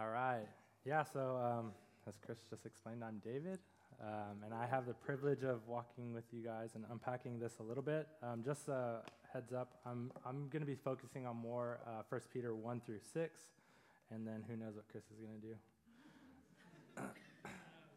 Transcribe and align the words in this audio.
All 0.00 0.10
right. 0.10 0.46
Yeah, 0.84 1.02
so 1.02 1.36
um, 1.42 1.72
as 2.06 2.14
Chris 2.24 2.38
just 2.48 2.64
explained, 2.64 3.02
I'm 3.02 3.20
David, 3.24 3.58
um, 4.00 4.44
and 4.44 4.54
I 4.54 4.64
have 4.64 4.86
the 4.86 4.94
privilege 4.94 5.42
of 5.42 5.66
walking 5.66 6.14
with 6.14 6.22
you 6.30 6.40
guys 6.40 6.76
and 6.76 6.84
unpacking 6.92 7.40
this 7.40 7.54
a 7.58 7.64
little 7.64 7.82
bit. 7.82 8.06
Um, 8.22 8.44
just 8.44 8.68
a 8.68 9.00
heads 9.32 9.52
up, 9.52 9.80
I'm, 9.84 10.12
I'm 10.24 10.48
going 10.50 10.60
to 10.60 10.66
be 10.66 10.76
focusing 10.76 11.26
on 11.26 11.36
more 11.36 11.80
uh, 11.84 12.02
1 12.08 12.20
Peter 12.32 12.54
1 12.54 12.80
through 12.86 13.00
6, 13.12 13.40
and 14.12 14.24
then 14.24 14.44
who 14.48 14.56
knows 14.56 14.76
what 14.76 14.86
Chris 14.86 15.02
is 15.10 15.18
going 15.18 15.40
to 15.40 15.46
do. 15.48 15.54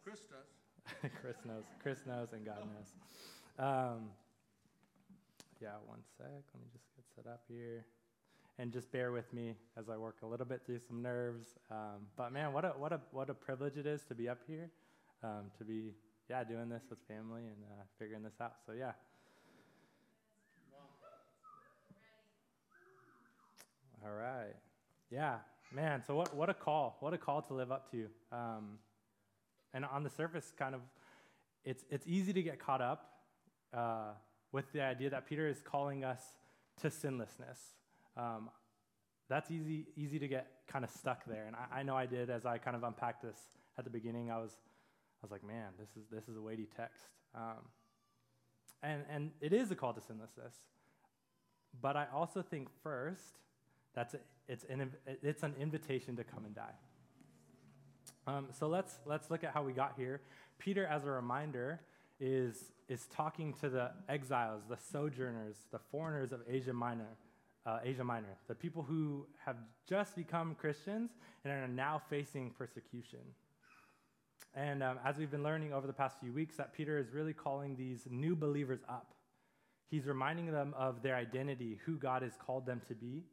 Chris 0.04 0.22
does. 0.22 1.12
Chris 1.22 1.38
knows. 1.46 1.66
Chris 1.84 2.00
knows, 2.08 2.30
and 2.34 2.44
God 2.44 2.64
knows. 2.66 2.94
Um, 3.60 4.10
yeah, 5.62 5.78
one 5.86 6.00
sec. 6.18 6.26
Let 6.26 6.62
me 6.64 6.68
just 6.74 6.88
get 6.96 7.06
set 7.16 7.32
up 7.32 7.44
here 7.48 7.86
and 8.62 8.72
just 8.72 8.92
bear 8.92 9.12
with 9.12 9.34
me 9.34 9.56
as 9.76 9.90
I 9.90 9.98
work 9.98 10.18
a 10.22 10.28
little 10.28 10.46
bit 10.46 10.62
through 10.64 10.78
some 10.88 11.02
nerves. 11.02 11.48
Um, 11.72 12.06
but 12.16 12.32
man, 12.32 12.54
what 12.54 12.64
a 12.64 12.70
what 12.70 12.94
a 12.94 13.00
what 13.10 13.28
a 13.32 13.34
privilege 13.34 13.76
it 13.76 13.88
is 13.88 14.04
to 14.04 14.14
be 14.14 14.30
up 14.30 14.38
here, 14.48 14.70
um, 15.24 15.50
to 15.58 15.64
be 15.64 15.96
yeah 16.30 16.44
doing 16.44 16.70
this 16.70 16.84
with 16.88 17.00
family 17.08 17.42
and 17.42 17.58
uh, 17.72 17.84
figuring 17.98 18.22
this 18.22 18.36
out. 18.40 18.54
So 18.68 18.74
yeah. 18.74 18.92
All 24.06 24.14
right. 24.14 24.56
Yeah, 25.10 25.38
man. 25.74 26.04
So 26.06 26.14
what 26.16 26.36
what 26.36 26.50
a 26.52 26.54
call! 26.54 26.98
What 27.00 27.16
a 27.16 27.18
call 27.18 27.42
to 27.42 27.56
live 27.56 27.72
up 27.72 27.90
to. 27.92 28.06
Um, 28.32 28.78
and 29.74 29.86
on 29.86 30.04
the 30.04 30.10
surface, 30.12 30.54
kind 30.56 30.76
of, 30.76 30.82
it's 31.66 31.84
it's 31.90 32.06
easy 32.06 32.32
to 32.32 32.44
get 32.44 32.60
caught 32.60 32.82
up 32.82 33.10
uh, 33.74 34.12
with 34.52 34.72
the 34.72 34.84
idea 34.84 35.10
that 35.10 35.28
Peter 35.28 35.48
is 35.48 35.62
calling 35.64 36.04
us 36.04 36.22
to 36.82 36.92
sinlessness. 36.92 37.81
Um, 38.18 38.50
that's 39.30 39.50
easy, 39.50 39.88
easy 39.96 40.20
to 40.20 40.28
get 40.28 40.48
kind 40.68 40.84
of 40.84 40.92
stuck 40.92 41.26
there. 41.26 41.46
And 41.48 41.56
I, 41.56 41.80
I, 41.80 41.84
know 41.84 41.96
I 41.96 42.06
did 42.06 42.30
as 42.30 42.46
I 42.46 42.58
kind 42.58 42.76
of 42.76 42.84
unpacked 42.84 43.24
this 43.24 43.38
at 43.78 43.86
the 43.86 43.90
beginning. 43.90 44.30
I 44.30 44.38
was, 44.38 44.52
I 44.52 45.26
was 45.26 45.32
like, 45.32 45.44
man, 45.44 45.70
this 45.80 45.90
is, 45.90 46.10
this 46.12 46.28
is 46.28 46.36
a 46.36 46.42
weighty 46.42 46.68
text. 46.76 47.04
Um, 47.34 47.64
and, 48.84 49.04
and 49.10 49.32
it 49.40 49.54
is 49.54 49.72
a 49.72 49.76
call 49.76 49.94
to 49.94 50.02
sinlessness. 50.02 50.56
But 51.82 51.96
I 51.96 52.08
also 52.14 52.42
think 52.42 52.68
first, 52.84 53.38
that's 53.96 54.14
a, 54.16 54.20
it's, 54.50 54.66
an, 54.66 54.92
it's 55.06 55.44
an 55.44 55.54
invitation 55.60 56.18
to 56.18 56.24
come 56.24 56.44
and 56.46 56.54
die. 56.54 56.74
Um, 58.28 58.48
so 58.52 58.68
let's, 58.68 58.96
let's 59.06 59.32
look 59.32 59.44
at 59.44 59.54
how 59.54 59.64
we 59.64 59.72
got 59.72 59.94
here. 59.96 60.22
Peter, 60.60 60.86
as 60.86 61.06
a 61.06 61.10
reminder, 61.10 61.80
is, 62.20 62.72
is 62.90 63.08
talking 63.16 63.54
to 63.62 63.70
the 63.70 63.92
exiles, 64.10 64.64
the 64.70 64.78
sojourners, 64.92 65.56
the 65.72 65.80
foreigners 65.80 66.34
of 66.34 66.42
Asia 66.50 66.74
Minor 66.74 67.18
uh, 67.66 67.80
Asia 67.84 68.04
Minor, 68.04 68.38
the 68.48 68.56
people 68.56 68.84
who 68.84 69.26
have 69.46 69.58
just 69.88 70.16
become 70.16 70.56
Christians 70.56 71.12
and 71.44 71.54
are 71.54 71.68
now 71.68 72.02
facing 72.10 72.52
persecution. 72.52 73.20
And 74.54 74.84
um, 74.84 75.00
as 75.06 75.18
we've 75.18 75.32
been 75.32 75.44
learning 75.44 75.74
over 75.74 75.88
the 75.88 75.94
past 75.94 76.20
few 76.20 76.34
weeks, 76.34 76.58
that 76.58 76.74
Peter 76.74 76.98
is 76.98 77.12
really 77.14 77.34
calling 77.34 77.76
these 77.76 78.02
new 78.10 78.36
believers 78.36 78.82
up. 78.90 79.14
He's 79.90 80.06
reminding 80.06 80.52
them 80.52 80.74
of 80.78 81.02
their 81.02 81.16
identity, 81.16 81.80
who 81.86 81.98
God 81.98 82.22
has 82.22 82.34
called 82.36 82.66
them 82.66 82.82
to 82.88 82.96
be, 82.96 83.24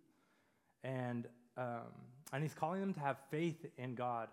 and, 0.85 1.27
um, 1.57 1.92
and 2.33 2.42
he's 2.42 2.55
calling 2.55 2.81
them 2.81 2.95
to 2.95 3.01
have 3.01 3.17
faith 3.31 3.67
in 3.79 3.95
God 3.95 4.29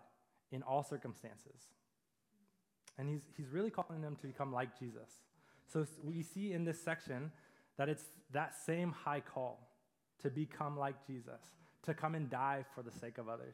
in 0.51 0.61
all 0.63 0.83
circumstances. 0.83 1.69
And 2.97 3.09
he's, 3.09 3.21
he's 3.35 3.49
really 3.49 3.69
calling 3.69 4.01
them 4.01 4.15
to 4.17 4.27
become 4.27 4.53
like 4.53 4.77
Jesus. 4.77 5.09
So 5.71 5.85
we 6.03 6.21
see 6.21 6.53
in 6.53 6.65
this 6.65 6.81
section 6.81 7.31
that 7.77 7.89
it's 7.89 8.03
that 8.31 8.53
same 8.65 8.91
high 8.91 9.21
call 9.21 9.74
to 10.25 10.31
become 10.31 10.75
like 10.75 11.05
Jesus, 11.05 11.39
to 11.83 11.93
come 11.93 12.15
and 12.15 12.27
die 12.31 12.65
for 12.73 12.81
the 12.81 12.91
sake 12.91 13.19
of 13.19 13.29
others. 13.29 13.53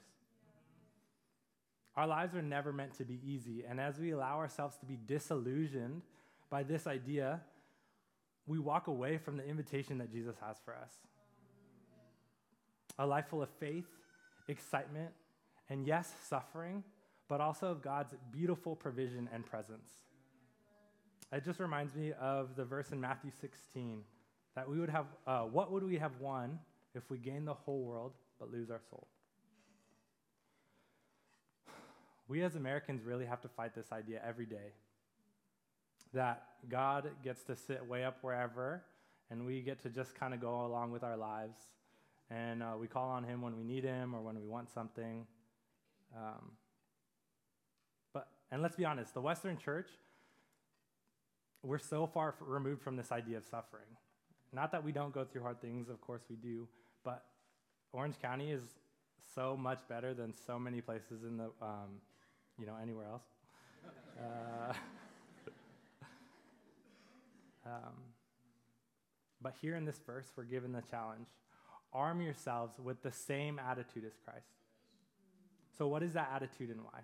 Our 1.97 2.07
lives 2.07 2.33
are 2.33 2.41
never 2.41 2.71
meant 2.71 2.97
to 2.99 3.03
be 3.03 3.19
easy, 3.25 3.65
and 3.67 3.77
as 3.77 3.99
we 3.99 4.11
allow 4.11 4.37
ourselves 4.37 4.77
to 4.77 4.85
be 4.85 4.97
disillusioned 5.05 6.01
by 6.49 6.63
this 6.63 6.87
idea, 6.87 7.41
we 8.47 8.57
walk 8.57 8.87
away 8.87 9.17
from 9.17 9.35
the 9.35 9.45
invitation 9.45 9.97
that 9.97 10.13
Jesus 10.13 10.37
has 10.41 10.55
for 10.63 10.73
us. 10.73 10.93
A 12.97 13.05
life 13.05 13.25
full 13.29 13.43
of 13.43 13.49
faith, 13.59 13.87
excitement, 14.47 15.11
and 15.69 15.85
yes, 15.85 16.13
suffering, 16.29 16.85
but 17.27 17.41
also 17.41 17.67
of 17.67 17.81
God's 17.81 18.13
beautiful 18.31 18.77
provision 18.77 19.27
and 19.33 19.45
presence. 19.45 19.89
It 21.33 21.43
just 21.43 21.59
reminds 21.59 21.95
me 21.95 22.13
of 22.13 22.55
the 22.55 22.63
verse 22.63 22.93
in 22.93 23.01
Matthew 23.01 23.31
16 23.41 24.03
that 24.55 24.69
we 24.69 24.79
would 24.79 24.89
have, 24.89 25.05
uh, 25.25 25.41
what 25.41 25.71
would 25.71 25.83
we 25.83 25.97
have 25.97 26.19
won 26.19 26.59
if 26.93 27.09
we 27.09 27.17
gain 27.17 27.45
the 27.45 27.53
whole 27.53 27.83
world 27.83 28.13
but 28.39 28.51
lose 28.51 28.69
our 28.69 28.81
soul? 28.89 29.07
We 32.27 32.43
as 32.43 32.55
Americans 32.55 33.03
really 33.03 33.25
have 33.25 33.41
to 33.41 33.49
fight 33.49 33.75
this 33.75 33.91
idea 33.91 34.21
every 34.25 34.45
day 34.45 34.71
that 36.13 36.43
God 36.69 37.09
gets 37.23 37.43
to 37.43 37.55
sit 37.55 37.85
way 37.85 38.03
up 38.03 38.17
wherever 38.21 38.83
and 39.29 39.45
we 39.45 39.61
get 39.61 39.81
to 39.83 39.89
just 39.89 40.13
kind 40.13 40.33
of 40.33 40.41
go 40.41 40.65
along 40.65 40.91
with 40.91 41.03
our 41.03 41.15
lives. 41.15 41.57
And 42.29 42.61
uh, 42.61 42.73
we 42.79 42.87
call 42.87 43.09
on 43.09 43.23
Him 43.23 43.41
when 43.41 43.57
we 43.57 43.63
need 43.63 43.83
Him 43.83 44.13
or 44.13 44.21
when 44.21 44.39
we 44.39 44.45
want 44.45 44.69
something. 44.69 45.25
Um, 46.15 46.51
but, 48.13 48.27
and 48.51 48.61
let's 48.61 48.75
be 48.75 48.85
honest, 48.85 49.13
the 49.13 49.21
Western 49.21 49.57
church, 49.57 49.89
we're 51.63 51.79
so 51.79 52.07
far 52.07 52.35
removed 52.41 52.81
from 52.81 52.97
this 52.97 53.11
idea 53.11 53.37
of 53.37 53.45
suffering. 53.45 53.87
Not 54.53 54.71
that 54.73 54.83
we 54.83 54.91
don't 54.91 55.13
go 55.13 55.23
through 55.23 55.43
hard 55.43 55.61
things, 55.61 55.89
of 55.89 56.01
course 56.01 56.23
we 56.29 56.35
do, 56.35 56.67
but 57.03 57.23
Orange 57.93 58.19
County 58.21 58.51
is 58.51 58.61
so 59.33 59.55
much 59.55 59.79
better 59.87 60.13
than 60.13 60.33
so 60.45 60.59
many 60.59 60.81
places 60.81 61.23
in 61.23 61.37
the, 61.37 61.51
um, 61.61 62.01
you 62.59 62.65
know, 62.65 62.75
anywhere 62.81 63.05
else. 63.07 63.23
uh, 64.19 64.73
um, 67.65 67.93
but 69.41 69.53
here 69.61 69.75
in 69.75 69.85
this 69.85 69.99
verse, 70.05 70.27
we're 70.35 70.43
given 70.43 70.73
the 70.73 70.83
challenge 70.89 71.27
arm 71.93 72.21
yourselves 72.21 72.79
with 72.79 73.01
the 73.03 73.11
same 73.11 73.59
attitude 73.59 74.05
as 74.05 74.13
Christ. 74.23 74.47
So, 75.77 75.87
what 75.87 76.03
is 76.03 76.13
that 76.13 76.31
attitude 76.33 76.69
and 76.69 76.81
why? 76.83 77.01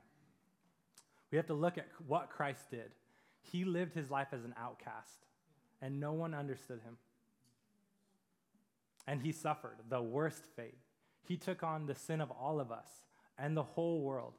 We 1.31 1.37
have 1.37 1.47
to 1.47 1.53
look 1.53 1.77
at 1.77 1.87
what 2.07 2.29
Christ 2.29 2.71
did. 2.71 2.91
He 3.41 3.65
lived 3.65 3.93
his 3.93 4.09
life 4.09 4.29
as 4.31 4.45
an 4.45 4.53
outcast, 4.57 5.25
and 5.81 5.99
no 5.99 6.13
one 6.13 6.33
understood 6.33 6.79
him 6.81 6.97
and 9.07 9.21
he 9.21 9.31
suffered 9.31 9.77
the 9.89 10.01
worst 10.01 10.43
fate. 10.55 10.77
He 11.23 11.37
took 11.37 11.63
on 11.63 11.85
the 11.85 11.95
sin 11.95 12.21
of 12.21 12.29
all 12.29 12.59
of 12.59 12.71
us 12.71 12.89
and 13.37 13.55
the 13.55 13.63
whole 13.63 14.01
world. 14.01 14.33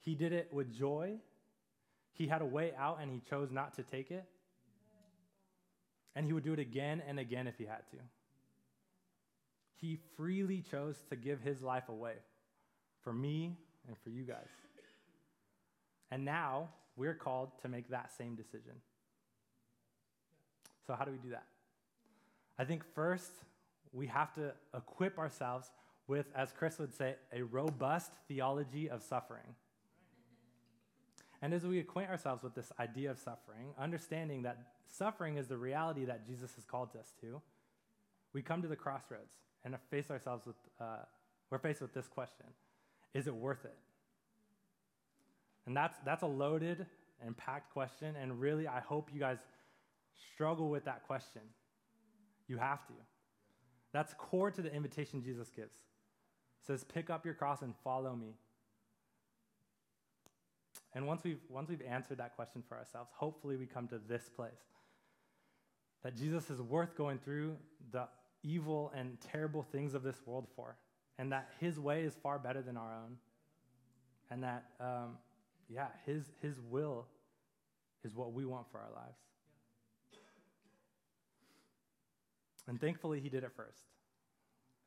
He 0.00 0.14
did 0.14 0.32
it 0.32 0.52
with 0.52 0.72
joy. 0.72 1.14
He 2.12 2.26
had 2.26 2.42
a 2.42 2.46
way 2.46 2.72
out 2.78 2.98
and 3.00 3.10
he 3.10 3.20
chose 3.28 3.50
not 3.50 3.74
to 3.74 3.82
take 3.82 4.10
it. 4.10 4.24
And 6.14 6.26
he 6.26 6.32
would 6.32 6.44
do 6.44 6.52
it 6.52 6.58
again 6.58 7.02
and 7.08 7.18
again 7.18 7.46
if 7.46 7.56
he 7.56 7.64
had 7.64 7.88
to. 7.90 7.96
He 9.76 9.98
freely 10.16 10.62
chose 10.70 10.96
to 11.08 11.16
give 11.16 11.40
his 11.40 11.62
life 11.62 11.88
away 11.88 12.14
for 13.02 13.12
me 13.12 13.56
and 13.88 13.96
for 13.98 14.10
you 14.10 14.22
guys. 14.22 14.48
And 16.10 16.24
now 16.24 16.68
we're 16.96 17.14
called 17.14 17.50
to 17.62 17.68
make 17.68 17.88
that 17.88 18.12
same 18.16 18.34
decision. 18.34 18.74
So, 20.86 20.94
how 20.94 21.04
do 21.04 21.12
we 21.12 21.18
do 21.18 21.30
that? 21.30 21.46
I 22.62 22.64
think 22.64 22.84
first, 22.94 23.32
we 23.92 24.06
have 24.06 24.32
to 24.34 24.52
equip 24.72 25.18
ourselves 25.18 25.72
with, 26.06 26.26
as 26.32 26.52
Chris 26.56 26.78
would 26.78 26.94
say, 26.94 27.16
a 27.32 27.42
robust 27.42 28.12
theology 28.28 28.88
of 28.88 29.02
suffering. 29.02 29.56
And 31.42 31.52
as 31.52 31.64
we 31.64 31.80
acquaint 31.80 32.08
ourselves 32.08 32.44
with 32.44 32.54
this 32.54 32.70
idea 32.78 33.10
of 33.10 33.18
suffering, 33.18 33.74
understanding 33.76 34.42
that 34.42 34.58
suffering 34.86 35.38
is 35.38 35.48
the 35.48 35.56
reality 35.56 36.04
that 36.04 36.24
Jesus 36.24 36.54
has 36.54 36.64
called 36.64 36.90
us 36.96 37.12
to, 37.20 37.42
we 38.32 38.42
come 38.42 38.62
to 38.62 38.68
the 38.68 38.76
crossroads 38.76 39.32
and 39.64 39.76
face 39.90 40.08
ourselves 40.08 40.46
with, 40.46 40.54
uh, 40.80 40.98
we're 41.50 41.58
faced 41.58 41.80
with 41.80 41.92
this 41.92 42.06
question 42.06 42.46
Is 43.12 43.26
it 43.26 43.34
worth 43.34 43.64
it? 43.64 43.76
And 45.66 45.76
that's, 45.76 45.98
that's 46.04 46.22
a 46.22 46.28
loaded 46.28 46.86
and 47.26 47.36
packed 47.36 47.72
question. 47.72 48.14
And 48.14 48.40
really, 48.40 48.68
I 48.68 48.78
hope 48.78 49.10
you 49.12 49.18
guys 49.18 49.38
struggle 50.32 50.70
with 50.70 50.84
that 50.84 51.02
question 51.08 51.42
you 52.48 52.58
have 52.58 52.86
to. 52.86 52.92
That's 53.92 54.14
core 54.14 54.50
to 54.50 54.62
the 54.62 54.72
invitation 54.72 55.22
Jesus 55.22 55.50
gives. 55.50 55.76
Says, 56.66 56.84
pick 56.84 57.10
up 57.10 57.24
your 57.24 57.34
cross 57.34 57.62
and 57.62 57.74
follow 57.82 58.14
me. 58.14 58.34
And 60.94 61.06
once 61.06 61.24
we've, 61.24 61.40
once 61.48 61.70
we've 61.70 61.82
answered 61.82 62.18
that 62.18 62.36
question 62.36 62.62
for 62.68 62.76
ourselves, 62.76 63.10
hopefully 63.14 63.56
we 63.56 63.66
come 63.66 63.88
to 63.88 64.00
this 64.08 64.28
place 64.28 64.52
that 66.02 66.16
Jesus 66.16 66.50
is 66.50 66.60
worth 66.60 66.96
going 66.96 67.18
through 67.18 67.56
the 67.92 68.08
evil 68.42 68.92
and 68.94 69.18
terrible 69.20 69.62
things 69.62 69.94
of 69.94 70.02
this 70.02 70.16
world 70.26 70.48
for, 70.56 70.76
and 71.18 71.30
that 71.32 71.48
his 71.60 71.78
way 71.78 72.02
is 72.02 72.14
far 72.22 72.38
better 72.38 72.60
than 72.60 72.76
our 72.76 72.92
own. 72.92 73.16
And 74.30 74.42
that, 74.42 74.64
um, 74.80 75.18
yeah, 75.68 75.88
his, 76.06 76.24
his 76.40 76.56
will 76.70 77.06
is 78.04 78.14
what 78.14 78.32
we 78.32 78.44
want 78.44 78.66
for 78.70 78.78
our 78.78 78.90
lives. 78.94 79.18
And 82.72 82.80
thankfully, 82.80 83.20
he 83.20 83.28
did 83.28 83.44
it 83.44 83.52
first. 83.54 83.82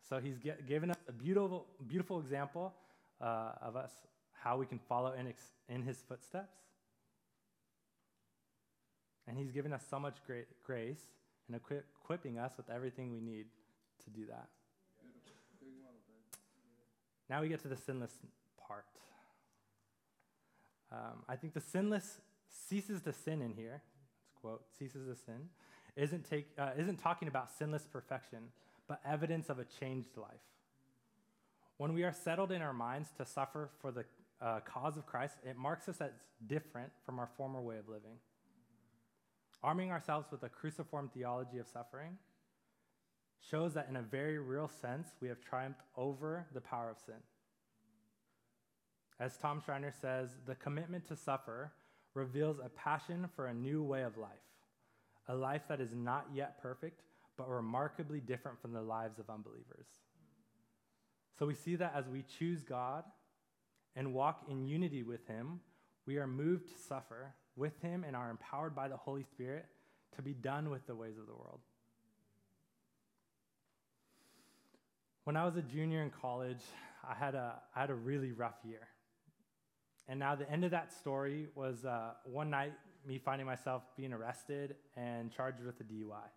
So 0.10 0.18
he's 0.18 0.40
get, 0.40 0.68
given 0.68 0.90
us 0.90 0.98
a 1.08 1.12
beautiful, 1.12 1.68
beautiful 1.88 2.20
example 2.20 2.74
uh, 3.22 3.52
of 3.62 3.76
us, 3.76 3.92
how 4.34 4.58
we 4.58 4.66
can 4.66 4.80
follow 4.90 5.14
in, 5.14 5.28
ex, 5.28 5.44
in 5.70 5.84
his 5.84 5.98
footsteps. 5.98 6.58
And 9.28 9.38
he's 9.38 9.52
given 9.52 9.72
us 9.72 9.84
so 9.88 10.00
much 10.00 10.16
great 10.26 10.48
grace 10.66 11.04
and 11.48 11.56
equip, 11.56 11.86
equipping 12.02 12.40
us 12.40 12.54
with 12.58 12.72
everything 12.72 13.12
we 13.12 13.22
need 13.22 13.46
to 14.04 14.10
do 14.10 14.26
that. 14.30 14.48
Now 17.30 17.44
we 17.44 17.50
get 17.50 17.62
to 17.62 17.68
the 17.68 17.78
sinless 17.78 18.14
part. 18.68 18.86
Um, 20.92 21.22
I 21.30 21.36
think 21.36 21.54
the 21.54 21.62
sinless 21.62 22.20
ceases 22.50 23.02
to 23.02 23.14
sin 23.14 23.44
in 23.44 23.54
here. 23.54 23.84
Let's 24.24 24.42
quote, 24.42 24.64
ceases 24.80 25.08
to 25.08 25.16
sin, 25.24 25.50
isn't, 25.96 26.30
take, 26.30 26.48
uh, 26.58 26.72
isn't 26.78 26.98
talking 26.98 27.28
about 27.28 27.50
sinless 27.58 27.86
perfection, 27.86 28.40
but 28.88 29.00
evidence 29.06 29.50
of 29.50 29.60
a 29.60 29.66
changed 29.80 30.18
life. 30.18 30.42
When 31.78 31.94
we 31.94 32.04
are 32.04 32.14
settled 32.14 32.52
in 32.52 32.62
our 32.62 32.74
minds 32.74 33.10
to 33.18 33.26
suffer 33.26 33.70
for 33.82 33.92
the 33.92 34.06
uh, 34.42 34.60
cause 34.62 34.98
of 34.98 35.06
Christ, 35.06 35.36
it 35.44 35.58
marks 35.58 35.90
us 35.90 36.02
as 36.02 36.12
different 36.48 36.92
from 37.06 37.20
our 37.20 37.30
former 37.38 37.62
way 37.62 37.78
of 37.78 37.88
living. 37.88 38.18
Arming 39.64 39.92
ourselves 39.92 40.28
with 40.32 40.44
a 40.44 40.50
cruciform 40.50 41.10
theology 41.14 41.58
of 41.58 41.68
suffering 41.68 42.18
shows 43.50 43.74
that 43.74 43.88
in 43.90 43.96
a 43.96 44.02
very 44.02 44.38
real 44.38 44.70
sense, 44.82 45.10
we 45.22 45.28
have 45.28 45.42
triumphed 45.42 45.82
over 45.98 46.46
the 46.54 46.62
power 46.62 46.90
of 46.90 46.98
sin. 47.00 47.16
As 49.20 49.38
Tom 49.38 49.62
Schreiner 49.64 49.94
says, 50.02 50.30
the 50.46 50.56
commitment 50.56 51.08
to 51.08 51.16
suffer 51.16 51.72
reveals 52.14 52.58
a 52.64 52.70
passion 52.70 53.28
for 53.36 53.48
a 53.48 53.54
new 53.54 53.84
way 53.84 54.04
of 54.04 54.18
life, 54.18 54.32
a 55.28 55.36
life 55.36 55.64
that 55.70 55.82
is 55.82 55.94
not 55.94 56.28
yet 56.34 56.62
perfect, 56.62 57.02
but 57.38 57.50
remarkably 57.50 58.20
different 58.20 58.62
from 58.62 58.74
the 58.74 58.82
lives 58.82 59.20
of 59.20 59.30
unbelievers. 59.30 59.88
So 61.38 61.46
we 61.46 61.54
see 61.54 61.76
that 61.76 61.94
as 61.96 62.08
we 62.08 62.24
choose 62.40 62.64
God 62.64 63.04
and 63.96 64.14
walk 64.14 64.44
in 64.50 64.66
unity 64.66 65.04
with 65.04 65.28
Him, 65.28 65.60
we 66.06 66.18
are 66.18 66.28
moved 66.28 66.70
to 66.70 66.78
suffer 66.88 67.34
with 67.56 67.82
Him 67.82 68.04
and 68.06 68.16
are 68.16 68.30
empowered 68.30 68.76
by 68.76 68.88
the 68.88 68.98
Holy 68.98 69.24
Spirit 69.24 69.66
to 70.16 70.22
be 70.22 70.34
done 70.34 70.70
with 70.70 70.86
the 70.88 70.96
ways 70.96 71.18
of 71.18 71.26
the 71.26 71.34
world. 71.34 71.60
When 75.26 75.36
I 75.36 75.46
was 75.46 75.56
a 75.56 75.62
junior 75.62 76.04
in 76.04 76.12
college, 76.12 76.62
I 77.08 77.16
had 77.16 77.36
a, 77.36 77.56
I 77.76 77.82
had 77.82 77.90
a 77.90 77.96
really 77.96 78.32
rough 78.32 78.58
year. 78.64 78.88
And 80.08 80.20
now 80.20 80.36
the 80.36 80.50
end 80.50 80.64
of 80.64 80.72
that 80.72 80.94
story 80.94 81.48
was 81.56 81.84
uh, 81.84 82.12
one 82.26 82.52
night 82.52 82.74
me 83.06 83.18
finding 83.18 83.46
myself 83.46 83.84
being 83.96 84.14
arrested 84.14 84.76
and 84.96 85.32
charged 85.32 85.64
with 85.64 85.80
a 85.80 85.84
DUI. 85.84 86.28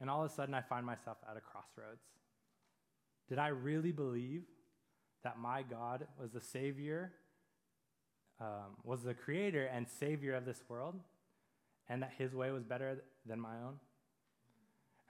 And 0.00 0.08
all 0.08 0.24
of 0.24 0.30
a 0.30 0.34
sudden, 0.34 0.54
I 0.54 0.60
find 0.60 0.86
myself 0.86 1.18
at 1.28 1.36
a 1.36 1.40
crossroads. 1.40 2.02
Did 3.28 3.38
I 3.38 3.48
really 3.48 3.92
believe 3.92 4.42
that 5.24 5.38
my 5.38 5.62
God 5.62 6.06
was 6.20 6.30
the 6.30 6.40
Savior, 6.40 7.12
um, 8.40 8.76
was 8.84 9.02
the 9.02 9.14
Creator 9.14 9.66
and 9.66 9.86
Savior 9.88 10.34
of 10.34 10.44
this 10.44 10.62
world, 10.68 10.94
and 11.88 12.02
that 12.02 12.12
His 12.16 12.34
way 12.34 12.50
was 12.50 12.62
better 12.62 13.02
than 13.26 13.40
my 13.40 13.56
own? 13.64 13.74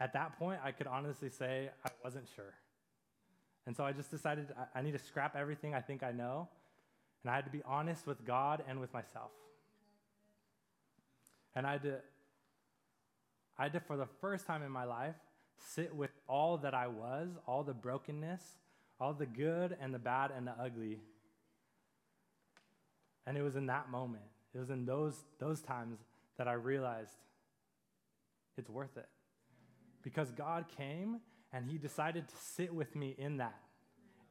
At 0.01 0.13
that 0.15 0.39
point, 0.39 0.61
I 0.65 0.73
could 0.73 0.87
honestly 0.87 1.29
say 1.29 1.71
I 1.85 1.91
wasn't 2.03 2.27
sure. 2.35 2.55
And 3.67 3.77
so 3.77 3.85
I 3.85 3.93
just 3.93 4.11
decided 4.11 4.47
I, 4.59 4.79
I 4.79 4.83
need 4.83 4.93
to 4.93 4.99
scrap 4.99 5.37
everything 5.37 5.75
I 5.75 5.81
think 5.81 6.03
I 6.03 6.13
know, 6.13 6.49
and 7.23 7.31
I 7.31 7.37
had 7.37 7.45
to 7.45 7.51
be 7.51 7.63
honest 7.67 8.07
with 8.07 8.25
God 8.25 8.65
and 8.67 8.81
with 8.81 8.93
myself. 8.95 9.31
And 11.55 11.67
I 11.67 11.73
had 11.73 11.83
to 11.83 11.99
I 13.59 13.65
had 13.65 13.73
to, 13.73 13.81
for 13.81 13.97
the 13.97 14.07
first 14.21 14.47
time 14.47 14.63
in 14.63 14.71
my 14.71 14.85
life, 14.85 15.17
sit 15.75 15.95
with 15.95 16.13
all 16.29 16.59
that 16.59 16.75
I 16.75 16.87
was, 16.87 17.29
all 17.47 17.65
the 17.65 17.75
brokenness, 17.75 18.43
all 19.01 19.13
the 19.13 19.27
good 19.27 19.77
and 19.81 19.93
the 19.93 19.99
bad 19.99 20.31
and 20.35 20.47
the 20.47 20.53
ugly. 20.53 20.99
And 23.27 23.37
it 23.37 23.43
was 23.43 23.57
in 23.57 23.67
that 23.67 23.91
moment, 23.91 24.23
it 24.55 24.59
was 24.59 24.71
in 24.71 24.87
those, 24.87 25.17
those 25.41 25.61
times 25.61 25.99
that 26.39 26.47
I 26.47 26.53
realized 26.53 27.13
it's 28.57 28.71
worth 28.71 28.97
it. 28.97 29.09
Because 30.03 30.31
God 30.31 30.67
came 30.77 31.21
and 31.53 31.67
He 31.67 31.79
decided 31.79 32.29
to 32.29 32.35
sit 32.37 32.73
with 32.73 32.95
me 32.95 33.17
in 33.19 33.39
that, 33.39 33.59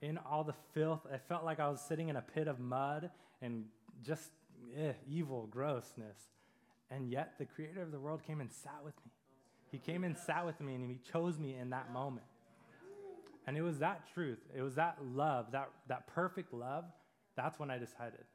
in 0.02 0.18
all 0.18 0.46
the 0.46 0.56
filth. 0.74 1.02
I 1.14 1.18
felt 1.18 1.44
like 1.44 1.60
I 1.60 1.70
was 1.70 1.82
sitting 1.82 2.08
in 2.08 2.16
a 2.16 2.22
pit 2.22 2.48
of 2.48 2.60
mud 2.60 3.10
and 3.42 3.66
just 4.04 4.32
eh, 4.78 4.94
evil, 5.08 5.48
grossness. 5.48 6.18
And 6.90 7.12
yet 7.12 7.34
the 7.38 7.46
creator 7.46 7.82
of 7.82 7.92
the 7.92 8.00
world 8.00 8.22
came 8.26 8.42
and 8.42 8.52
sat 8.52 8.80
with 8.84 8.96
me. 9.06 9.12
He 9.72 9.78
came 9.78 10.04
and 10.04 10.18
sat 10.18 10.46
with 10.46 10.60
me 10.62 10.76
and 10.76 10.90
he 10.90 11.00
chose 11.12 11.38
me 11.38 11.56
in 11.56 11.72
that 11.72 11.92
moment. 11.92 12.26
And 13.46 13.58
it 13.58 13.62
was 13.62 13.80
that 13.80 14.04
truth, 14.14 14.40
it 14.56 14.62
was 14.62 14.76
that 14.76 14.98
love, 15.02 15.52
that, 15.52 15.70
that 15.88 16.08
perfect 16.08 16.54
love. 16.54 16.86
That's 17.36 17.60
when 17.60 17.70
I 17.70 17.78
decided, 17.78 18.26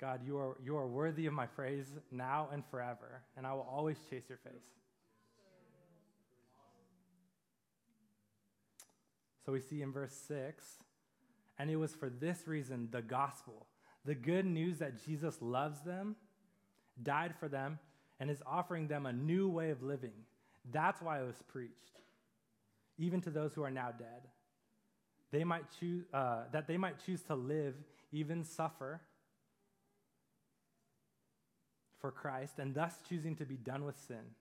God, 0.00 0.20
you 0.24 0.36
are, 0.38 0.56
you 0.62 0.76
are 0.76 0.86
worthy 0.86 1.26
of 1.26 1.32
my 1.32 1.46
praise 1.46 1.86
now 2.12 2.48
and 2.52 2.62
forever, 2.70 3.22
and 3.36 3.46
I 3.46 3.52
will 3.54 3.66
always 3.68 3.96
chase 4.08 4.24
your 4.28 4.38
face. 4.38 4.62
So 9.44 9.52
we 9.52 9.60
see 9.60 9.82
in 9.82 9.92
verse 9.92 10.14
6 10.28 10.64
and 11.60 11.70
it 11.70 11.76
was 11.76 11.94
for 11.94 12.08
this 12.08 12.48
reason 12.48 12.88
the 12.90 13.02
gospel, 13.02 13.66
the 14.06 14.14
good 14.14 14.46
news 14.46 14.78
that 14.78 15.04
Jesus 15.04 15.36
loves 15.42 15.82
them, 15.82 16.16
died 17.02 17.34
for 17.38 17.48
them, 17.48 17.78
and 18.18 18.30
is 18.30 18.42
offering 18.46 18.88
them 18.88 19.06
a 19.06 19.12
new 19.12 19.48
way 19.48 19.70
of 19.70 19.82
living 19.82 20.12
that's 20.70 21.00
why 21.00 21.20
it 21.20 21.26
was 21.26 21.42
preached, 21.48 22.00
even 22.98 23.20
to 23.22 23.30
those 23.30 23.54
who 23.54 23.62
are 23.62 23.70
now 23.70 23.92
dead. 23.96 24.28
They 25.32 25.44
might 25.44 25.64
choose, 25.78 26.04
uh, 26.12 26.44
that 26.52 26.66
they 26.66 26.76
might 26.76 27.04
choose 27.04 27.22
to 27.22 27.34
live, 27.34 27.74
even 28.12 28.44
suffer 28.44 29.00
for 32.00 32.10
Christ, 32.10 32.58
and 32.58 32.74
thus 32.74 32.94
choosing 33.08 33.36
to 33.36 33.44
be 33.44 33.56
done 33.56 33.84
with 33.84 33.96
sin 34.06 34.34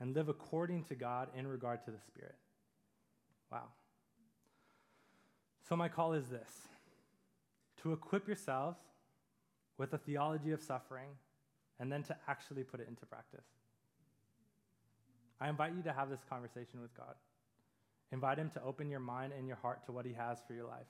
and 0.00 0.14
live 0.14 0.28
according 0.28 0.84
to 0.84 0.94
God 0.94 1.28
in 1.34 1.46
regard 1.46 1.84
to 1.84 1.90
the 1.90 1.98
Spirit. 2.06 2.36
Wow. 3.50 3.64
So, 5.68 5.76
my 5.76 5.88
call 5.88 6.12
is 6.12 6.28
this 6.28 6.68
to 7.82 7.92
equip 7.92 8.26
yourselves 8.26 8.78
with 9.76 9.92
a 9.92 9.98
theology 9.98 10.52
of 10.52 10.62
suffering 10.62 11.08
and 11.80 11.90
then 11.90 12.02
to 12.04 12.16
actually 12.26 12.64
put 12.64 12.80
it 12.80 12.88
into 12.88 13.06
practice. 13.06 13.44
I 15.40 15.48
invite 15.48 15.74
you 15.76 15.82
to 15.82 15.92
have 15.92 16.10
this 16.10 16.24
conversation 16.28 16.80
with 16.80 16.96
God. 16.96 17.14
Invite 18.10 18.38
Him 18.38 18.50
to 18.50 18.62
open 18.62 18.90
your 18.90 19.00
mind 19.00 19.32
and 19.36 19.46
your 19.46 19.56
heart 19.56 19.84
to 19.86 19.92
what 19.92 20.06
He 20.06 20.12
has 20.14 20.38
for 20.46 20.54
your 20.54 20.66
life. 20.66 20.86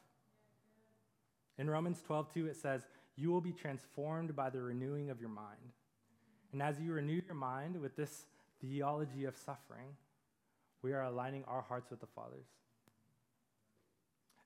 In 1.59 1.69
Romans 1.69 2.01
12, 2.07 2.33
2, 2.33 2.47
it 2.47 2.57
says, 2.57 2.83
You 3.17 3.31
will 3.31 3.41
be 3.41 3.53
transformed 3.53 4.35
by 4.35 4.49
the 4.49 4.63
renewing 4.63 5.11
of 5.11 5.21
your 5.21 5.29
mind. 5.29 5.73
And 6.53 6.63
as 6.63 6.81
you 6.81 6.93
renew 6.93 7.21
your 7.27 7.35
mind 7.35 7.81
with 7.81 7.97
this 7.97 8.27
theology 8.61 9.25
of 9.25 9.37
suffering, 9.37 9.97
we 10.83 10.93
are 10.93 11.03
aligning 11.03 11.45
our 11.47 11.63
hearts 11.63 11.91
with 11.91 12.01
the 12.01 12.07
Father's. 12.07 12.47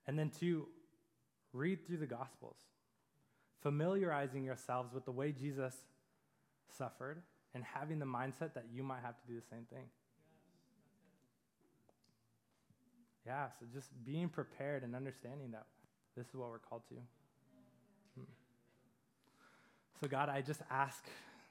And 0.07 0.19
then, 0.19 0.31
two, 0.31 0.67
read 1.53 1.87
through 1.87 1.99
the 1.99 2.07
Gospels, 2.07 2.57
familiarizing 3.61 4.43
yourselves 4.43 4.93
with 4.93 5.05
the 5.05 5.13
way 5.13 5.31
Jesus 5.31 5.77
suffered 6.77 7.23
and 7.55 7.65
having 7.65 7.99
the 7.99 8.07
mindset 8.07 8.55
that 8.55 8.67
you 8.73 8.83
might 8.83 9.01
have 9.03 9.21
to 9.21 9.27
do 9.27 9.35
the 9.35 9.47
same 9.51 9.67
thing. 9.73 9.85
Yeah, 13.27 13.47
so 13.59 13.67
just 13.73 13.89
being 14.05 14.29
prepared 14.29 14.83
and 14.83 14.97
understanding 14.97 15.53
that 15.53 15.67
this 16.17 16.27
is 16.27 16.35
what 16.35 16.51
we're 16.51 16.59
called 16.59 16.83
to. 16.89 16.95
Hmm. 18.17 18.25
So, 20.01 20.09
God, 20.09 20.29
I 20.29 20.41
just 20.41 20.61
ask 20.71 21.05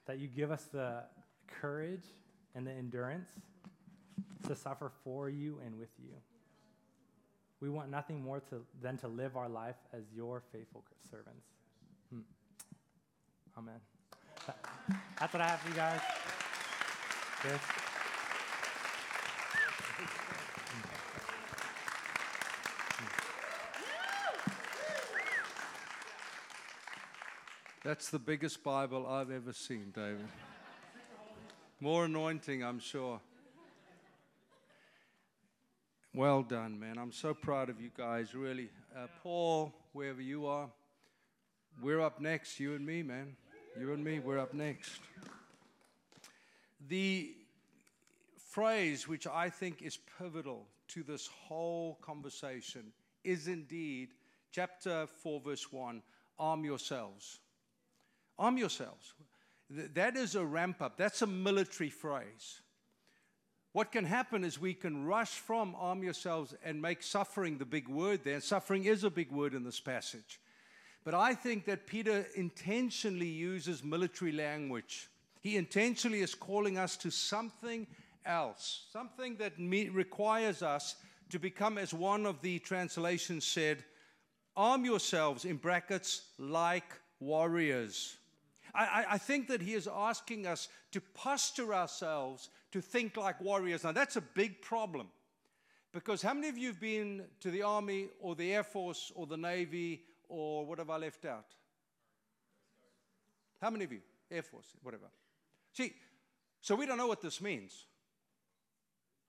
that 0.05 0.19
you 0.19 0.27
give 0.27 0.51
us 0.51 0.65
the 0.65 1.03
courage 1.47 2.03
and 2.55 2.67
the 2.67 2.71
endurance 2.71 3.29
to 4.47 4.55
suffer 4.55 4.91
for 5.03 5.29
you 5.29 5.59
and 5.65 5.79
with 5.79 5.91
you. 5.97 6.11
We 7.61 7.69
want 7.69 7.89
nothing 7.89 8.21
more 8.21 8.39
to, 8.49 8.61
than 8.81 8.97
to 8.97 9.07
live 9.07 9.37
our 9.37 9.47
life 9.47 9.75
as 9.93 10.03
your 10.13 10.41
faithful 10.51 10.83
servants. 11.09 11.45
Hmm. 12.11 12.21
Amen. 13.57 13.90
That's 15.19 15.33
what 15.33 15.41
I 15.41 15.47
have 15.47 15.59
for 15.59 15.69
you 15.69 15.75
guys. 15.75 16.01
That's 27.83 28.09
the 28.09 28.19
biggest 28.19 28.63
Bible 28.63 29.07
I've 29.07 29.31
ever 29.31 29.53
seen, 29.53 29.91
David. 29.93 30.27
More 31.79 32.05
anointing, 32.05 32.63
I'm 32.63 32.79
sure. 32.79 33.19
Well 36.13 36.43
done, 36.43 36.79
man. 36.79 36.97
I'm 36.97 37.11
so 37.11 37.33
proud 37.33 37.69
of 37.69 37.81
you 37.81 37.89
guys, 37.97 38.35
really. 38.35 38.69
Uh, 38.95 39.07
Paul, 39.23 39.73
wherever 39.93 40.21
you 40.21 40.45
are, 40.45 40.69
we're 41.81 42.01
up 42.01 42.21
next, 42.21 42.59
you 42.59 42.75
and 42.75 42.85
me, 42.85 43.01
man. 43.01 43.35
You 43.79 43.93
and 43.93 44.03
me, 44.03 44.19
we're 44.19 44.37
up 44.37 44.53
next. 44.53 44.99
The 46.89 47.33
phrase 48.37 49.07
which 49.07 49.27
I 49.27 49.49
think 49.49 49.81
is 49.81 49.97
pivotal 50.19 50.67
to 50.89 51.03
this 51.03 51.27
whole 51.27 51.97
conversation 52.01 52.91
is 53.23 53.47
indeed 53.47 54.09
chapter 54.51 55.07
4, 55.23 55.39
verse 55.39 55.71
1 55.71 56.01
arm 56.37 56.65
yourselves. 56.65 57.39
Arm 58.37 58.57
yourselves. 58.57 59.13
That 59.69 60.17
is 60.17 60.35
a 60.35 60.45
ramp 60.45 60.81
up, 60.81 60.97
that's 60.97 61.21
a 61.21 61.27
military 61.27 61.89
phrase. 61.89 62.59
What 63.71 63.93
can 63.93 64.03
happen 64.03 64.43
is 64.43 64.59
we 64.59 64.73
can 64.73 65.05
rush 65.05 65.29
from 65.29 65.75
arm 65.79 66.03
yourselves 66.03 66.53
and 66.61 66.81
make 66.81 67.01
suffering 67.01 67.57
the 67.57 67.65
big 67.65 67.87
word 67.87 68.25
there. 68.25 68.41
Suffering 68.41 68.83
is 68.83 69.05
a 69.05 69.09
big 69.09 69.31
word 69.31 69.53
in 69.53 69.63
this 69.63 69.79
passage. 69.79 70.41
But 71.03 71.13
I 71.13 71.33
think 71.33 71.65
that 71.65 71.87
Peter 71.87 72.27
intentionally 72.35 73.27
uses 73.27 73.83
military 73.83 74.31
language. 74.31 75.09
He 75.41 75.57
intentionally 75.57 76.21
is 76.21 76.35
calling 76.35 76.77
us 76.77 76.95
to 76.97 77.09
something 77.09 77.87
else, 78.25 78.85
something 78.91 79.37
that 79.37 79.59
me- 79.59 79.89
requires 79.89 80.61
us 80.61 80.95
to 81.29 81.39
become, 81.39 81.77
as 81.77 81.93
one 81.93 82.25
of 82.25 82.41
the 82.41 82.59
translations 82.59 83.45
said, 83.45 83.83
arm 84.55 84.85
yourselves, 84.85 85.45
in 85.45 85.57
brackets, 85.57 86.23
like 86.37 86.99
warriors. 87.19 88.17
I, 88.73 89.05
I, 89.11 89.17
think 89.17 89.47
that 89.49 89.61
he 89.61 89.73
is 89.73 89.87
asking 89.91 90.47
us 90.47 90.69
to 90.91 91.01
posture 91.01 91.73
ourselves 91.73 92.49
to 92.71 92.79
think 92.79 93.17
like 93.17 93.41
warriors. 93.41 93.83
Now, 93.83 93.91
that's 93.91 94.15
a 94.15 94.21
big 94.21 94.61
problem. 94.61 95.07
Because 95.93 96.21
how 96.21 96.33
many 96.33 96.47
of 96.47 96.57
you 96.57 96.67
have 96.67 96.79
been 96.79 97.25
to 97.41 97.51
the 97.51 97.63
Army 97.63 98.07
or 98.21 98.35
the 98.35 98.53
Air 98.53 98.63
Force 98.63 99.11
or 99.13 99.25
the 99.25 99.35
Navy 99.35 100.03
or 100.31 100.65
what 100.65 100.79
have 100.79 100.89
I 100.89 100.97
left 100.97 101.25
out? 101.25 101.45
How 103.61 103.69
many 103.69 103.83
of 103.83 103.91
you? 103.91 103.99
Air 104.31 104.41
Force, 104.41 104.67
whatever. 104.81 105.11
See, 105.73 105.93
so 106.61 106.75
we 106.75 106.85
don't 106.85 106.97
know 106.97 107.07
what 107.07 107.21
this 107.21 107.41
means. 107.41 107.85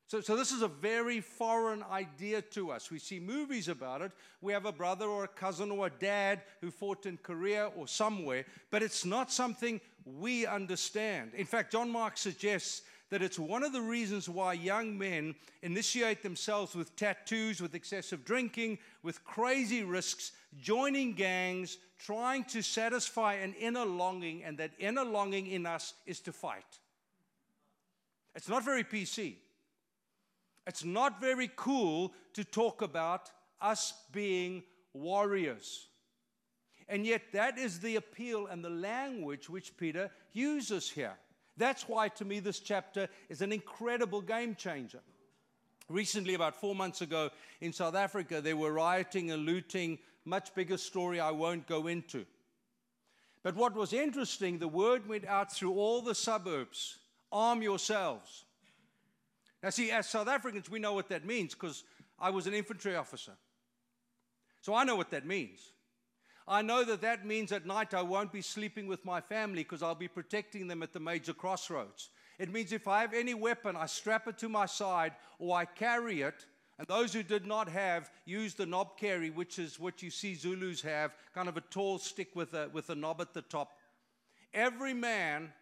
So, 0.06 0.20
so 0.20 0.36
this 0.36 0.52
is 0.52 0.62
a 0.62 0.68
very 0.68 1.20
foreign 1.20 1.82
idea 1.90 2.42
to 2.42 2.70
us. 2.70 2.90
We 2.90 2.98
see 2.98 3.18
movies 3.18 3.68
about 3.68 4.02
it. 4.02 4.12
We 4.42 4.52
have 4.52 4.66
a 4.66 4.72
brother 4.72 5.06
or 5.06 5.24
a 5.24 5.28
cousin 5.28 5.70
or 5.70 5.86
a 5.86 5.90
dad 5.90 6.42
who 6.60 6.70
fought 6.70 7.06
in 7.06 7.16
Korea 7.16 7.70
or 7.76 7.88
somewhere, 7.88 8.44
but 8.70 8.82
it's 8.82 9.04
not 9.04 9.32
something 9.32 9.80
we 10.04 10.46
understand. 10.46 11.32
In 11.34 11.46
fact, 11.46 11.72
John 11.72 11.90
Mark 11.90 12.18
suggests 12.18 12.82
that 13.12 13.20
it's 13.20 13.38
one 13.38 13.62
of 13.62 13.74
the 13.74 13.80
reasons 13.82 14.26
why 14.26 14.54
young 14.54 14.96
men 14.96 15.34
initiate 15.60 16.22
themselves 16.22 16.74
with 16.74 16.96
tattoos, 16.96 17.60
with 17.60 17.74
excessive 17.74 18.24
drinking, 18.24 18.78
with 19.02 19.22
crazy 19.22 19.84
risks, 19.84 20.32
joining 20.62 21.12
gangs, 21.12 21.76
trying 21.98 22.42
to 22.42 22.62
satisfy 22.62 23.34
an 23.34 23.52
inner 23.60 23.84
longing, 23.84 24.42
and 24.44 24.56
that 24.56 24.70
inner 24.78 25.04
longing 25.04 25.46
in 25.46 25.66
us 25.66 25.92
is 26.06 26.20
to 26.20 26.32
fight. 26.32 26.64
It's 28.34 28.48
not 28.48 28.64
very 28.64 28.82
PC. 28.82 29.34
It's 30.66 30.82
not 30.82 31.20
very 31.20 31.50
cool 31.54 32.14
to 32.32 32.44
talk 32.44 32.80
about 32.80 33.30
us 33.60 33.92
being 34.10 34.62
warriors. 34.94 35.86
And 36.88 37.04
yet, 37.04 37.20
that 37.34 37.58
is 37.58 37.78
the 37.78 37.96
appeal 37.96 38.46
and 38.46 38.64
the 38.64 38.70
language 38.70 39.50
which 39.50 39.76
Peter 39.76 40.10
uses 40.32 40.88
here. 40.88 41.18
That's 41.56 41.88
why, 41.88 42.08
to 42.08 42.24
me, 42.24 42.40
this 42.40 42.60
chapter 42.60 43.08
is 43.28 43.42
an 43.42 43.52
incredible 43.52 44.22
game 44.22 44.54
changer. 44.54 45.00
Recently, 45.88 46.34
about 46.34 46.56
four 46.56 46.74
months 46.74 47.02
ago 47.02 47.30
in 47.60 47.72
South 47.72 47.94
Africa, 47.94 48.40
they 48.40 48.54
were 48.54 48.72
rioting 48.72 49.30
and 49.30 49.44
looting. 49.44 49.98
Much 50.24 50.54
bigger 50.54 50.78
story 50.78 51.20
I 51.20 51.32
won't 51.32 51.66
go 51.66 51.88
into. 51.88 52.24
But 53.42 53.56
what 53.56 53.74
was 53.74 53.92
interesting, 53.92 54.58
the 54.58 54.68
word 54.68 55.08
went 55.08 55.26
out 55.26 55.52
through 55.52 55.74
all 55.74 56.00
the 56.00 56.14
suburbs 56.14 56.98
arm 57.32 57.62
yourselves. 57.62 58.44
Now, 59.62 59.70
see, 59.70 59.90
as 59.90 60.08
South 60.08 60.28
Africans, 60.28 60.70
we 60.70 60.78
know 60.78 60.92
what 60.92 61.08
that 61.08 61.24
means 61.24 61.54
because 61.54 61.82
I 62.18 62.30
was 62.30 62.46
an 62.46 62.54
infantry 62.54 62.94
officer. 62.94 63.32
So 64.60 64.74
I 64.74 64.84
know 64.84 64.96
what 64.96 65.10
that 65.10 65.26
means. 65.26 65.60
I 66.46 66.62
know 66.62 66.84
that 66.84 67.02
that 67.02 67.24
means 67.24 67.52
at 67.52 67.66
night 67.66 67.94
I 67.94 68.02
won't 68.02 68.32
be 68.32 68.42
sleeping 68.42 68.86
with 68.86 69.04
my 69.04 69.20
family 69.20 69.62
because 69.62 69.82
I'll 69.82 69.94
be 69.94 70.08
protecting 70.08 70.66
them 70.66 70.82
at 70.82 70.92
the 70.92 71.00
major 71.00 71.32
crossroads. 71.32 72.10
It 72.38 72.52
means 72.52 72.72
if 72.72 72.88
I 72.88 73.00
have 73.02 73.14
any 73.14 73.34
weapon, 73.34 73.76
I 73.76 73.86
strap 73.86 74.26
it 74.26 74.38
to 74.38 74.48
my 74.48 74.66
side 74.66 75.12
or 75.38 75.56
I 75.56 75.64
carry 75.64 76.22
it. 76.22 76.46
And 76.78 76.88
those 76.88 77.12
who 77.12 77.22
did 77.22 77.46
not 77.46 77.68
have 77.68 78.10
use 78.24 78.54
the 78.54 78.64
knobkerrie, 78.64 79.34
which 79.34 79.58
is 79.58 79.78
what 79.78 80.02
you 80.02 80.10
see 80.10 80.34
Zulus 80.34 80.82
have, 80.82 81.14
kind 81.34 81.48
of 81.48 81.56
a 81.56 81.60
tall 81.60 81.98
stick 81.98 82.34
with 82.34 82.54
a, 82.54 82.68
with 82.72 82.90
a 82.90 82.94
knob 82.94 83.20
at 83.20 83.34
the 83.34 83.42
top. 83.42 83.72
Every 84.52 84.94
man 84.94 85.52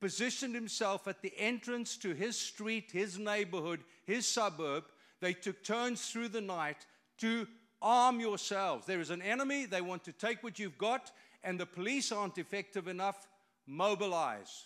positioned 0.00 0.54
himself 0.54 1.06
at 1.06 1.20
the 1.20 1.34
entrance 1.36 1.96
to 1.98 2.14
his 2.14 2.38
street, 2.38 2.90
his 2.92 3.18
neighborhood, 3.18 3.80
his 4.06 4.26
suburb. 4.26 4.84
They 5.20 5.34
took 5.34 5.62
turns 5.62 6.10
through 6.10 6.28
the 6.28 6.40
night 6.40 6.86
to 7.18 7.46
arm 7.82 8.20
yourselves. 8.20 8.86
There 8.86 9.00
is 9.00 9.10
an 9.10 9.22
enemy, 9.22 9.66
they 9.66 9.80
want 9.80 10.04
to 10.04 10.12
take 10.12 10.42
what 10.42 10.58
you've 10.58 10.78
got, 10.78 11.10
and 11.42 11.58
the 11.58 11.66
police 11.66 12.12
aren't 12.12 12.38
effective 12.38 12.88
enough. 12.88 13.28
Mobilize. 13.66 14.64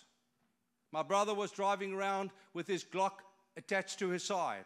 My 0.91 1.03
brother 1.03 1.33
was 1.33 1.51
driving 1.51 1.93
around 1.93 2.31
with 2.53 2.67
his 2.67 2.83
Glock 2.83 3.19
attached 3.57 3.99
to 3.99 4.09
his 4.09 4.23
side. 4.23 4.65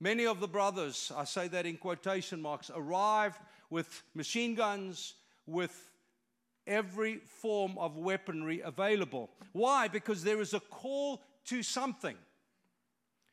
Many 0.00 0.26
of 0.26 0.40
the 0.40 0.48
brothers, 0.48 1.12
I 1.14 1.24
say 1.24 1.48
that 1.48 1.66
in 1.66 1.76
quotation 1.76 2.40
marks, 2.40 2.70
arrived 2.74 3.38
with 3.68 4.02
machine 4.14 4.54
guns, 4.54 5.14
with 5.46 5.90
every 6.66 7.16
form 7.16 7.76
of 7.76 7.98
weaponry 7.98 8.60
available. 8.60 9.30
Why? 9.52 9.88
Because 9.88 10.22
there 10.22 10.40
is 10.40 10.54
a 10.54 10.60
call 10.60 11.22
to 11.46 11.62
something. 11.62 12.16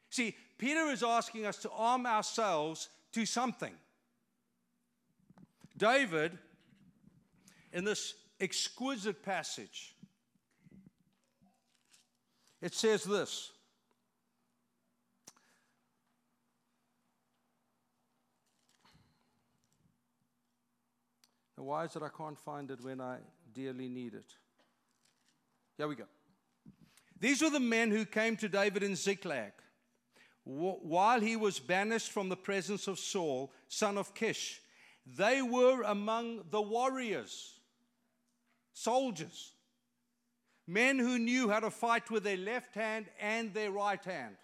See, 0.09 0.35
Peter 0.57 0.85
is 0.87 1.03
asking 1.03 1.45
us 1.45 1.57
to 1.57 1.69
arm 1.71 2.05
ourselves 2.05 2.89
to 3.11 3.25
something. 3.25 3.73
David, 5.77 6.37
in 7.71 7.83
this 7.83 8.15
exquisite 8.39 9.23
passage, 9.23 9.95
it 12.61 12.73
says 12.73 13.03
this. 13.03 13.51
Now, 21.55 21.63
why 21.65 21.85
is 21.85 21.95
it 21.95 22.01
I 22.01 22.09
can't 22.09 22.39
find 22.39 22.71
it 22.71 22.83
when 22.83 22.99
I 22.99 23.17
dearly 23.53 23.87
need 23.87 24.15
it? 24.15 24.33
Here 25.77 25.87
we 25.87 25.95
go. 25.95 26.05
These 27.19 27.43
were 27.43 27.49
the 27.51 27.59
men 27.59 27.91
who 27.91 28.05
came 28.05 28.37
to 28.37 28.49
David 28.49 28.81
in 28.81 28.95
Ziklag 28.95 29.53
while 30.47 31.19
he 31.19 31.35
was 31.35 31.59
banished 31.59 32.11
from 32.11 32.29
the 32.29 32.37
presence 32.37 32.87
of 32.87 32.99
Saul, 32.99 33.51
son 33.67 33.97
of 33.97 34.13
Kish. 34.13 34.61
They 35.05 35.41
were 35.41 35.83
among 35.83 36.45
the 36.49 36.61
warriors, 36.61 37.59
soldiers, 38.73 39.51
men 40.65 40.99
who 40.99 41.19
knew 41.19 41.49
how 41.49 41.59
to 41.59 41.69
fight 41.69 42.09
with 42.09 42.23
their 42.23 42.37
left 42.37 42.75
hand 42.75 43.07
and 43.19 43.53
their 43.53 43.71
right 43.71 44.03
hand. 44.03 44.35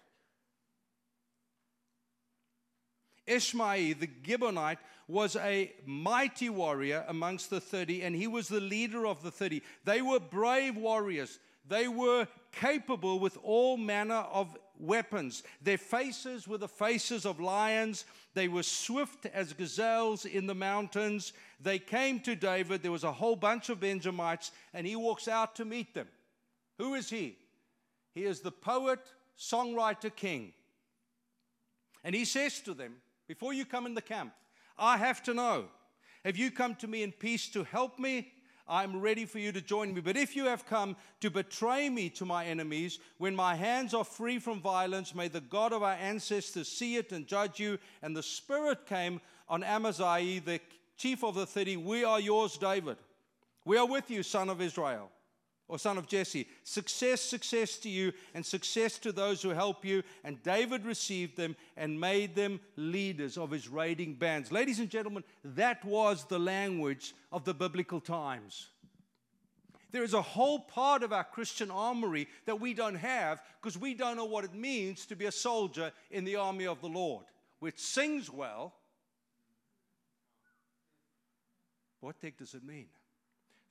Ishmaiah 3.26 3.98
the 3.98 4.06
Gibeonite 4.06 4.78
was 5.08 5.36
a 5.36 5.72
mighty 5.86 6.50
warrior 6.50 7.04
amongst 7.08 7.48
the 7.48 7.60
30, 7.60 8.02
and 8.02 8.14
he 8.14 8.26
was 8.26 8.48
the 8.48 8.60
leader 8.60 9.06
of 9.06 9.22
the 9.22 9.30
30. 9.30 9.62
They 9.84 10.02
were 10.02 10.20
brave 10.20 10.76
warriors. 10.76 11.38
They 11.66 11.88
were 11.88 12.28
capable 12.52 13.18
with 13.18 13.38
all 13.42 13.78
manner 13.78 14.24
of 14.32 14.56
weapons. 14.78 15.42
Their 15.62 15.78
faces 15.78 16.48
were 16.48 16.58
the 16.58 16.68
faces 16.68 17.24
of 17.24 17.40
lions. 17.40 18.04
They 18.34 18.48
were 18.48 18.62
swift 18.62 19.26
as 19.26 19.52
gazelles 19.52 20.24
in 20.24 20.46
the 20.46 20.54
mountains. 20.54 21.32
They 21.60 21.78
came 21.78 22.20
to 22.20 22.34
David. 22.34 22.82
There 22.82 22.92
was 22.92 23.04
a 23.04 23.12
whole 23.12 23.36
bunch 23.36 23.68
of 23.68 23.80
Benjamites, 23.80 24.50
and 24.72 24.86
he 24.86 24.96
walks 24.96 25.28
out 25.28 25.56
to 25.56 25.64
meet 25.64 25.94
them. 25.94 26.08
Who 26.78 26.94
is 26.94 27.10
he? 27.10 27.36
He 28.14 28.24
is 28.24 28.40
the 28.40 28.52
poet, 28.52 29.00
songwriter, 29.38 30.14
king. 30.14 30.52
And 32.02 32.14
he 32.14 32.24
says 32.24 32.60
to 32.60 32.74
them, 32.74 32.96
Before 33.28 33.52
you 33.52 33.64
come 33.64 33.86
in 33.86 33.94
the 33.94 34.02
camp, 34.02 34.32
I 34.78 34.98
have 34.98 35.22
to 35.24 35.34
know 35.34 35.66
have 36.24 36.36
you 36.38 36.50
come 36.50 36.74
to 36.76 36.86
me 36.86 37.02
in 37.02 37.12
peace 37.12 37.48
to 37.50 37.64
help 37.64 37.98
me? 37.98 38.32
I'm 38.66 39.00
ready 39.00 39.26
for 39.26 39.38
you 39.38 39.52
to 39.52 39.60
join 39.60 39.92
me. 39.92 40.00
But 40.00 40.16
if 40.16 40.34
you 40.34 40.46
have 40.46 40.66
come 40.66 40.96
to 41.20 41.30
betray 41.30 41.90
me 41.90 42.08
to 42.10 42.24
my 42.24 42.46
enemies, 42.46 42.98
when 43.18 43.36
my 43.36 43.54
hands 43.54 43.92
are 43.92 44.04
free 44.04 44.38
from 44.38 44.60
violence, 44.60 45.14
may 45.14 45.28
the 45.28 45.40
God 45.40 45.72
of 45.72 45.82
our 45.82 45.92
ancestors 45.92 46.68
see 46.68 46.96
it 46.96 47.12
and 47.12 47.26
judge 47.26 47.60
you. 47.60 47.78
And 48.02 48.16
the 48.16 48.22
Spirit 48.22 48.86
came 48.86 49.20
on 49.48 49.62
Amaziah, 49.62 50.40
the 50.40 50.60
chief 50.96 51.22
of 51.22 51.34
the 51.34 51.46
thirty. 51.46 51.76
We 51.76 52.04
are 52.04 52.20
yours, 52.20 52.56
David. 52.56 52.96
We 53.64 53.76
are 53.76 53.86
with 53.86 54.10
you, 54.10 54.22
son 54.22 54.48
of 54.48 54.62
Israel 54.62 55.10
or 55.68 55.78
son 55.78 55.96
of 55.98 56.06
Jesse. 56.06 56.46
Success, 56.62 57.20
success 57.20 57.76
to 57.78 57.88
you, 57.88 58.12
and 58.34 58.44
success 58.44 58.98
to 58.98 59.12
those 59.12 59.42
who 59.42 59.50
help 59.50 59.84
you. 59.84 60.02
And 60.22 60.42
David 60.42 60.84
received 60.84 61.36
them 61.36 61.56
and 61.76 61.98
made 61.98 62.34
them 62.34 62.60
leaders 62.76 63.38
of 63.38 63.50
his 63.50 63.68
raiding 63.68 64.14
bands. 64.14 64.52
Ladies 64.52 64.78
and 64.78 64.90
gentlemen, 64.90 65.24
that 65.42 65.84
was 65.84 66.24
the 66.24 66.38
language 66.38 67.14
of 67.32 67.44
the 67.44 67.54
biblical 67.54 68.00
times. 68.00 68.68
There 69.90 70.02
is 70.02 70.14
a 70.14 70.22
whole 70.22 70.58
part 70.58 71.04
of 71.04 71.12
our 71.12 71.22
Christian 71.22 71.70
armory 71.70 72.28
that 72.46 72.60
we 72.60 72.74
don't 72.74 72.96
have 72.96 73.40
because 73.62 73.78
we 73.78 73.94
don't 73.94 74.16
know 74.16 74.24
what 74.24 74.44
it 74.44 74.52
means 74.52 75.06
to 75.06 75.16
be 75.16 75.26
a 75.26 75.32
soldier 75.32 75.92
in 76.10 76.24
the 76.24 76.36
army 76.36 76.66
of 76.66 76.80
the 76.80 76.88
Lord, 76.88 77.24
which 77.60 77.78
sings 77.78 78.28
well. 78.28 78.74
What 82.00 82.20
the 82.20 82.26
heck 82.26 82.38
does 82.38 82.54
it 82.54 82.64
mean? 82.64 82.88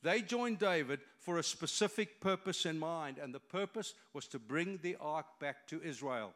They 0.03 0.21
joined 0.21 0.59
David 0.59 0.99
for 1.19 1.37
a 1.37 1.43
specific 1.43 2.19
purpose 2.19 2.65
in 2.65 2.77
mind, 2.77 3.17
and 3.17 3.33
the 3.33 3.39
purpose 3.39 3.93
was 4.13 4.27
to 4.27 4.39
bring 4.39 4.79
the 4.81 4.97
ark 4.99 5.25
back 5.39 5.65
to 5.67 5.81
Israel. 5.81 6.33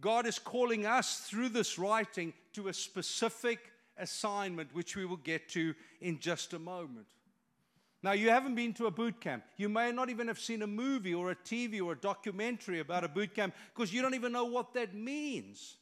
God 0.00 0.26
is 0.26 0.40
calling 0.40 0.84
us 0.84 1.20
through 1.20 1.50
this 1.50 1.78
writing 1.78 2.32
to 2.54 2.66
a 2.66 2.74
specific 2.74 3.60
assignment, 3.96 4.74
which 4.74 4.96
we 4.96 5.06
will 5.06 5.16
get 5.16 5.48
to 5.50 5.74
in 6.00 6.18
just 6.18 6.54
a 6.54 6.58
moment. 6.58 7.06
Now, 8.02 8.12
you 8.12 8.30
haven't 8.30 8.56
been 8.56 8.72
to 8.74 8.86
a 8.86 8.90
boot 8.90 9.20
camp. 9.20 9.44
You 9.56 9.68
may 9.68 9.92
not 9.92 10.10
even 10.10 10.26
have 10.26 10.40
seen 10.40 10.62
a 10.62 10.66
movie 10.66 11.14
or 11.14 11.30
a 11.30 11.36
TV 11.36 11.80
or 11.80 11.92
a 11.92 11.96
documentary 11.96 12.80
about 12.80 13.04
a 13.04 13.08
boot 13.08 13.32
camp 13.32 13.54
because 13.72 13.92
you 13.92 14.02
don't 14.02 14.14
even 14.16 14.32
know 14.32 14.46
what 14.46 14.74
that 14.74 14.92
means. 14.92 15.76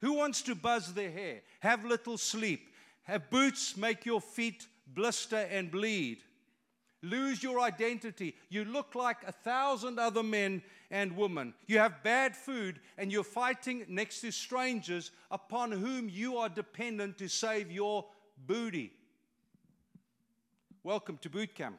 Who 0.00 0.14
wants 0.14 0.42
to 0.42 0.56
buzz 0.56 0.92
their 0.92 1.12
hair, 1.12 1.42
have 1.60 1.84
little 1.84 2.18
sleep, 2.18 2.70
have 3.04 3.30
boots 3.30 3.76
make 3.76 4.04
your 4.04 4.20
feet 4.20 4.66
blister 4.86 5.48
and 5.50 5.70
bleed. 5.70 6.18
Lose 7.02 7.42
your 7.42 7.60
identity. 7.60 8.34
You 8.48 8.64
look 8.64 8.94
like 8.94 9.18
a 9.26 9.32
thousand 9.32 9.98
other 9.98 10.22
men 10.22 10.62
and 10.90 11.16
women. 11.16 11.52
You 11.66 11.78
have 11.78 12.02
bad 12.02 12.34
food 12.34 12.80
and 12.96 13.12
you're 13.12 13.24
fighting 13.24 13.84
next 13.88 14.20
to 14.22 14.30
strangers 14.30 15.10
upon 15.30 15.70
whom 15.70 16.08
you 16.08 16.38
are 16.38 16.48
dependent 16.48 17.18
to 17.18 17.28
save 17.28 17.70
your 17.70 18.06
booty. 18.46 18.92
Welcome 20.82 21.18
to 21.18 21.30
boot 21.30 21.54
camp. 21.54 21.78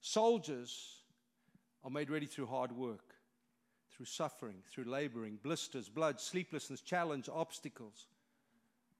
Soldiers 0.00 0.96
are 1.84 1.90
made 1.90 2.10
ready 2.10 2.26
through 2.26 2.46
hard 2.46 2.72
work, 2.72 3.14
through 3.90 4.06
suffering, 4.06 4.56
through 4.70 4.84
laboring, 4.84 5.38
blisters, 5.42 5.88
blood, 5.88 6.20
sleeplessness, 6.20 6.80
challenge, 6.80 7.28
obstacles. 7.32 8.08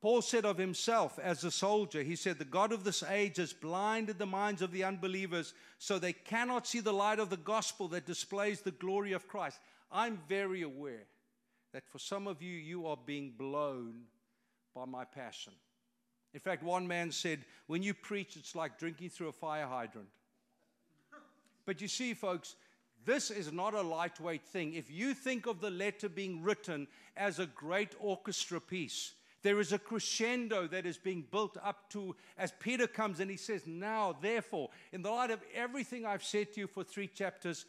Paul 0.02 0.20
said 0.20 0.44
of 0.44 0.58
himself 0.58 1.20
as 1.20 1.44
a 1.44 1.50
soldier, 1.52 2.02
he 2.02 2.16
said, 2.16 2.36
The 2.36 2.44
God 2.44 2.72
of 2.72 2.82
this 2.82 3.04
age 3.04 3.36
has 3.36 3.52
blinded 3.52 4.18
the 4.18 4.26
minds 4.26 4.60
of 4.60 4.72
the 4.72 4.82
unbelievers 4.82 5.54
so 5.78 5.96
they 5.96 6.12
cannot 6.12 6.66
see 6.66 6.80
the 6.80 6.92
light 6.92 7.20
of 7.20 7.30
the 7.30 7.36
gospel 7.36 7.86
that 7.88 8.04
displays 8.04 8.60
the 8.62 8.72
glory 8.72 9.12
of 9.12 9.28
Christ. 9.28 9.60
I'm 9.92 10.18
very 10.28 10.62
aware 10.62 11.04
that 11.72 11.86
for 11.86 12.00
some 12.00 12.26
of 12.26 12.42
you, 12.42 12.52
you 12.52 12.88
are 12.88 12.96
being 13.06 13.34
blown 13.38 14.00
by 14.74 14.86
my 14.86 15.04
passion. 15.04 15.52
In 16.34 16.40
fact, 16.40 16.64
one 16.64 16.88
man 16.88 17.12
said, 17.12 17.44
When 17.68 17.84
you 17.84 17.94
preach, 17.94 18.36
it's 18.36 18.56
like 18.56 18.80
drinking 18.80 19.10
through 19.10 19.28
a 19.28 19.32
fire 19.32 19.66
hydrant. 19.66 20.08
But 21.64 21.80
you 21.80 21.86
see, 21.86 22.12
folks, 22.14 22.56
this 23.04 23.30
is 23.30 23.52
not 23.52 23.72
a 23.72 23.82
lightweight 23.82 24.46
thing. 24.46 24.74
If 24.74 24.90
you 24.90 25.14
think 25.14 25.46
of 25.46 25.60
the 25.60 25.70
letter 25.70 26.08
being 26.08 26.42
written 26.42 26.88
as 27.16 27.38
a 27.38 27.46
great 27.46 27.94
orchestra 28.00 28.60
piece, 28.60 29.12
there 29.42 29.58
is 29.58 29.72
a 29.72 29.78
crescendo 29.78 30.66
that 30.68 30.86
is 30.86 30.98
being 30.98 31.24
built 31.30 31.56
up 31.62 31.90
to 31.90 32.14
as 32.38 32.52
Peter 32.60 32.86
comes 32.86 33.20
and 33.20 33.30
he 33.30 33.36
says, 33.36 33.66
Now, 33.66 34.16
therefore, 34.20 34.70
in 34.92 35.02
the 35.02 35.10
light 35.10 35.30
of 35.30 35.40
everything 35.54 36.06
I've 36.06 36.24
said 36.24 36.52
to 36.52 36.60
you 36.60 36.66
for 36.66 36.84
three 36.84 37.08
chapters, 37.08 37.66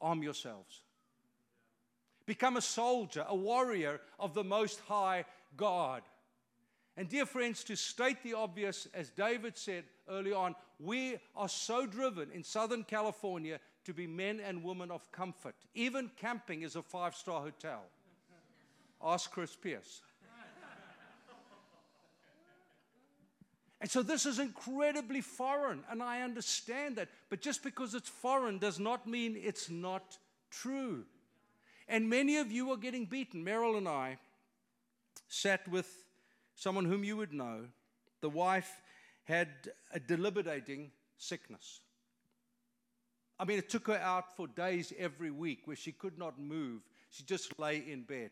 arm 0.00 0.22
yourselves. 0.22 0.82
Become 2.26 2.58
a 2.58 2.62
soldier, 2.62 3.24
a 3.28 3.34
warrior 3.34 4.00
of 4.18 4.34
the 4.34 4.44
Most 4.44 4.80
High 4.80 5.24
God. 5.56 6.02
And, 6.96 7.08
dear 7.08 7.24
friends, 7.24 7.64
to 7.64 7.76
state 7.76 8.22
the 8.22 8.34
obvious, 8.34 8.86
as 8.92 9.08
David 9.10 9.56
said 9.56 9.84
early 10.08 10.32
on, 10.32 10.54
we 10.78 11.16
are 11.34 11.48
so 11.48 11.86
driven 11.86 12.30
in 12.30 12.44
Southern 12.44 12.84
California 12.84 13.58
to 13.84 13.94
be 13.94 14.06
men 14.06 14.40
and 14.40 14.62
women 14.62 14.90
of 14.90 15.10
comfort. 15.10 15.54
Even 15.74 16.10
camping 16.16 16.62
is 16.62 16.76
a 16.76 16.82
five 16.82 17.14
star 17.14 17.40
hotel. 17.40 17.84
Ask 19.02 19.30
Chris 19.30 19.56
Pierce. 19.56 20.02
And 23.80 23.90
so 23.90 24.02
this 24.02 24.26
is 24.26 24.38
incredibly 24.38 25.22
foreign, 25.22 25.84
and 25.90 26.02
I 26.02 26.20
understand 26.20 26.96
that. 26.96 27.08
But 27.30 27.40
just 27.40 27.62
because 27.62 27.94
it's 27.94 28.08
foreign 28.08 28.58
does 28.58 28.78
not 28.78 29.06
mean 29.06 29.38
it's 29.42 29.70
not 29.70 30.18
true. 30.50 31.04
And 31.88 32.10
many 32.10 32.36
of 32.36 32.52
you 32.52 32.70
are 32.72 32.76
getting 32.76 33.06
beaten. 33.06 33.44
Meryl 33.44 33.78
and 33.78 33.88
I 33.88 34.18
sat 35.28 35.66
with 35.66 36.04
someone 36.54 36.84
whom 36.84 37.04
you 37.04 37.16
would 37.16 37.32
know. 37.32 37.64
The 38.20 38.28
wife 38.28 38.70
had 39.24 39.48
a 39.94 39.98
debilitating 39.98 40.90
sickness. 41.16 41.80
I 43.38 43.46
mean, 43.46 43.58
it 43.58 43.70
took 43.70 43.86
her 43.86 43.96
out 43.96 44.36
for 44.36 44.46
days 44.46 44.92
every 44.98 45.30
week 45.30 45.62
where 45.64 45.76
she 45.76 45.92
could 45.92 46.18
not 46.18 46.38
move. 46.38 46.82
She 47.08 47.22
just 47.22 47.58
lay 47.58 47.78
in 47.78 48.02
bed. 48.02 48.30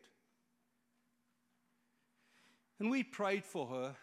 And 2.79 2.91
we 2.91 3.03
prayed 3.03 3.45
for 3.45 3.67
her 3.69 3.97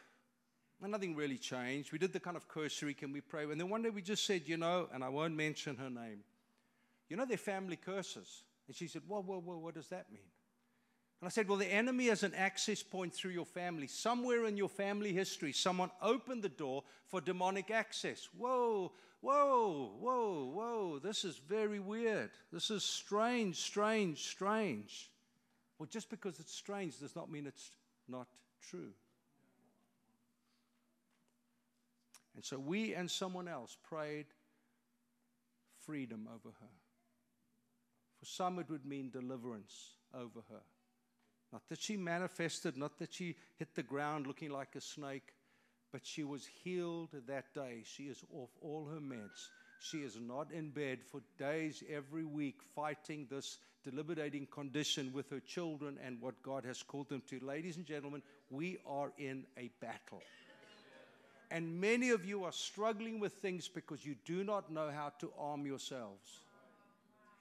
and 0.81 0.91
nothing 0.91 1.15
really 1.15 1.37
changed. 1.37 1.91
We 1.91 1.97
did 1.97 2.13
the 2.13 2.19
kind 2.19 2.37
of 2.37 2.47
cursory, 2.47 2.93
can 2.93 3.11
we 3.11 3.21
pray? 3.21 3.43
And 3.43 3.59
then 3.59 3.69
one 3.69 3.81
day 3.81 3.89
we 3.89 4.01
just 4.01 4.25
said, 4.25 4.43
you 4.45 4.57
know, 4.57 4.87
and 4.93 5.03
I 5.03 5.09
won't 5.09 5.35
mention 5.35 5.77
her 5.77 5.89
name, 5.89 6.19
you 7.09 7.17
know, 7.17 7.25
they're 7.25 7.37
family 7.37 7.75
curses. 7.77 8.43
And 8.67 8.75
she 8.75 8.87
said, 8.87 9.03
whoa, 9.07 9.21
whoa, 9.21 9.39
whoa, 9.39 9.57
what 9.57 9.75
does 9.75 9.89
that 9.89 10.11
mean? 10.11 10.31
And 11.21 11.27
I 11.27 11.29
said, 11.29 11.47
well, 11.47 11.57
the 11.57 11.71
enemy 11.71 12.07
has 12.07 12.23
an 12.23 12.33
access 12.35 12.83
point 12.83 13.13
through 13.13 13.31
your 13.31 13.45
family. 13.45 13.87
Somewhere 13.87 14.45
in 14.45 14.57
your 14.57 14.69
family 14.69 15.13
history, 15.13 15.53
someone 15.53 15.91
opened 16.01 16.43
the 16.43 16.49
door 16.49 16.83
for 17.05 17.21
demonic 17.21 17.71
access. 17.71 18.27
Whoa, 18.37 18.91
whoa, 19.21 19.93
whoa, 19.99 20.51
whoa. 20.53 20.99
This 20.99 21.23
is 21.23 21.37
very 21.37 21.79
weird. 21.79 22.31
This 22.51 22.69
is 22.69 22.83
strange, 22.83 23.55
strange, 23.55 24.23
strange. 24.23 25.09
Well, 25.79 25.87
just 25.89 26.09
because 26.09 26.39
it's 26.39 26.53
strange 26.53 26.99
does 26.99 27.15
not 27.15 27.31
mean 27.31 27.47
it's 27.47 27.71
not 28.07 28.27
true. 28.69 28.91
And 32.35 32.43
so 32.43 32.59
we 32.59 32.93
and 32.93 33.09
someone 33.09 33.47
else 33.47 33.77
prayed 33.83 34.25
freedom 35.85 36.27
over 36.33 36.53
her. 36.59 36.75
For 38.19 38.25
some, 38.25 38.59
it 38.59 38.69
would 38.69 38.85
mean 38.85 39.09
deliverance 39.09 39.91
over 40.13 40.41
her. 40.49 40.61
Not 41.53 41.67
that 41.69 41.81
she 41.81 41.95
manifested, 41.95 42.75
not 42.75 42.97
that 42.99 43.13
she 43.13 43.35
hit 43.57 43.75
the 43.75 43.83
ground 43.83 44.27
looking 44.27 44.49
like 44.49 44.75
a 44.75 44.81
snake, 44.81 45.33
but 45.91 46.05
she 46.05 46.23
was 46.23 46.45
healed 46.45 47.09
that 47.27 47.53
day. 47.53 47.83
She 47.85 48.03
is 48.03 48.23
off 48.33 48.49
all 48.61 48.85
her 48.91 48.99
meds. 48.99 49.49
She 49.79 49.99
is 49.99 50.17
not 50.19 50.51
in 50.51 50.71
bed 50.71 50.99
for 51.03 51.21
days 51.37 51.83
every 51.89 52.25
week 52.25 52.57
fighting 52.75 53.27
this 53.29 53.59
debilitating 53.83 54.47
condition 54.47 55.13
with 55.13 55.29
her 55.29 55.39
children 55.39 55.97
and 56.03 56.19
what 56.19 56.41
God 56.41 56.65
has 56.65 56.81
called 56.81 57.09
them 57.09 57.21
to. 57.29 57.39
Ladies 57.39 57.77
and 57.77 57.85
gentlemen, 57.85 58.23
we 58.49 58.77
are 58.85 59.11
in 59.17 59.45
a 59.57 59.69
battle. 59.79 60.23
And 61.51 61.79
many 61.79 62.09
of 62.09 62.25
you 62.25 62.43
are 62.43 62.51
struggling 62.51 63.19
with 63.19 63.33
things 63.33 63.67
because 63.67 64.05
you 64.05 64.15
do 64.25 64.43
not 64.43 64.71
know 64.71 64.89
how 64.89 65.13
to 65.19 65.31
arm 65.37 65.65
yourselves. 65.65 66.39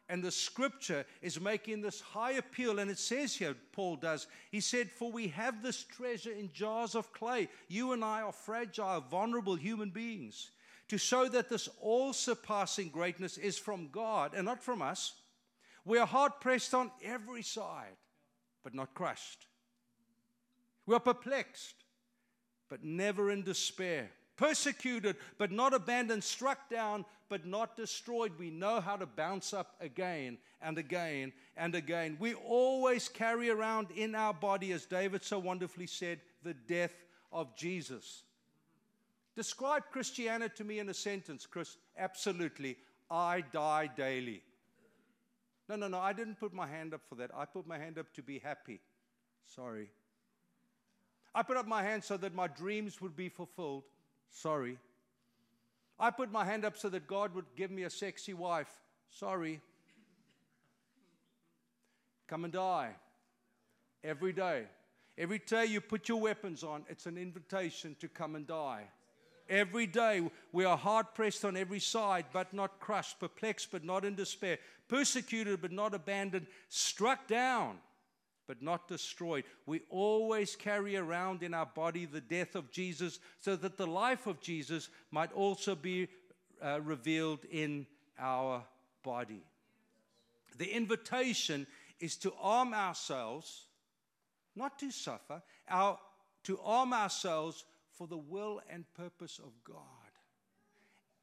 And 0.09 0.23
the 0.23 0.31
scripture 0.31 1.07
is 1.23 1.41
making 1.41 1.81
this 1.81 2.01
high 2.01 2.33
appeal. 2.33 2.79
And 2.79 2.91
it 2.91 2.99
says 2.99 3.35
here, 3.35 3.55
Paul 3.73 3.97
does, 3.97 4.27
he 4.51 4.61
said, 4.61 4.91
For 4.91 5.11
we 5.11 5.29
have 5.29 5.63
this 5.63 5.83
treasure 5.83 6.33
in 6.33 6.51
jars 6.53 6.95
of 6.95 7.13
clay. 7.13 7.49
You 7.69 7.93
and 7.93 8.05
I 8.05 8.21
are 8.21 8.33
fragile, 8.33 9.01
vulnerable 9.01 9.55
human 9.55 9.91
beings. 9.91 10.51
To 10.89 10.99
show 10.99 11.29
that 11.29 11.49
this 11.49 11.69
all 11.81 12.13
surpassing 12.13 12.91
greatness 12.91 13.39
is 13.39 13.57
from 13.57 13.89
God 13.89 14.33
and 14.35 14.45
not 14.45 14.63
from 14.63 14.83
us. 14.83 15.15
We 15.87 15.99
are 15.99 16.07
hard 16.07 16.33
pressed 16.41 16.75
on 16.75 16.91
every 17.03 17.43
side, 17.43 17.97
but 18.63 18.75
not 18.75 18.95
crushed. 18.95 19.47
We 20.87 20.95
are 20.95 21.01
perplexed, 21.01 21.84
but 22.69 22.85
never 22.85 23.31
in 23.31 23.43
despair. 23.43 24.11
Persecuted, 24.37 25.17
but 25.39 25.53
not 25.53 25.75
abandoned. 25.75 26.25
Struck 26.25 26.69
down, 26.69 27.05
but 27.29 27.47
not 27.47 27.77
destroyed. 27.77 28.33
We 28.39 28.51
know 28.51 28.81
how 28.81 28.97
to 28.97 29.07
bounce 29.07 29.55
up 29.55 29.77
again 29.81 30.39
and 30.61 30.77
again 30.77 31.33
and 31.57 31.75
again. 31.75 32.17
We 32.19 32.35
always 32.35 33.09
carry 33.09 33.51
around 33.51 33.89
in 33.95 34.15
our 34.15 34.35
body, 34.35 34.73
as 34.73 34.87
David 34.87 35.23
so 35.23 35.39
wonderfully 35.39 35.87
said, 35.87 36.21
the 36.43 36.55
death 36.55 36.95
of 37.33 37.55
Jesus. 37.57 38.23
Describe 39.37 39.85
Christianity 39.91 40.55
to 40.57 40.65
me 40.65 40.79
in 40.79 40.89
a 40.89 40.95
sentence, 40.95 41.47
Chris. 41.47 41.77
Absolutely. 41.99 42.77
I 43.11 43.43
die 43.53 43.91
daily. 43.97 44.43
No, 45.69 45.77
no, 45.77 45.89
no. 45.89 45.99
I 45.99 46.13
didn't 46.13 46.39
put 46.39 46.53
my 46.53 46.67
hand 46.67 46.95
up 46.95 47.01
for 47.09 47.15
that. 47.17 47.31
I 47.35 47.45
put 47.45 47.67
my 47.67 47.79
hand 47.79 47.99
up 47.99 48.13
to 48.15 48.23
be 48.23 48.39
happy. 48.39 48.81
Sorry. 49.45 49.89
I 51.35 51.43
put 51.43 51.57
up 51.57 51.67
my 51.67 51.83
hand 51.83 52.05
so 52.05 52.17
that 52.19 52.35
my 52.35 52.47
dreams 52.47 53.01
would 53.01 53.17
be 53.17 53.29
fulfilled. 53.29 53.83
Sorry. 54.31 54.79
I 55.99 56.11
put 56.11 56.31
my 56.31 56.45
hand 56.45 56.65
up 56.65 56.77
so 56.77 56.89
that 56.89 57.07
God 57.07 57.35
would 57.35 57.47
give 57.57 57.71
me 57.71 57.85
a 57.85 57.91
sexy 57.91 58.35
wife. 58.35 58.71
Sorry. 59.11 59.61
Come 62.27 62.45
and 62.45 62.53
die 62.53 62.93
every 64.03 64.33
day. 64.33 64.65
Every 65.17 65.39
day 65.39 65.67
you 65.67 65.81
put 65.81 66.09
your 66.09 66.21
weapons 66.21 66.65
on, 66.65 66.85
it's 66.89 67.07
an 67.07 67.17
invitation 67.17 67.95
to 68.01 68.09
come 68.09 68.35
and 68.35 68.47
die. 68.47 68.85
Every 69.49 69.87
day 69.87 70.23
we 70.53 70.65
are 70.65 70.77
hard 70.77 71.15
pressed 71.15 71.45
on 71.45 71.57
every 71.57 71.79
side, 71.79 72.27
but 72.33 72.53
not 72.53 72.81
crushed, 72.81 73.21
perplexed, 73.21 73.71
but 73.71 73.85
not 73.85 74.05
in 74.05 74.15
despair, 74.15 74.59
persecuted, 74.89 75.61
but 75.61 75.71
not 75.71 75.95
abandoned, 75.95 76.47
struck 76.69 77.29
down, 77.29 77.77
but 78.47 78.63
not 78.63 78.89
destroyed. 78.89 79.45
We 79.67 79.83
always 79.89 80.57
carry 80.57 80.97
around 80.97 81.43
in 81.43 81.55
our 81.55 81.67
body 81.67 82.05
the 82.05 82.21
death 82.21 82.55
of 82.55 82.71
Jesus 82.71 83.19
so 83.41 83.57
that 83.57 83.77
the 83.77 83.87
life 83.87 84.27
of 84.27 84.41
Jesus 84.41 84.89
might 85.11 85.33
also 85.33 85.75
be 85.75 86.09
uh, 86.63 86.81
revealed 86.81 87.45
in 87.51 87.87
our 88.19 88.65
body. 89.03 89.43
The 90.59 90.71
invitation 90.71 91.67
is 92.01 92.17
to 92.19 92.33
arm 92.41 92.75
ourselves, 92.75 93.67
not 94.55 94.79
to 94.79 94.91
suffer, 94.91 95.43
our, 95.69 95.99
to 96.45 96.61
arm 96.61 96.93
ourselves 96.93 97.65
for 97.91 98.07
the 98.07 98.17
will 98.17 98.61
and 98.71 98.85
purpose 98.95 99.39
of 99.39 99.53
God. 99.65 99.79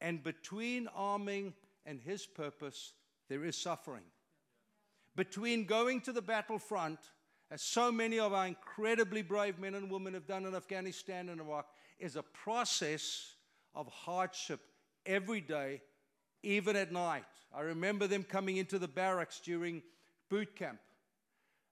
And 0.00 0.22
between 0.22 0.88
arming 0.94 1.54
and 1.86 2.00
His 2.00 2.26
purpose, 2.26 2.92
there 3.28 3.44
is 3.44 3.56
suffering. 3.56 4.02
Between 5.14 5.64
going 5.64 6.00
to 6.02 6.12
the 6.12 6.22
battlefront, 6.22 6.98
as 7.50 7.60
so 7.60 7.92
many 7.92 8.18
of 8.18 8.32
our 8.32 8.46
incredibly 8.46 9.22
brave 9.22 9.58
men 9.58 9.74
and 9.74 9.90
women 9.90 10.14
have 10.14 10.26
done 10.26 10.46
in 10.46 10.54
Afghanistan 10.54 11.28
and 11.28 11.40
Iraq, 11.40 11.66
is 11.98 12.16
a 12.16 12.22
process 12.22 13.34
of 13.74 13.88
hardship 13.88 14.60
every 15.04 15.40
day, 15.40 15.82
even 16.42 16.76
at 16.76 16.92
night. 16.92 17.24
I 17.54 17.60
remember 17.60 18.06
them 18.06 18.22
coming 18.22 18.56
into 18.56 18.78
the 18.78 18.88
barracks 18.88 19.40
during 19.40 19.82
boot 20.30 20.56
camp 20.56 20.80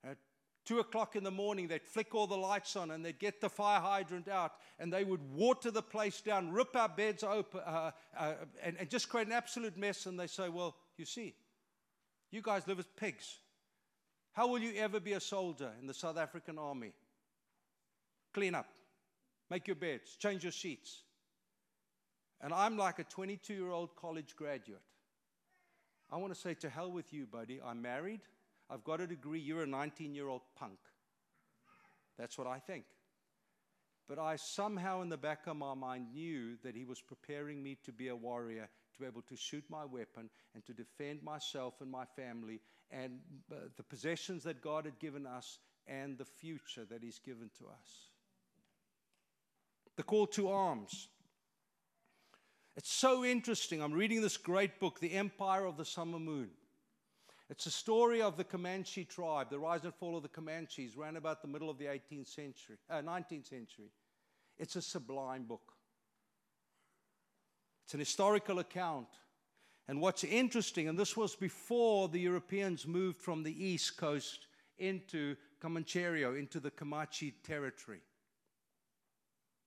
At 0.04 0.18
two 0.66 0.80
o'clock 0.80 1.16
in 1.16 1.24
the 1.24 1.30
morning, 1.30 1.66
they'd 1.66 1.82
flick 1.82 2.14
all 2.14 2.26
the 2.26 2.36
lights 2.36 2.76
on 2.76 2.90
and 2.90 3.02
they'd 3.02 3.18
get 3.18 3.40
the 3.40 3.48
fire 3.48 3.80
hydrant 3.80 4.28
out 4.28 4.52
and 4.78 4.92
they 4.92 5.04
would 5.04 5.22
water 5.32 5.70
the 5.70 5.82
place 5.82 6.20
down, 6.20 6.52
rip 6.52 6.76
our 6.76 6.88
beds 6.88 7.24
open, 7.24 7.60
uh, 7.64 7.90
uh, 8.18 8.34
and, 8.62 8.76
and 8.78 8.90
just 8.90 9.08
create 9.08 9.26
an 9.26 9.32
absolute 9.32 9.78
mess. 9.78 10.04
And 10.04 10.20
they 10.20 10.26
say, 10.26 10.50
Well, 10.50 10.76
you 10.98 11.06
see, 11.06 11.34
you 12.30 12.42
guys 12.42 12.66
live 12.66 12.78
as 12.78 12.86
pigs. 12.96 13.38
How 14.32 14.46
will 14.46 14.60
you 14.60 14.72
ever 14.76 15.00
be 15.00 15.12
a 15.12 15.20
soldier 15.20 15.72
in 15.80 15.86
the 15.86 15.94
South 15.94 16.16
African 16.16 16.58
army? 16.58 16.92
Clean 18.32 18.54
up, 18.54 18.68
make 19.50 19.66
your 19.66 19.76
beds, 19.76 20.16
change 20.16 20.44
your 20.44 20.52
sheets. 20.52 21.02
And 22.40 22.54
I'm 22.54 22.76
like 22.76 22.98
a 22.98 23.04
22 23.04 23.52
year 23.52 23.70
old 23.70 23.96
college 23.96 24.34
graduate. 24.36 24.82
I 26.12 26.16
want 26.16 26.34
to 26.34 26.40
say, 26.40 26.54
to 26.54 26.70
hell 26.70 26.90
with 26.90 27.12
you, 27.12 27.26
buddy. 27.26 27.60
I'm 27.64 27.82
married. 27.82 28.20
I've 28.68 28.84
got 28.84 29.00
a 29.00 29.06
degree, 29.06 29.40
you're 29.40 29.62
a 29.62 29.66
19 29.66 30.14
year 30.14 30.28
old 30.28 30.42
punk. 30.56 30.78
That's 32.18 32.38
what 32.38 32.46
I 32.46 32.58
think. 32.58 32.84
But 34.08 34.18
I 34.18 34.36
somehow, 34.36 35.02
in 35.02 35.08
the 35.08 35.16
back 35.16 35.46
of 35.46 35.56
my 35.56 35.74
mind, 35.74 36.12
knew 36.12 36.56
that 36.64 36.74
he 36.74 36.84
was 36.84 37.00
preparing 37.00 37.62
me 37.62 37.76
to 37.84 37.92
be 37.92 38.08
a 38.08 38.16
warrior, 38.16 38.68
to 38.92 39.00
be 39.00 39.06
able 39.06 39.22
to 39.22 39.36
shoot 39.36 39.64
my 39.68 39.84
weapon 39.84 40.30
and 40.54 40.64
to 40.66 40.72
defend 40.72 41.22
myself 41.22 41.74
and 41.80 41.90
my 41.90 42.04
family 42.04 42.60
and 42.90 43.20
uh, 43.52 43.56
the 43.76 43.82
possessions 43.82 44.42
that 44.44 44.60
God 44.60 44.84
had 44.84 44.98
given 44.98 45.26
us 45.26 45.58
and 45.86 46.18
the 46.18 46.24
future 46.24 46.84
that 46.90 47.02
He's 47.02 47.18
given 47.18 47.50
to 47.58 47.66
us. 47.66 48.10
The 49.96 50.02
call 50.02 50.26
to 50.28 50.48
arms. 50.48 51.08
It's 52.76 52.92
so 52.92 53.24
interesting. 53.24 53.82
I'm 53.82 53.92
reading 53.92 54.22
this 54.22 54.36
great 54.36 54.80
book, 54.80 55.00
The 55.00 55.12
Empire 55.12 55.66
of 55.66 55.76
the 55.76 55.84
Summer 55.84 56.18
Moon. 56.18 56.50
It's 57.50 57.66
a 57.66 57.70
story 57.70 58.22
of 58.22 58.36
the 58.36 58.44
Comanche 58.44 59.04
tribe, 59.04 59.50
the 59.50 59.58
rise 59.58 59.84
and 59.84 59.94
fall 59.94 60.16
of 60.16 60.22
the 60.22 60.28
Comanches, 60.28 60.96
around 60.96 61.16
about 61.16 61.42
the 61.42 61.48
middle 61.48 61.68
of 61.68 61.78
the 61.78 61.86
18th 61.86 62.28
century, 62.28 62.76
uh, 62.88 63.02
19th 63.02 63.48
century. 63.48 63.90
It's 64.56 64.76
a 64.76 64.82
sublime 64.82 65.44
book. 65.44 65.72
It's 67.90 67.94
an 67.94 67.98
historical 67.98 68.60
account. 68.60 69.08
And 69.88 70.00
what's 70.00 70.22
interesting, 70.22 70.86
and 70.86 70.96
this 70.96 71.16
was 71.16 71.34
before 71.34 72.06
the 72.06 72.20
Europeans 72.20 72.86
moved 72.86 73.16
from 73.16 73.42
the 73.42 73.64
east 73.64 73.96
coast 73.96 74.46
into 74.78 75.34
Comancheria, 75.60 76.38
into 76.38 76.60
the 76.60 76.70
Comanche 76.70 77.34
territory. 77.42 78.00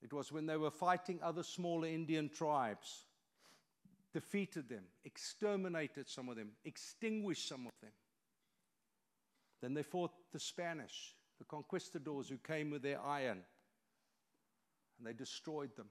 It 0.02 0.14
was 0.14 0.32
when 0.32 0.46
they 0.46 0.56
were 0.56 0.72
fighting 0.72 1.20
other 1.22 1.44
smaller 1.44 1.90
Indian 1.90 2.30
tribes 2.30 3.04
defeated 4.14 4.70
them, 4.70 4.86
exterminated 5.04 6.08
some 6.08 6.30
of 6.30 6.38
them, 6.38 6.52
extinguished 6.64 7.50
some 7.50 7.66
of 7.66 7.74
them. 7.82 7.92
Then 9.62 9.74
they 9.74 9.84
fought 9.84 10.14
the 10.32 10.40
Spanish, 10.40 11.14
the 11.40 11.44
conquistadors 11.44 12.30
who 12.30 12.38
came 12.38 12.70
with 12.70 12.84
their 12.84 13.02
iron, 13.02 13.44
and 14.98 15.06
they 15.06 15.12
destroyed 15.12 15.76
them. 15.76 15.90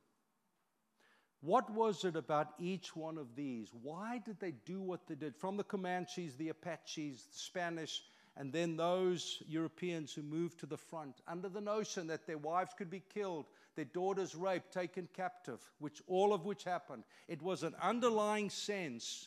What 1.42 1.68
was 1.70 2.04
it 2.04 2.14
about 2.14 2.54
each 2.60 2.94
one 2.94 3.18
of 3.18 3.34
these? 3.34 3.68
Why 3.82 4.18
did 4.24 4.38
they 4.38 4.52
do 4.64 4.80
what 4.80 5.08
they 5.08 5.16
did? 5.16 5.36
From 5.36 5.56
the 5.56 5.64
Comanches, 5.64 6.36
the 6.36 6.50
Apaches, 6.50 7.26
the 7.32 7.38
Spanish, 7.38 8.04
and 8.36 8.52
then 8.52 8.76
those 8.76 9.42
Europeans 9.48 10.14
who 10.14 10.22
moved 10.22 10.60
to 10.60 10.66
the 10.66 10.76
front 10.76 11.16
under 11.26 11.48
the 11.48 11.60
notion 11.60 12.06
that 12.06 12.28
their 12.28 12.38
wives 12.38 12.74
could 12.78 12.90
be 12.90 13.02
killed, 13.12 13.46
their 13.74 13.84
daughters 13.84 14.36
raped, 14.36 14.72
taken 14.72 15.08
captive, 15.14 15.60
which 15.80 16.00
all 16.06 16.32
of 16.32 16.44
which 16.44 16.62
happened. 16.62 17.02
It 17.26 17.42
was 17.42 17.64
an 17.64 17.74
underlying 17.82 18.48
sense 18.48 19.26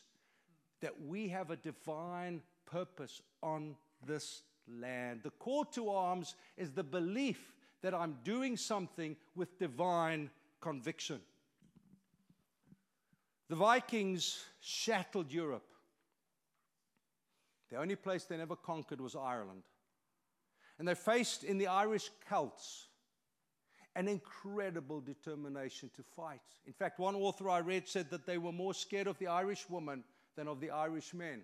that 0.80 0.94
we 1.06 1.28
have 1.28 1.52
a 1.52 1.58
divine 1.58 2.42
purpose 2.66 3.22
on 3.44 3.76
this 4.08 4.42
land. 4.68 5.20
The 5.24 5.32
call 5.32 5.66
to 5.66 5.90
arms 5.90 6.36
is 6.56 6.72
the 6.72 6.84
belief 6.84 7.54
that 7.82 7.94
I'm 7.94 8.18
doing 8.24 8.56
something 8.56 9.18
with 9.36 9.60
divine 9.60 10.30
conviction. 10.62 11.20
The 13.50 13.56
Vikings 13.56 14.44
shattered 14.60 15.32
Europe. 15.32 15.72
The 17.70 17.78
only 17.78 17.96
place 17.96 18.26
they 18.26 18.38
never 18.38 18.56
conquered 18.56 19.02
was 19.02 19.16
Ireland. 19.16 19.64
And 20.80 20.88
they 20.88 20.96
faced 20.96 21.44
in 21.44 21.58
the 21.58 21.68
Irish 21.68 22.10
Celts 22.28 22.88
an 23.96 24.08
incredible 24.08 25.00
determination 25.00 25.90
to 25.96 26.04
fight. 26.04 26.42
In 26.66 26.74
fact, 26.74 27.00
one 27.00 27.16
author 27.16 27.50
I 27.50 27.60
read 27.60 27.88
said 27.88 28.10
that 28.10 28.26
they 28.26 28.38
were 28.38 28.52
more 28.52 28.74
scared 28.74 29.08
of 29.08 29.18
the 29.20 29.28
Irish 29.28 29.70
woman 29.70 30.04
than 30.36 30.48
of 30.48 30.60
the 30.60 30.72
Irish 30.72 31.14
men. 31.14 31.44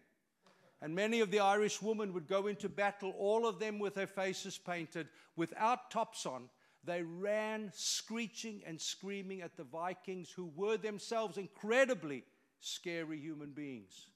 And 0.82 0.94
many 0.94 1.22
of 1.22 1.32
the 1.32 1.40
Irish 1.40 1.82
women 1.82 2.12
would 2.14 2.28
go 2.28 2.48
into 2.48 2.68
battle, 2.68 3.14
all 3.18 3.48
of 3.48 3.60
them 3.60 3.80
with 3.80 3.94
their 3.94 4.08
faces 4.08 4.58
painted, 4.58 5.08
without 5.36 5.92
tops 5.92 6.26
on. 6.26 6.50
They 6.84 7.04
ran 7.04 7.72
screeching 7.76 8.64
and 8.66 8.82
screaming 8.82 9.42
at 9.42 9.56
the 9.56 9.64
Vikings, 9.64 10.32
who 10.32 10.52
were 10.56 10.78
themselves 10.78 11.38
incredibly 11.38 12.24
scary 12.60 13.20
human 13.20 13.52
beings. 13.52 14.08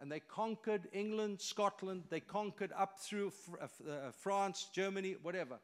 And 0.00 0.10
they 0.10 0.20
conquered 0.20 0.88
England, 0.92 1.40
Scotland, 1.40 2.04
they 2.10 2.20
conquered 2.20 2.72
up 2.76 2.98
through 3.00 3.32
uh, 3.60 3.64
uh, 3.88 4.10
France, 4.10 4.68
Germany, 4.74 5.16
whatever 5.22 5.58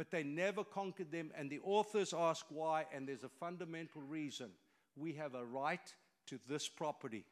but 0.00 0.10
they 0.10 0.22
never 0.22 0.64
conquered 0.64 1.12
them. 1.12 1.30
And 1.36 1.50
the 1.50 1.60
authors 1.62 2.14
ask 2.16 2.46
why, 2.48 2.86
and 2.90 3.06
there's 3.06 3.22
a 3.22 3.28
fundamental 3.28 4.00
reason. 4.00 4.48
We 4.96 5.12
have 5.12 5.34
a 5.34 5.44
right 5.44 5.94
to 6.28 6.38
this 6.48 6.66
property. 6.68 7.26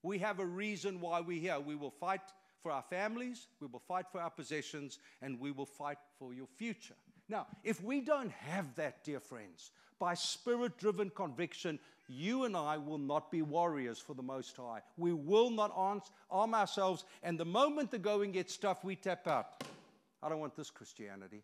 We 0.00 0.18
have 0.18 0.38
a 0.38 0.46
reason 0.46 1.00
why 1.00 1.20
we're 1.20 1.40
here. 1.40 1.58
We 1.58 1.74
will 1.74 1.90
fight 1.90 2.20
for 2.62 2.70
our 2.70 2.84
families, 2.88 3.48
we 3.60 3.66
will 3.66 3.82
fight 3.88 4.06
for 4.12 4.20
our 4.20 4.30
possessions, 4.30 5.00
and 5.20 5.40
we 5.40 5.50
will 5.50 5.66
fight 5.66 5.98
for 6.16 6.32
your 6.32 6.46
future. 6.46 6.94
Now, 7.28 7.46
if 7.62 7.82
we 7.82 8.00
don't 8.00 8.30
have 8.30 8.74
that, 8.74 9.02
dear 9.04 9.20
friends, 9.20 9.70
by 9.98 10.14
spirit 10.14 10.76
driven 10.78 11.10
conviction, 11.10 11.78
you 12.06 12.44
and 12.44 12.56
I 12.56 12.76
will 12.76 12.98
not 12.98 13.30
be 13.30 13.40
warriors 13.40 13.98
for 13.98 14.14
the 14.14 14.22
Most 14.22 14.56
High. 14.56 14.80
We 14.98 15.12
will 15.12 15.50
not 15.50 15.72
arm 15.74 16.54
ourselves, 16.54 17.04
and 17.22 17.38
the 17.38 17.44
moment 17.46 17.90
the 17.90 17.98
going 17.98 18.32
gets 18.32 18.56
tough, 18.56 18.84
we 18.84 18.96
tap 18.96 19.26
out. 19.26 19.46
I 20.22 20.28
don't 20.28 20.40
want 20.40 20.56
this 20.56 20.70
Christianity. 20.70 21.42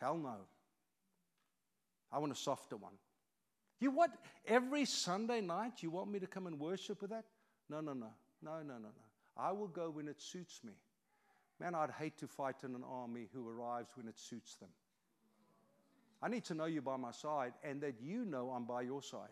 Hell 0.00 0.16
no. 0.16 0.36
I 2.12 2.18
want 2.18 2.32
a 2.32 2.36
softer 2.36 2.76
one. 2.76 2.94
You 3.80 3.90
what? 3.90 4.10
Every 4.46 4.84
Sunday 4.84 5.40
night 5.40 5.82
you 5.82 5.90
want 5.90 6.10
me 6.10 6.18
to 6.18 6.26
come 6.26 6.46
and 6.46 6.58
worship 6.58 7.00
with 7.00 7.10
that? 7.10 7.24
No, 7.68 7.80
no, 7.80 7.92
no. 7.92 8.08
No, 8.42 8.58
no, 8.62 8.74
no, 8.74 8.78
no. 8.78 9.04
I 9.36 9.52
will 9.52 9.68
go 9.68 9.90
when 9.90 10.08
it 10.08 10.20
suits 10.20 10.60
me. 10.64 10.72
Man, 11.58 11.74
I'd 11.74 11.90
hate 11.90 12.16
to 12.18 12.26
fight 12.26 12.56
in 12.64 12.74
an 12.74 12.84
army 12.88 13.28
who 13.32 13.48
arrives 13.48 13.90
when 13.94 14.08
it 14.08 14.18
suits 14.18 14.56
them. 14.56 14.70
I 16.22 16.28
need 16.28 16.44
to 16.44 16.54
know 16.54 16.66
you 16.66 16.82
by 16.82 16.96
my 16.96 17.12
side 17.12 17.52
and 17.62 17.80
that 17.80 17.94
you 18.02 18.24
know 18.24 18.50
I'm 18.50 18.64
by 18.64 18.82
your 18.82 19.02
side. 19.02 19.30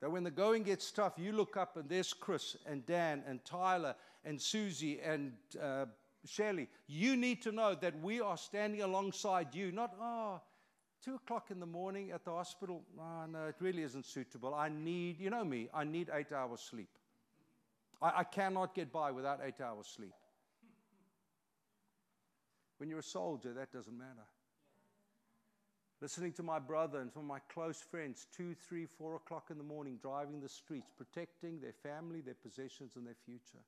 That 0.00 0.10
when 0.10 0.24
the 0.24 0.30
going 0.30 0.64
gets 0.64 0.90
tough, 0.90 1.12
you 1.16 1.32
look 1.32 1.56
up 1.56 1.76
and 1.76 1.88
there's 1.88 2.12
Chris 2.12 2.56
and 2.66 2.84
Dan 2.86 3.22
and 3.26 3.44
Tyler 3.44 3.94
and 4.24 4.40
Susie 4.40 5.00
and 5.00 5.32
uh, 5.62 5.86
you 6.86 7.16
need 7.16 7.42
to 7.42 7.52
know 7.52 7.74
that 7.74 8.00
we 8.00 8.20
are 8.20 8.36
standing 8.36 8.82
alongside 8.82 9.54
you, 9.54 9.72
not, 9.72 9.94
oh, 10.00 10.40
two 11.04 11.16
o'clock 11.16 11.50
in 11.50 11.58
the 11.58 11.66
morning 11.66 12.12
at 12.12 12.24
the 12.24 12.30
hospital. 12.30 12.82
Oh, 12.98 13.26
no, 13.30 13.46
it 13.46 13.56
really 13.60 13.82
isn't 13.82 14.06
suitable. 14.06 14.54
I 14.54 14.68
need, 14.68 15.18
you 15.18 15.30
know 15.30 15.44
me, 15.44 15.68
I 15.74 15.84
need 15.84 16.10
eight 16.12 16.32
hours 16.32 16.60
sleep. 16.60 16.90
I, 18.00 18.12
I 18.18 18.24
cannot 18.24 18.74
get 18.74 18.92
by 18.92 19.10
without 19.10 19.40
eight 19.44 19.60
hours 19.60 19.86
sleep. 19.86 20.14
When 22.78 22.88
you're 22.88 23.00
a 23.00 23.02
soldier, 23.02 23.52
that 23.54 23.72
doesn't 23.72 23.96
matter. 23.96 24.26
Listening 26.02 26.32
to 26.32 26.42
my 26.42 26.58
brother 26.58 27.00
and 27.00 27.12
some 27.12 27.22
of 27.22 27.28
my 27.28 27.38
close 27.48 27.80
friends, 27.80 28.26
two, 28.36 28.54
three, 28.54 28.86
four 28.86 29.14
o'clock 29.14 29.50
in 29.52 29.56
the 29.56 29.62
morning, 29.62 30.00
driving 30.02 30.40
the 30.40 30.48
streets, 30.48 30.90
protecting 30.98 31.60
their 31.60 31.72
family, 31.72 32.20
their 32.20 32.34
possessions, 32.34 32.96
and 32.96 33.06
their 33.06 33.14
future. 33.24 33.62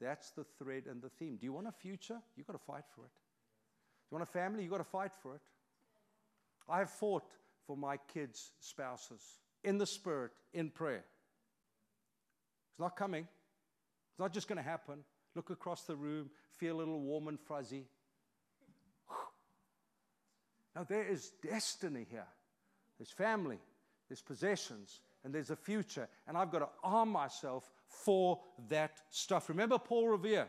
That's 0.00 0.30
the 0.30 0.44
thread 0.60 0.84
and 0.88 1.02
the 1.02 1.08
theme. 1.08 1.38
Do 1.40 1.46
you 1.46 1.52
want 1.52 1.66
a 1.66 1.72
future? 1.72 2.20
You've 2.36 2.46
got 2.46 2.52
to 2.52 2.64
fight 2.64 2.84
for 2.94 3.00
it. 3.00 3.10
Do 3.10 4.12
you 4.12 4.18
want 4.18 4.28
a 4.28 4.32
family? 4.32 4.62
You've 4.62 4.70
got 4.70 4.78
to 4.78 4.84
fight 4.84 5.10
for 5.20 5.34
it. 5.34 5.40
I 6.68 6.78
have 6.78 6.90
fought 6.90 7.24
for 7.66 7.76
my 7.76 7.96
kids' 7.96 8.52
spouses 8.60 9.20
in 9.64 9.76
the 9.76 9.86
spirit, 9.86 10.30
in 10.54 10.70
prayer. 10.70 11.04
It's 12.70 12.78
not 12.78 12.94
coming, 12.94 13.24
it's 13.24 14.20
not 14.20 14.32
just 14.32 14.46
going 14.46 14.58
to 14.58 14.62
happen. 14.62 15.00
Look 15.34 15.50
across 15.50 15.82
the 15.82 15.96
room, 15.96 16.30
feel 16.52 16.76
a 16.76 16.78
little 16.78 17.00
warm 17.00 17.26
and 17.26 17.40
fuzzy. 17.40 17.86
Now, 20.74 20.84
there 20.84 21.06
is 21.06 21.32
destiny 21.42 22.06
here. 22.10 22.26
There's 22.98 23.10
family, 23.10 23.58
there's 24.08 24.22
possessions, 24.22 25.00
and 25.24 25.34
there's 25.34 25.50
a 25.50 25.56
future. 25.56 26.08
And 26.28 26.36
I've 26.36 26.50
got 26.50 26.60
to 26.60 26.68
arm 26.82 27.10
myself 27.10 27.70
for 27.86 28.40
that 28.68 29.00
stuff. 29.10 29.48
Remember 29.48 29.78
Paul 29.78 30.08
Revere, 30.08 30.48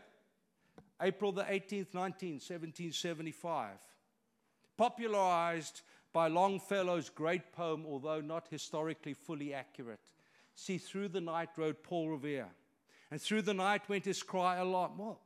April 1.00 1.32
the 1.32 1.42
18th, 1.42 1.94
19, 1.94 2.34
1775, 2.34 3.70
popularized 4.76 5.82
by 6.12 6.28
Longfellow's 6.28 7.08
great 7.08 7.52
poem, 7.52 7.84
although 7.86 8.20
not 8.20 8.46
historically 8.48 9.14
fully 9.14 9.54
accurate. 9.54 10.10
See, 10.54 10.78
through 10.78 11.08
the 11.08 11.20
night 11.20 11.48
rode 11.56 11.82
Paul 11.82 12.10
Revere, 12.10 12.48
and 13.10 13.20
through 13.20 13.42
the 13.42 13.54
night 13.54 13.88
went 13.88 14.04
his 14.04 14.22
cry 14.22 14.56
alarm. 14.56 14.98
Well, 14.98 15.20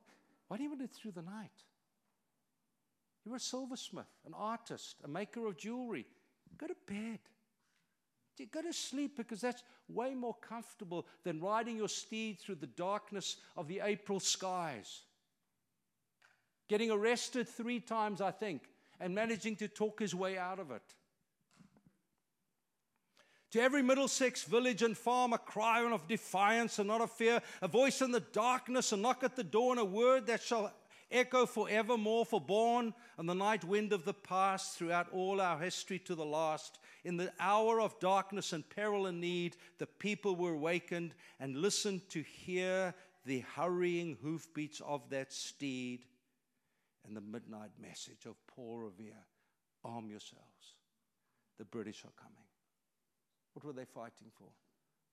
why 0.49 0.57
do 0.57 0.63
you 0.63 0.71
want 0.71 0.91
through 0.93 1.13
the 1.13 1.23
night? 1.23 1.51
You 3.27 3.33
were 3.33 3.39
a 3.39 3.41
silversmith, 3.41 4.07
an 4.25 4.35
artist, 4.35 4.99
a 5.03 5.09
maker 5.09 5.47
of 5.47 5.57
jewelry. 5.57 6.07
Go 6.57 6.69
to 6.69 6.77
bed. 6.87 7.19
Go 8.53 8.63
to 8.63 8.73
sleep 8.73 9.17
because 9.17 9.41
that's 9.41 9.65
way 9.89 10.15
more 10.15 10.37
comfortable 10.41 11.09
than 11.25 11.41
riding 11.41 11.77
your 11.77 11.89
steed 11.89 12.39
through 12.39 12.55
the 12.57 12.69
darkness 12.69 13.39
of 13.57 13.67
the 13.67 13.81
April 13.83 14.21
skies. 14.21 15.03
Getting 16.69 16.93
arrested 16.93 17.49
three 17.49 17.81
times, 17.81 18.21
I 18.21 18.31
think, 18.31 18.63
and 19.01 19.13
managing 19.13 19.57
to 19.57 19.67
talk 19.67 19.99
his 19.99 20.15
way 20.15 20.39
out 20.39 20.61
of 20.61 20.71
it. 20.71 20.95
To 23.53 23.61
every 23.61 23.83
Middlesex 23.83 24.45
village 24.45 24.83
and 24.83 24.97
farm, 24.97 25.33
a 25.33 25.39
cry 25.39 25.83
of 25.83 26.07
defiance 26.07 26.79
and 26.79 26.87
not 26.87 27.01
of 27.01 27.11
fear, 27.11 27.41
a 27.61 27.67
voice 27.67 28.03
in 28.03 28.13
the 28.13 28.21
darkness, 28.21 28.93
a 28.93 28.97
knock 28.97 29.25
at 29.25 29.35
the 29.35 29.43
door, 29.43 29.73
and 29.73 29.81
a 29.81 29.85
word 29.85 30.27
that 30.27 30.43
shall 30.43 30.73
echo 31.11 31.47
forevermore, 31.47 32.25
for 32.27 32.41
born 32.41 32.95
on 33.19 33.27
the 33.27 33.35
night 33.35 33.65
wind 33.65 33.93
of 33.93 34.05
the 34.05 34.15
past, 34.15 34.77
throughout 34.77 35.13
all 35.13 35.41
our 35.41 35.59
history 35.59 35.99
to 36.01 36.15
the 36.15 36.25
last. 36.25 36.79
In 37.05 37.17
the 37.17 37.33
hour 37.39 37.81
of 37.81 37.99
darkness 38.01 38.53
and 38.53 38.69
peril 38.69 39.07
and 39.07 39.21
need, 39.21 39.57
the 39.79 39.87
people 39.87 40.37
were 40.37 40.55
awakened 40.55 41.15
and 41.41 41.57
listened 41.57 42.09
to 42.11 42.23
hear 42.23 42.95
the 43.25 43.45
hurrying 43.55 44.17
hoofbeats 44.23 44.81
of 44.81 45.09
that 45.11 45.33
steed 45.33 46.05
and 47.07 47.17
the 47.17 47.21
midnight 47.21 47.71
message 47.81 48.27
of 48.27 48.35
Paul 48.47 48.79
Revere 48.79 49.25
arm 49.85 50.11
yourselves. 50.11 50.75
The 51.59 51.65
British 51.65 52.05
are 52.05 52.21
coming. 52.21 52.47
What 53.55 53.65
were 53.65 53.73
they 53.73 53.85
fighting 53.85 54.31
for? 54.37 54.49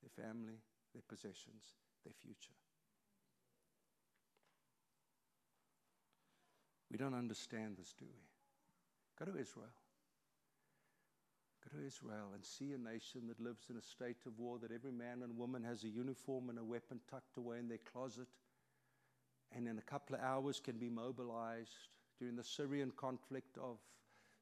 Their 0.01 0.25
family, 0.25 0.59
their 0.93 1.03
possessions, 1.07 1.63
their 2.03 2.13
future. 2.13 2.57
We 6.93 6.99
don't 6.99 7.15
understand 7.15 7.77
this, 7.79 7.95
do 7.97 8.05
we? 8.05 8.21
Go 9.17 9.25
to 9.31 9.39
Israel. 9.39 9.73
Go 11.63 11.79
to 11.79 11.83
Israel 11.83 12.33
and 12.35 12.45
see 12.45 12.73
a 12.73 12.77
nation 12.77 13.27
that 13.29 13.39
lives 13.41 13.71
in 13.71 13.77
a 13.77 13.81
state 13.81 14.27
of 14.27 14.37
war, 14.37 14.59
that 14.59 14.71
every 14.71 14.91
man 14.91 15.23
and 15.23 15.35
woman 15.35 15.63
has 15.63 15.83
a 15.83 15.89
uniform 15.89 16.49
and 16.49 16.59
a 16.59 16.63
weapon 16.63 16.99
tucked 17.09 17.37
away 17.37 17.57
in 17.57 17.67
their 17.67 17.79
closet, 17.91 18.27
and 19.55 19.67
in 19.67 19.79
a 19.79 19.81
couple 19.81 20.15
of 20.15 20.21
hours 20.21 20.59
can 20.63 20.77
be 20.77 20.87
mobilized 20.87 21.71
during 22.19 22.35
the 22.35 22.43
Syrian 22.43 22.91
conflict 22.95 23.57
of 23.57 23.79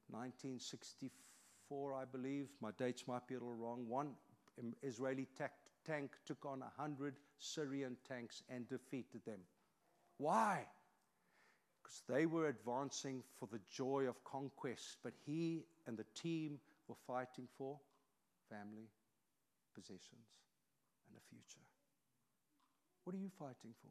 1964, 0.10 1.94
I 1.94 2.04
believe. 2.04 2.50
My 2.60 2.72
dates 2.78 3.08
might 3.08 3.26
be 3.30 3.36
a 3.36 3.40
little 3.40 3.56
wrong. 3.56 3.88
One 3.88 4.10
Israeli 4.84 5.26
tank 5.86 6.12
took 6.26 6.46
on 6.46 6.60
100 6.60 7.16
Syrian 7.40 7.96
tanks 8.06 8.44
and 8.50 8.68
defeated 8.68 9.24
them. 9.26 9.40
Why? 10.18 10.66
Because 11.82 12.04
they 12.08 12.26
were 12.26 12.48
advancing 12.48 13.24
for 13.40 13.48
the 13.52 13.60
joy 13.70 14.06
of 14.08 14.24
conquest, 14.24 14.98
but 15.04 15.14
he 15.26 15.64
and 15.88 15.98
the 15.98 16.06
team 16.16 16.60
were 16.88 16.96
fighting 17.08 17.48
for 17.58 17.80
family, 18.50 18.90
possessions, 19.74 20.28
and 21.08 21.18
a 21.18 21.22
future. 21.30 21.66
What 23.04 23.16
are 23.16 23.20
you 23.20 23.32
fighting 23.40 23.74
for? 23.82 23.90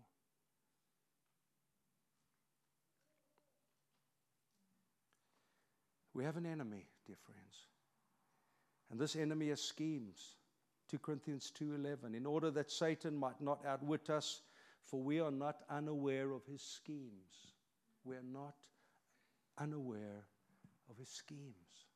We 6.12 6.24
have 6.24 6.36
an 6.36 6.46
enemy, 6.46 6.86
dear 7.06 7.16
friends. 7.24 7.66
And 8.90 9.00
this 9.00 9.16
enemy 9.16 9.48
has 9.48 9.62
schemes. 9.62 10.36
2 10.90 10.98
Corinthians 10.98 11.52
2:11 11.52 12.14
in 12.14 12.26
order 12.26 12.50
that 12.50 12.70
Satan 12.70 13.16
might 13.16 13.40
not 13.40 13.64
outwit 13.64 14.10
us 14.10 14.42
for 14.82 15.00
we 15.00 15.20
are 15.20 15.30
not 15.30 15.62
unaware 15.70 16.32
of 16.32 16.44
his 16.46 16.60
schemes 16.62 17.49
we're 18.04 18.22
not 18.22 18.54
unaware 19.58 20.24
of 20.88 20.96
his 20.96 21.08
schemes. 21.08 21.86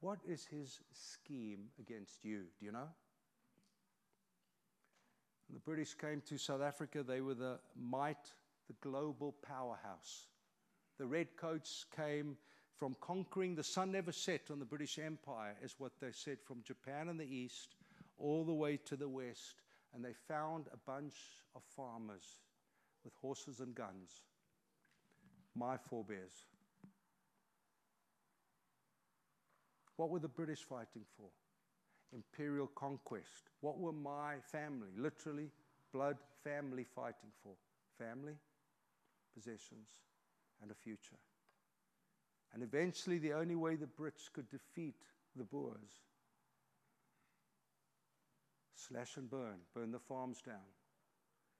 What 0.00 0.18
is 0.28 0.44
his 0.44 0.80
scheme 0.92 1.66
against 1.80 2.24
you? 2.24 2.42
Do 2.58 2.66
you 2.66 2.72
know? 2.72 2.88
When 5.48 5.54
the 5.54 5.60
British 5.60 5.94
came 5.94 6.20
to 6.28 6.38
South 6.38 6.60
Africa, 6.60 7.02
they 7.02 7.20
were 7.20 7.34
the 7.34 7.58
might, 7.80 8.32
the 8.66 8.74
global 8.80 9.34
powerhouse. 9.46 10.28
The 10.98 11.06
redcoats 11.06 11.86
came 11.94 12.36
from 12.76 12.96
conquering, 13.00 13.54
the 13.54 13.64
sun 13.64 13.90
never 13.90 14.12
set 14.12 14.50
on 14.50 14.58
the 14.58 14.64
British 14.64 14.98
Empire, 14.98 15.54
is 15.62 15.76
what 15.78 15.92
they 16.00 16.12
said, 16.12 16.38
from 16.44 16.62
Japan 16.62 17.08
in 17.08 17.16
the 17.16 17.24
east 17.24 17.76
all 18.18 18.44
the 18.44 18.52
way 18.52 18.76
to 18.84 18.96
the 18.96 19.08
west. 19.08 19.62
And 19.94 20.04
they 20.04 20.12
found 20.28 20.66
a 20.72 20.76
bunch 20.76 21.14
of 21.54 21.62
farmers 21.74 22.40
with 23.02 23.14
horses 23.14 23.60
and 23.60 23.74
guns 23.74 24.20
my 25.56 25.76
forebears. 25.76 26.44
What 29.96 30.10
were 30.10 30.18
the 30.18 30.28
British 30.28 30.60
fighting 30.60 31.04
for? 31.16 31.28
Imperial 32.12 32.66
conquest. 32.66 33.50
What 33.60 33.78
were 33.78 33.92
my 33.92 34.34
family, 34.52 34.88
literally 34.96 35.50
blood 35.92 36.18
family, 36.44 36.84
fighting 36.94 37.30
for? 37.42 37.54
Family, 37.98 38.34
possessions, 39.34 39.88
and 40.60 40.70
a 40.70 40.74
future. 40.74 41.16
And 42.52 42.62
eventually, 42.62 43.18
the 43.18 43.32
only 43.32 43.56
way 43.56 43.76
the 43.76 43.86
Brits 43.86 44.30
could 44.32 44.48
defeat 44.50 44.94
the 45.34 45.44
Boers 45.44 46.02
slash 48.74 49.16
and 49.16 49.28
burn, 49.28 49.56
burn 49.74 49.90
the 49.90 49.98
farms 49.98 50.40
down, 50.42 50.54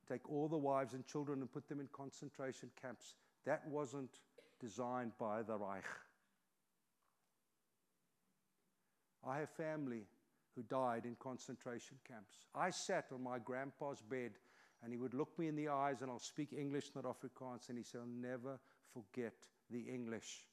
take 0.09 0.29
all 0.31 0.49
the 0.49 0.57
wives 0.57 0.95
and 0.95 1.05
children 1.07 1.41
and 1.41 1.51
put 1.51 1.69
them 1.69 1.81
in 1.81 1.89
concentration 1.93 2.71
camps 2.81 3.15
that 3.47 3.67
wasn't 3.69 4.11
designed 4.61 5.13
by 5.19 5.43
the 5.43 5.57
Reich. 5.57 5.85
I 9.27 9.39
have 9.39 9.51
family 9.51 10.03
who 10.55 10.63
died 10.63 11.05
in 11.05 11.17
concentration 11.19 11.97
camps. 12.07 12.37
I 12.55 12.71
sat 12.71 13.07
on 13.13 13.23
my 13.23 13.39
grandpa's 13.39 14.01
bed 14.01 14.33
and 14.83 14.93
he 14.93 14.99
would 14.99 15.15
look 15.15 15.39
me 15.39 15.49
in 15.49 15.57
the 15.57 15.69
eyes 15.69 16.03
and 16.03 16.11
I'll 16.11 16.19
speak 16.19 16.53
English, 16.53 16.91
not 16.95 17.05
Afrikaans, 17.05 17.69
and 17.69 17.79
he 17.79 17.85
said, 17.85 18.01
I'll 18.03 18.31
never 18.31 18.59
forget 18.93 19.35
the 19.71 19.81
English. 19.81 20.47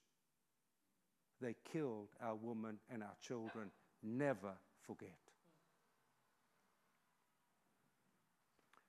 They 1.41 1.55
killed 1.71 2.09
our 2.21 2.35
women 2.35 2.77
and 2.91 3.03
our 3.03 3.15
children. 3.21 3.69
Never 4.01 4.53
forget. 4.81 5.09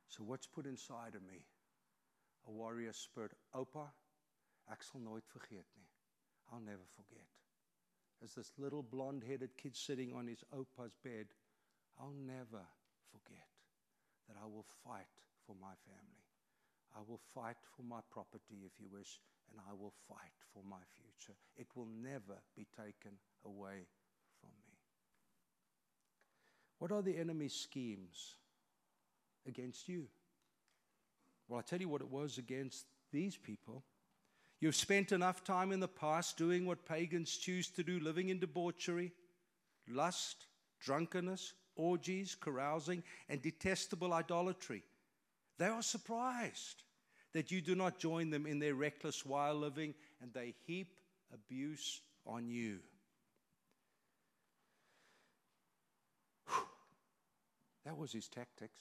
So, 0.09 0.23
what's 0.23 0.47
put 0.47 0.67
inside 0.67 1.15
of 1.17 1.23
me? 1.23 1.41
A 2.47 2.51
warrior 2.51 2.93
spirit. 2.93 3.33
Opa, 3.55 3.89
ek 4.73 4.83
sal 4.83 5.01
nooit 5.01 5.27
vergeet 5.33 5.69
nie. 5.77 5.91
I'll 6.53 6.61
never 6.61 6.87
forget. 6.97 7.29
As 8.23 8.35
this 8.35 8.53
little 8.59 8.83
blonde-headed 8.83 9.57
kid 9.57 9.77
sitting 9.77 10.13
on 10.15 10.27
his 10.27 10.45
opa's 10.53 10.97
bed, 11.03 11.27
I'll 11.99 12.15
never 12.27 12.65
forget 13.11 13.49
that 14.29 14.37
I 14.41 14.47
will 14.47 14.67
fight 14.85 15.21
for 15.47 15.55
my 15.61 15.75
family. 15.85 16.25
I 16.97 17.01
will 17.07 17.21
fight 17.35 17.57
for 17.77 17.83
my 17.83 18.01
property, 18.11 18.63
if 18.65 18.73
you 18.79 18.87
wish, 18.91 19.21
and 19.51 19.61
I 19.61 19.73
will 19.73 19.93
fight 20.09 20.33
for 20.53 20.63
my 20.69 20.83
future. 20.95 21.37
It 21.57 21.67
will 21.75 21.89
never 22.03 22.39
be 22.57 22.67
taken 22.77 23.19
away 23.45 23.87
from 24.41 24.51
me. 24.67 24.79
What 26.79 26.93
are 26.93 27.03
the 27.03 27.19
enemy's 27.19 27.55
schemes 27.55 28.37
against 29.47 29.89
you? 29.89 30.07
Well, 31.49 31.59
I 31.59 31.63
tell 31.63 31.81
you 31.81 31.89
what 31.89 32.01
it 32.01 32.11
was 32.11 32.39
against 32.39 32.87
these 33.13 33.37
people. 33.37 33.85
You've 34.61 34.77
spent 34.77 35.13
enough 35.13 35.45
time 35.45 35.73
in 35.73 35.81
the 35.81 35.89
past 35.89 36.37
doing 36.39 36.65
what 36.65 36.87
pagans 36.87 37.37
choose 37.37 37.69
to 37.71 37.83
do, 37.83 38.01
living 38.01 38.31
in 38.31 38.39
debauchery, 38.39 39.13
lust, 39.89 40.47
drunkenness, 40.81 41.53
orgies, 41.77 42.35
carousing, 42.35 43.03
and 43.29 43.43
detestable 43.43 44.13
idolatry. 44.13 44.83
They 45.59 45.67
are 45.67 45.83
surprised 45.83 46.83
that 47.33 47.51
you 47.51 47.61
do 47.61 47.75
not 47.75 47.99
join 47.99 48.31
them 48.31 48.47
in 48.47 48.59
their 48.59 48.75
reckless 48.75 49.27
wild 49.27 49.61
living, 49.61 49.95
and 50.23 50.33
they 50.33 50.55
heap 50.67 50.99
abuse 51.33 52.01
on 52.27 52.49
you. 52.49 52.79
That 57.85 57.99
was 57.99 58.13
his 58.13 58.29
tactics. 58.29 58.81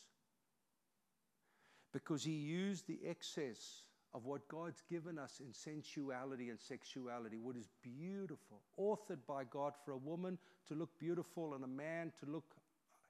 Because 1.94 2.24
he 2.24 2.32
used 2.32 2.88
the 2.88 3.00
excess 3.08 3.84
of 4.14 4.26
what 4.26 4.48
God's 4.48 4.82
given 4.90 5.18
us 5.18 5.40
in 5.40 5.54
sensuality 5.54 6.50
and 6.50 6.60
sexuality, 6.60 7.38
what 7.38 7.56
is 7.56 7.70
beautiful, 7.82 8.62
authored 8.80 9.20
by 9.28 9.44
God 9.46 9.74
for 9.86 9.92
a 9.92 9.98
woman 9.98 10.38
to 10.68 10.76
look 10.76 10.98
beautiful 11.00 11.54
and 11.54 11.64
a 11.64 11.68
man 11.68 12.12
to 12.20 12.30
look 12.30 12.56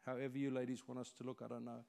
however 0.06 0.38
you 0.38 0.52
ladies 0.52 0.84
want 0.88 1.00
us 1.00 1.12
to 1.18 1.24
look, 1.24 1.42
I 1.44 1.48
don't 1.48 1.66
know. 1.66 1.84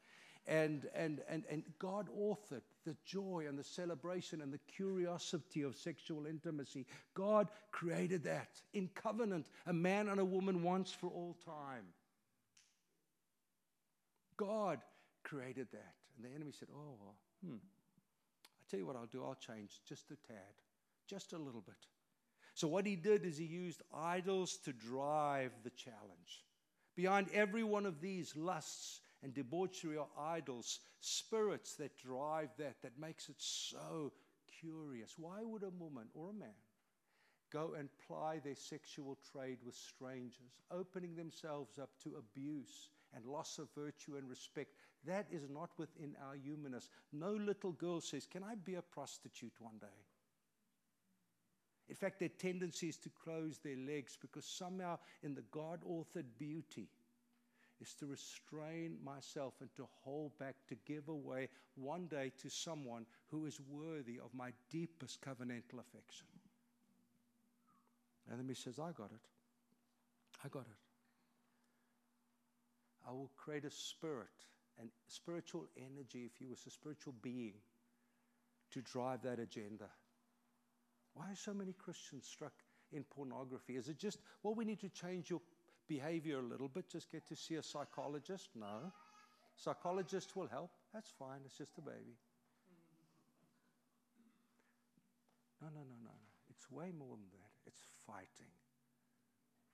And, 0.46 0.86
and, 0.94 1.20
and, 1.28 1.44
and 1.50 1.64
God 1.78 2.08
authored 2.16 2.60
the 2.84 2.94
joy 3.04 3.46
and 3.48 3.58
the 3.58 3.64
celebration 3.64 4.42
and 4.42 4.52
the 4.52 4.58
curiosity 4.58 5.62
of 5.62 5.74
sexual 5.74 6.26
intimacy. 6.26 6.86
God 7.14 7.48
created 7.72 8.24
that 8.24 8.50
in 8.74 8.88
covenant, 8.94 9.46
a 9.66 9.72
man 9.72 10.08
and 10.08 10.20
a 10.20 10.24
woman 10.24 10.62
once 10.62 10.92
for 10.92 11.08
all 11.08 11.36
time. 11.44 11.84
God 14.36 14.80
created 15.22 15.68
that. 15.72 15.94
And 16.16 16.24
the 16.24 16.34
enemy 16.34 16.52
said, 16.52 16.68
Oh, 16.74 16.96
well, 17.00 17.16
hmm. 17.44 17.56
I 17.56 18.64
tell 18.70 18.80
you 18.80 18.86
what 18.86 18.96
I'll 18.96 19.06
do, 19.06 19.24
I'll 19.24 19.34
change 19.34 19.80
just 19.86 20.10
a 20.10 20.16
tad, 20.26 20.54
just 21.08 21.32
a 21.32 21.38
little 21.38 21.60
bit. 21.60 21.74
So, 22.54 22.68
what 22.68 22.86
he 22.86 22.96
did 22.96 23.24
is 23.24 23.36
he 23.36 23.44
used 23.44 23.82
idols 23.92 24.58
to 24.64 24.72
drive 24.72 25.52
the 25.64 25.70
challenge. 25.70 26.44
Behind 26.96 27.26
every 27.34 27.64
one 27.64 27.86
of 27.86 28.00
these 28.00 28.36
lusts 28.36 29.00
and 29.22 29.34
debauchery 29.34 29.96
are 29.96 30.06
idols, 30.16 30.78
spirits 31.00 31.74
that 31.76 31.98
drive 31.98 32.50
that, 32.58 32.76
that 32.82 32.98
makes 32.98 33.28
it 33.28 33.36
so 33.38 34.12
curious. 34.60 35.14
Why 35.18 35.42
would 35.42 35.64
a 35.64 35.70
woman 35.70 36.06
or 36.14 36.30
a 36.30 36.34
man 36.34 36.54
go 37.52 37.74
and 37.78 37.88
ply 38.06 38.40
their 38.44 38.54
sexual 38.54 39.18
trade 39.32 39.58
with 39.64 39.74
strangers, 39.74 40.60
opening 40.70 41.16
themselves 41.16 41.78
up 41.80 41.90
to 42.02 42.16
abuse 42.16 42.90
and 43.14 43.24
loss 43.26 43.58
of 43.58 43.68
virtue 43.74 44.16
and 44.16 44.28
respect. 44.28 44.74
That 45.06 45.26
is 45.30 45.48
not 45.48 45.70
within 45.78 46.14
our 46.26 46.34
humanness. 46.34 46.88
No 47.12 47.32
little 47.32 47.72
girl 47.72 48.00
says, 48.00 48.26
Can 48.26 48.42
I 48.42 48.54
be 48.54 48.74
a 48.74 48.82
prostitute 48.82 49.52
one 49.58 49.78
day? 49.80 49.86
In 51.88 51.94
fact, 51.94 52.18
their 52.18 52.30
tendency 52.30 52.88
is 52.88 52.96
to 52.98 53.10
close 53.10 53.58
their 53.58 53.76
legs 53.76 54.16
because 54.20 54.46
somehow, 54.46 54.98
in 55.22 55.34
the 55.34 55.44
God 55.50 55.80
authored 55.86 56.24
beauty, 56.38 56.88
is 57.80 57.94
to 57.94 58.06
restrain 58.06 58.96
myself 59.04 59.54
and 59.60 59.68
to 59.76 59.86
hold 60.02 60.36
back, 60.38 60.54
to 60.68 60.76
give 60.86 61.08
away 61.08 61.48
one 61.74 62.06
day 62.06 62.32
to 62.40 62.48
someone 62.48 63.04
who 63.30 63.44
is 63.44 63.60
worthy 63.68 64.18
of 64.18 64.32
my 64.34 64.52
deepest 64.70 65.20
covenantal 65.20 65.80
affection. 65.80 66.26
And 68.30 68.38
then 68.38 68.48
he 68.48 68.54
says, 68.54 68.78
I 68.78 68.92
got 68.92 69.10
it. 69.12 69.20
I 70.44 70.48
got 70.48 70.62
it. 70.62 70.83
I 73.06 73.12
will 73.12 73.30
create 73.36 73.64
a 73.64 73.70
spirit 73.70 74.28
and 74.80 74.88
spiritual 75.06 75.66
energy, 75.76 76.24
if 76.32 76.40
you 76.40 76.48
was 76.48 76.64
a 76.66 76.70
spiritual 76.70 77.14
being, 77.22 77.54
to 78.72 78.80
drive 78.80 79.22
that 79.22 79.38
agenda. 79.38 79.88
Why 81.14 81.30
are 81.30 81.36
so 81.36 81.54
many 81.54 81.72
Christians 81.72 82.26
struck 82.26 82.52
in 82.92 83.04
pornography? 83.04 83.76
Is 83.76 83.88
it 83.88 83.98
just, 83.98 84.18
well, 84.42 84.54
we 84.54 84.64
need 84.64 84.80
to 84.80 84.88
change 84.88 85.30
your 85.30 85.40
behavior 85.86 86.38
a 86.38 86.42
little 86.42 86.68
bit, 86.68 86.88
just 86.90 87.10
get 87.12 87.28
to 87.28 87.36
see 87.36 87.54
a 87.54 87.62
psychologist? 87.62 88.48
No. 88.54 88.92
Psychologists 89.56 90.34
will 90.34 90.48
help. 90.48 90.70
That's 90.92 91.10
fine, 91.18 91.40
it's 91.44 91.56
just 91.56 91.78
a 91.78 91.82
baby. 91.82 92.18
No, 95.62 95.68
no, 95.68 95.80
no, 95.80 95.80
no, 95.80 95.96
no. 96.04 96.16
It's 96.50 96.70
way 96.70 96.90
more 96.98 97.16
than 97.16 97.30
that. 97.32 97.50
It's 97.66 97.86
fighting 98.06 98.52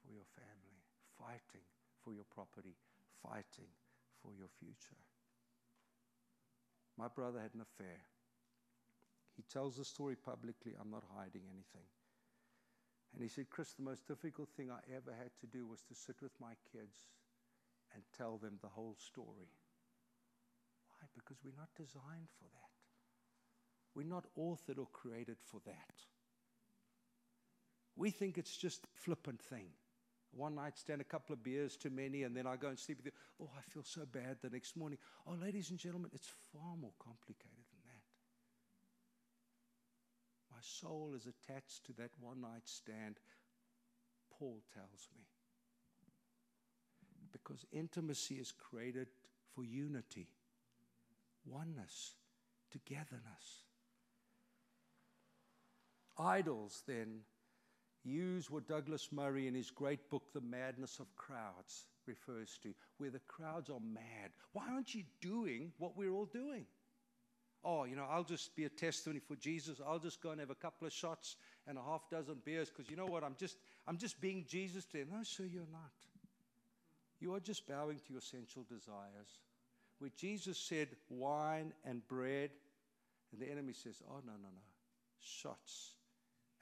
for 0.04 0.12
your 0.12 0.28
family, 0.36 0.78
fighting 1.18 1.64
for 2.04 2.12
your 2.12 2.24
property, 2.34 2.76
fighting 3.22 3.70
for 4.22 4.32
your 4.34 4.48
future. 4.58 5.00
My 6.98 7.08
brother 7.08 7.40
had 7.40 7.54
an 7.54 7.62
affair. 7.62 8.00
He 9.36 9.42
tells 9.50 9.76
the 9.76 9.84
story 9.84 10.16
publicly. 10.16 10.72
I'm 10.78 10.90
not 10.90 11.04
hiding 11.16 11.42
anything. 11.48 11.88
And 13.14 13.22
he 13.22 13.28
said, 13.28 13.50
Chris, 13.50 13.72
the 13.72 13.82
most 13.82 14.06
difficult 14.06 14.48
thing 14.56 14.70
I 14.70 14.80
ever 14.94 15.12
had 15.16 15.30
to 15.40 15.46
do 15.46 15.66
was 15.66 15.80
to 15.88 15.94
sit 15.94 16.16
with 16.22 16.32
my 16.40 16.52
kids 16.72 16.98
and 17.94 18.02
tell 18.16 18.36
them 18.36 18.58
the 18.60 18.68
whole 18.68 18.96
story. 18.98 19.50
Why? 20.88 21.08
Because 21.14 21.38
we're 21.44 21.58
not 21.58 21.74
designed 21.76 22.28
for 22.38 22.44
that. 22.52 22.70
We're 23.94 24.06
not 24.06 24.26
authored 24.38 24.78
or 24.78 24.86
created 24.92 25.38
for 25.42 25.60
that. 25.66 25.96
We 27.96 28.10
think 28.10 28.38
it's 28.38 28.56
just 28.56 28.84
a 28.84 29.00
flippant 29.02 29.40
thing 29.42 29.70
one 30.32 30.54
night 30.54 30.78
stand, 30.78 31.00
a 31.00 31.04
couple 31.04 31.32
of 31.32 31.42
beers 31.42 31.76
too 31.76 31.90
many, 31.90 32.22
and 32.22 32.36
then 32.36 32.46
I 32.46 32.56
go 32.56 32.68
and 32.68 32.78
sleep 32.78 32.98
with 32.98 33.06
you. 33.06 33.12
Oh, 33.40 33.50
I 33.56 33.62
feel 33.70 33.82
so 33.82 34.02
bad 34.10 34.38
the 34.42 34.50
next 34.50 34.76
morning. 34.76 34.98
Oh, 35.26 35.34
ladies 35.40 35.70
and 35.70 35.78
gentlemen, 35.78 36.10
it's 36.14 36.30
far 36.52 36.76
more 36.80 36.92
complicated 36.98 37.64
than 37.70 37.80
that. 37.86 38.02
My 40.50 40.60
soul 40.60 41.14
is 41.16 41.26
attached 41.26 41.84
to 41.86 41.92
that 41.94 42.10
one 42.20 42.40
night 42.40 42.62
stand, 42.66 43.16
Paul 44.38 44.62
tells 44.72 45.08
me. 45.16 45.24
Because 47.32 47.64
intimacy 47.72 48.36
is 48.36 48.52
created 48.52 49.08
for 49.54 49.64
unity, 49.64 50.28
oneness, 51.44 52.14
togetherness. 52.70 53.64
Idols, 56.18 56.82
then, 56.86 57.20
use 58.04 58.50
what 58.50 58.68
Douglas 58.68 59.08
Murray 59.12 59.46
in 59.46 59.54
his 59.54 59.70
great 59.70 60.10
book, 60.10 60.32
The 60.32 60.40
Madness 60.40 61.00
of 61.00 61.14
Crowds, 61.16 61.86
refers 62.06 62.58
to, 62.62 62.74
where 62.98 63.10
the 63.10 63.20
crowds 63.20 63.70
are 63.70 63.80
mad. 63.80 64.30
Why 64.52 64.64
aren't 64.70 64.94
you 64.94 65.04
doing 65.20 65.72
what 65.78 65.96
we're 65.96 66.12
all 66.12 66.26
doing? 66.26 66.66
Oh, 67.62 67.84
you 67.84 67.94
know, 67.94 68.06
I'll 68.10 68.24
just 68.24 68.56
be 68.56 68.64
a 68.64 68.70
testimony 68.70 69.20
for 69.20 69.36
Jesus. 69.36 69.80
I'll 69.86 69.98
just 69.98 70.22
go 70.22 70.30
and 70.30 70.40
have 70.40 70.50
a 70.50 70.54
couple 70.54 70.86
of 70.86 70.92
shots 70.92 71.36
and 71.66 71.76
a 71.76 71.82
half 71.82 72.08
dozen 72.10 72.36
beers 72.44 72.70
because 72.70 72.90
you 72.90 72.96
know 72.96 73.06
what? 73.06 73.22
I'm 73.22 73.36
just, 73.38 73.58
I'm 73.86 73.98
just 73.98 74.18
being 74.20 74.46
Jesus 74.48 74.86
to 74.86 74.98
them. 74.98 75.08
No, 75.12 75.22
sir, 75.22 75.44
you're 75.44 75.68
not. 75.70 75.92
You 77.20 77.34
are 77.34 77.40
just 77.40 77.68
bowing 77.68 77.98
to 77.98 78.12
your 78.12 78.22
sensual 78.22 78.64
desires. 78.64 79.40
Where 79.98 80.10
Jesus 80.16 80.56
said 80.56 80.88
wine 81.10 81.74
and 81.84 82.06
bread, 82.08 82.50
and 83.32 83.40
the 83.40 83.50
enemy 83.50 83.74
says, 83.74 84.02
oh, 84.08 84.20
no, 84.24 84.32
no, 84.32 84.48
no. 84.48 84.62
Shots 85.20 85.92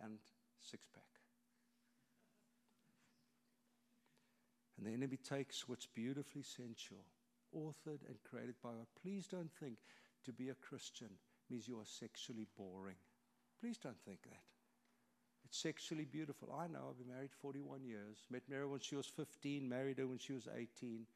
and 0.00 0.18
six 0.60 0.84
pack. 0.92 1.07
And 4.78 4.86
the 4.86 4.92
enemy 4.94 5.16
takes 5.16 5.68
what's 5.68 5.86
beautifully 5.86 6.42
sensual, 6.42 7.04
authored 7.54 8.06
and 8.06 8.22
created 8.22 8.54
by 8.62 8.70
God. 8.70 8.86
Please 9.02 9.26
don't 9.26 9.50
think 9.60 9.78
to 10.24 10.32
be 10.32 10.50
a 10.50 10.54
Christian 10.54 11.10
means 11.50 11.66
you 11.66 11.78
are 11.78 11.84
sexually 11.84 12.46
boring. 12.56 12.96
Please 13.60 13.76
don't 13.76 14.00
think 14.06 14.22
that. 14.22 14.44
It's 15.44 15.58
sexually 15.58 16.04
beautiful. 16.04 16.54
I 16.56 16.68
know, 16.68 16.90
I've 16.90 16.98
been 16.98 17.12
married 17.14 17.32
41 17.40 17.84
years. 17.84 18.18
Met 18.30 18.42
Mary 18.48 18.66
when 18.66 18.80
she 18.80 18.94
was 18.94 19.06
15, 19.06 19.68
married 19.68 19.98
her 19.98 20.06
when 20.06 20.18
she 20.18 20.34
was 20.34 20.46
18. 20.54 21.06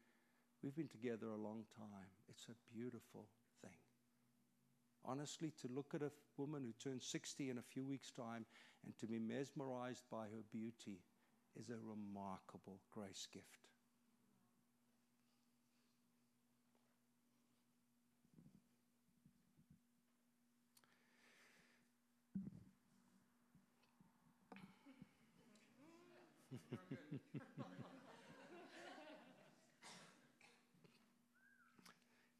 We've 0.62 0.74
been 0.74 0.88
together 0.88 1.28
a 1.28 1.36
long 1.36 1.64
time. 1.76 2.08
It's 2.28 2.46
a 2.48 2.74
beautiful 2.74 3.26
thing. 3.60 3.78
Honestly, 5.04 5.52
to 5.60 5.68
look 5.72 5.94
at 5.94 6.02
a 6.02 6.10
woman 6.36 6.64
who 6.64 6.72
turns 6.90 7.04
60 7.06 7.50
in 7.50 7.58
a 7.58 7.62
few 7.62 7.84
weeks' 7.84 8.10
time 8.10 8.46
and 8.84 8.96
to 8.98 9.06
be 9.06 9.18
mesmerized 9.18 10.04
by 10.10 10.24
her 10.24 10.42
beauty 10.50 10.98
is 11.58 11.70
a 11.70 11.76
remarkable 11.84 12.80
grace 12.92 13.26
gift. 13.32 13.66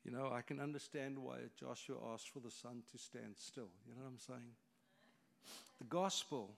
you 0.05 0.11
know, 0.11 0.31
I 0.33 0.43
can 0.43 0.61
understand 0.61 1.19
why 1.19 1.37
Joshua 1.59 1.97
asked 2.13 2.31
for 2.31 2.41
the 2.41 2.51
sun 2.51 2.83
to 2.93 2.99
stand 2.99 3.37
still. 3.37 3.71
You 3.87 3.95
know 3.95 4.03
what 4.03 4.09
I'm 4.09 4.19
saying? 4.19 4.57
The 5.79 5.85
gospel 5.85 6.55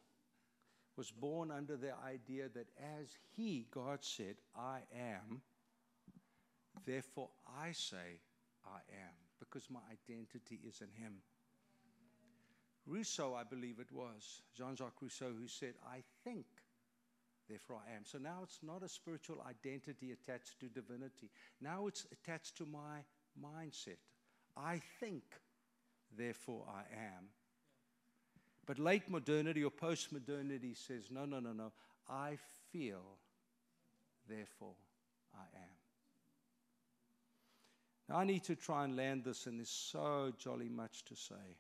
was 0.97 1.11
born 1.11 1.51
under 1.51 1.77
the 1.77 1.93
idea 2.07 2.49
that 2.55 2.69
as 3.01 3.09
He, 3.37 3.67
God 3.71 3.99
said, 4.03 4.37
I 4.57 4.81
am, 4.95 5.41
therefore 6.87 7.31
I 7.61 7.73
say, 7.73 8.21
I 8.67 8.79
am, 8.93 9.15
because 9.39 9.69
my 9.71 9.81
identity 9.91 10.61
is 10.67 10.81
in 10.81 11.03
Him. 11.03 11.15
Rousseau, 12.87 13.35
I 13.35 13.45
believe 13.45 13.79
it 13.79 13.93
was, 13.93 14.43
Jean 14.57 14.77
Jacques 14.77 15.01
Rousseau, 15.01 15.33
who 15.39 15.49
said, 15.49 15.75
I 15.89 16.03
think, 16.23 16.45
therefore 17.49 17.81
I 17.89 17.97
am. 17.97 18.05
So 18.05 18.19
now 18.19 18.41
it's 18.43 18.61
not 18.63 18.83
a 18.83 18.89
spiritual 18.89 19.45
identity 19.49 20.13
attached 20.13 20.61
to 20.61 20.67
divinity. 20.67 21.31
Now 21.61 21.87
it's 21.87 22.07
attached 22.13 22.59
to 22.59 22.67
my 22.67 23.01
mindset. 23.43 23.97
I 24.57 24.81
think, 25.01 25.25
therefore 26.17 26.67
I 26.69 26.81
am. 26.95 27.29
But 28.67 28.79
late 28.79 29.11
modernity 29.11 29.63
or 29.63 29.71
post 29.71 30.13
modernity 30.13 30.75
says, 30.75 31.11
no, 31.11 31.25
no, 31.25 31.41
no, 31.41 31.53
no. 31.53 31.73
I 32.09 32.39
feel, 32.73 33.03
therefore 34.29 34.75
I 35.35 35.45
am. 35.57 35.75
Now, 38.09 38.17
I 38.17 38.25
need 38.25 38.45
to 38.45 38.57
try 38.57 38.85
and 38.85 38.97
land 38.97 39.25
this, 39.25 39.47
and 39.47 39.59
there's 39.59 39.71
so 39.71 40.33
jolly 40.39 40.69
much 40.69 41.05
to 41.07 41.17
say. 41.17 41.57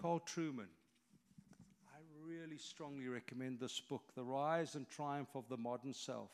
Carl 0.00 0.20
Trueman, 0.20 0.68
I 1.88 1.98
really 2.26 2.58
strongly 2.58 3.08
recommend 3.08 3.60
this 3.60 3.80
book, 3.80 4.12
The 4.14 4.24
Rise 4.24 4.74
and 4.74 4.88
Triumph 4.88 5.34
of 5.34 5.48
the 5.48 5.56
Modern 5.56 5.92
Self 5.92 6.30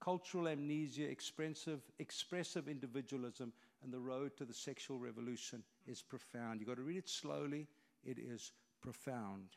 Cultural 0.00 0.48
Amnesia, 0.48 1.08
Expressive, 1.08 1.80
expressive 1.98 2.68
Individualism, 2.68 3.52
and 3.82 3.92
the 3.92 4.00
Road 4.00 4.36
to 4.36 4.44
the 4.44 4.54
Sexual 4.54 4.98
Revolution 4.98 5.62
is 5.86 6.02
profound. 6.02 6.60
You've 6.60 6.68
got 6.68 6.76
to 6.76 6.82
read 6.82 6.98
it 6.98 7.08
slowly, 7.08 7.66
it 8.04 8.18
is 8.18 8.52
profound. 8.80 9.48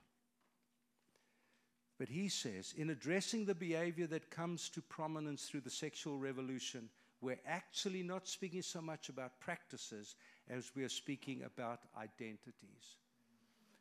But 2.00 2.10
he 2.10 2.30
says, 2.30 2.74
in 2.78 2.92
addressing 2.92 3.46
the 3.46 3.56
behavior 3.56 4.06
that 4.08 4.30
comes 4.30 4.70
to 4.70 4.82
prominence 4.82 5.46
through 5.46 5.62
the 5.62 5.70
sexual 5.70 6.20
revolution, 6.20 6.90
we're 7.22 7.40
actually 7.48 8.04
not 8.04 8.28
speaking 8.28 8.62
so 8.62 8.82
much 8.82 9.10
about 9.10 9.40
practices 9.40 10.16
as 10.50 10.72
we 10.76 10.84
are 10.84 10.90
speaking 10.90 11.42
about 11.44 11.80
identities. 12.00 12.98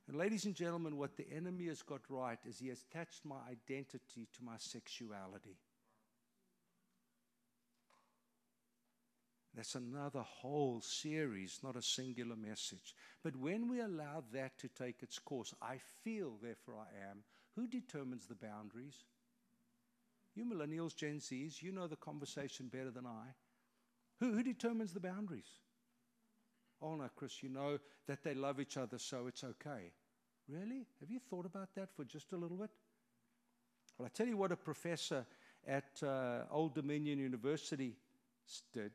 And, 0.09 0.17
ladies 0.17 0.47
and 0.47 0.55
gentlemen, 0.55 0.97
what 0.97 1.17
the 1.17 1.27
enemy 1.31 1.67
has 1.67 1.83
got 1.83 2.01
right 2.09 2.39
is 2.49 2.59
he 2.59 2.69
has 2.69 2.85
attached 2.91 3.25
my 3.25 3.37
identity 3.51 4.29
to 4.33 4.45
my 4.45 4.57
sexuality. 4.57 5.57
That's 9.57 9.75
another 9.75 10.21
whole 10.21 10.83
series, 10.83 11.61
not 11.63 11.77
a 11.77 11.83
singular 11.83 12.37
message. 12.37 12.95
But 13.23 13.35
when 13.37 13.71
we 13.71 13.81
allow 13.81 14.23
that 14.35 14.59
to 14.59 14.69
take 14.69 15.03
its 15.03 15.19
course, 15.19 15.55
I 15.63 15.79
feel, 16.05 16.35
therefore 16.43 16.75
I 16.77 17.11
am, 17.11 17.23
who 17.55 17.67
determines 17.67 18.27
the 18.27 18.35
boundaries? 18.35 19.05
You 20.35 20.45
millennials, 20.45 20.95
Gen 20.95 21.21
Zs, 21.21 21.63
you 21.63 21.73
know 21.73 21.87
the 21.87 21.97
conversation 21.97 22.69
better 22.69 22.91
than 22.91 23.07
I. 23.07 23.29
Who, 24.21 24.35
who 24.35 24.43
determines 24.43 24.93
the 24.93 25.01
boundaries? 25.01 25.49
Oh, 26.83 26.95
no, 26.95 27.09
Chris, 27.17 27.43
you 27.43 27.49
know 27.49 27.79
that 28.07 28.23
they 28.23 28.35
love 28.35 28.61
each 28.61 28.77
other, 28.77 28.99
so 28.99 29.27
it's 29.27 29.43
okay. 29.43 29.91
Really? 30.49 30.87
Have 31.01 31.11
you 31.11 31.19
thought 31.19 31.47
about 31.47 31.75
that 31.77 31.89
for 31.97 32.05
just 32.05 32.35
a 32.35 32.37
little 32.37 32.59
bit? 32.59 32.71
Well, 33.97 34.05
I 34.05 34.11
tell 34.11 34.27
you 34.27 34.37
what 34.37 34.53
a 34.53 34.57
professor 34.57 35.25
at 35.67 36.03
uh, 36.03 36.43
Old 36.51 36.75
Dominion 36.75 37.19
University 37.19 37.97
did. 38.75 38.93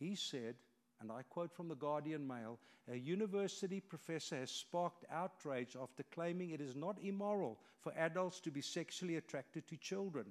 He 0.00 0.14
said, 0.14 0.56
and 1.00 1.12
I 1.12 1.22
quote 1.22 1.52
from 1.52 1.68
the 1.68 1.76
Guardian 1.76 2.26
Mail 2.26 2.58
a 2.90 2.96
university 2.96 3.80
professor 3.80 4.36
has 4.36 4.50
sparked 4.50 5.04
outrage 5.12 5.76
after 5.80 6.02
claiming 6.10 6.50
it 6.50 6.60
is 6.60 6.74
not 6.74 6.98
immoral 7.02 7.60
for 7.80 7.92
adults 7.96 8.40
to 8.40 8.50
be 8.50 8.62
sexually 8.62 9.16
attracted 9.16 9.68
to 9.68 9.76
children 9.76 10.26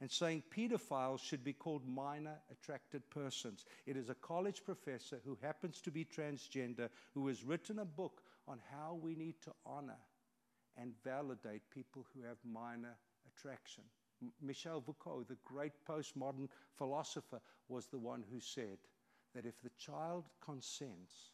and 0.00 0.10
saying 0.10 0.42
pedophiles 0.54 1.20
should 1.20 1.42
be 1.42 1.54
called 1.54 1.88
minor 1.88 2.36
attracted 2.50 3.08
persons. 3.08 3.64
It 3.86 3.96
is 3.96 4.10
a 4.10 4.14
college 4.14 4.62
professor 4.64 5.18
who 5.24 5.38
happens 5.40 5.80
to 5.80 5.90
be 5.90 6.04
transgender 6.04 6.90
who 7.14 7.26
has 7.28 7.42
written 7.42 7.78
a 7.78 7.84
book 7.86 8.22
on 8.46 8.60
how 8.70 8.98
we 9.00 9.14
need 9.14 9.40
to 9.42 9.52
honor 9.64 9.98
and 10.76 10.92
validate 11.02 11.62
people 11.70 12.06
who 12.12 12.22
have 12.22 12.36
minor 12.44 12.96
attraction. 13.26 13.84
M- 14.22 14.32
Michel 14.42 14.82
Foucault, 14.82 15.24
the 15.28 15.38
great 15.44 15.72
postmodern 15.88 16.48
philosopher, 16.76 17.40
was 17.68 17.86
the 17.86 17.98
one 17.98 18.22
who 18.30 18.40
said 18.40 18.78
that 19.36 19.46
if 19.46 19.60
the 19.62 19.70
child 19.78 20.24
consents, 20.44 21.30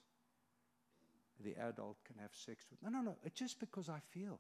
the 1.43 1.55
adult 1.57 1.97
can 2.05 2.17
have 2.21 2.31
sex 2.33 2.65
with. 2.71 2.83
No, 2.83 2.91
no, 2.91 3.03
no. 3.03 3.17
It's 3.25 3.39
just 3.39 3.59
because 3.59 3.89
I 3.89 3.99
feel. 4.13 4.39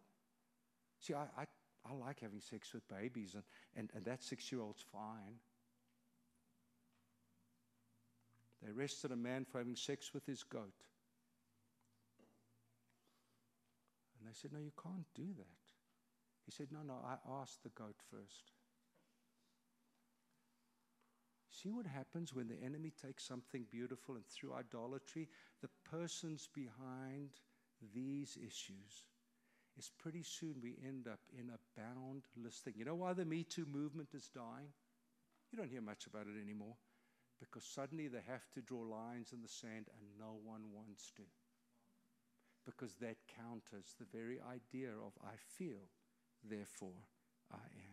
See, 1.00 1.14
I, 1.14 1.26
I 1.36 1.46
I 1.84 1.94
like 1.94 2.20
having 2.20 2.40
sex 2.40 2.72
with 2.72 2.86
babies, 2.88 3.34
and, 3.34 3.42
and, 3.76 3.90
and 3.94 4.04
that 4.04 4.22
six 4.22 4.52
year 4.52 4.60
old's 4.60 4.84
fine. 4.92 5.38
They 8.62 8.70
arrested 8.70 9.10
a 9.10 9.16
man 9.16 9.44
for 9.44 9.58
having 9.58 9.74
sex 9.74 10.14
with 10.14 10.24
his 10.24 10.44
goat. 10.44 10.84
And 14.18 14.28
they 14.28 14.34
said, 14.34 14.52
No, 14.52 14.60
you 14.60 14.72
can't 14.80 15.06
do 15.16 15.34
that. 15.36 15.58
He 16.46 16.52
said, 16.52 16.68
No, 16.70 16.80
no, 16.86 17.00
I 17.04 17.16
asked 17.40 17.64
the 17.64 17.70
goat 17.70 17.96
first. 18.10 18.52
See 21.62 21.70
what 21.70 21.86
happens 21.86 22.34
when 22.34 22.48
the 22.48 22.60
enemy 22.64 22.90
takes 22.90 23.24
something 23.24 23.66
beautiful 23.70 24.16
and 24.16 24.26
through 24.26 24.54
idolatry, 24.54 25.28
the 25.60 25.68
persons 25.88 26.48
behind 26.52 27.30
these 27.94 28.36
issues 28.36 29.06
is 29.78 29.90
pretty 29.98 30.24
soon 30.24 30.56
we 30.60 30.76
end 30.84 31.06
up 31.06 31.20
in 31.38 31.50
a 31.50 31.80
boundless 31.80 32.58
thing. 32.58 32.74
You 32.76 32.84
know 32.84 32.96
why 32.96 33.12
the 33.12 33.24
Me 33.24 33.44
Too 33.44 33.66
movement 33.66 34.08
is 34.12 34.28
dying? 34.28 34.72
You 35.52 35.58
don't 35.58 35.70
hear 35.70 35.80
much 35.80 36.06
about 36.06 36.26
it 36.26 36.40
anymore 36.42 36.74
because 37.38 37.64
suddenly 37.64 38.08
they 38.08 38.22
have 38.26 38.50
to 38.54 38.60
draw 38.60 38.80
lines 38.80 39.32
in 39.32 39.42
the 39.42 39.48
sand 39.48 39.86
and 39.98 40.18
no 40.18 40.38
one 40.44 40.62
wants 40.72 41.12
to. 41.16 41.22
Because 42.66 42.94
that 42.94 43.16
counters 43.40 43.94
the 43.98 44.06
very 44.16 44.38
idea 44.40 44.90
of 44.90 45.12
I 45.24 45.34
feel, 45.58 45.90
therefore 46.48 47.06
I 47.52 47.56
am. 47.56 47.91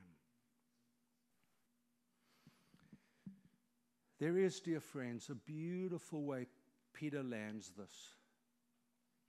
There 4.20 4.38
is, 4.38 4.59
dear 4.59 4.82
friends, 4.82 5.30
a 5.30 5.36
beautiful 5.36 6.24
way 6.24 6.47
Peter 6.93 7.24
lands 7.24 7.72
this 7.78 8.15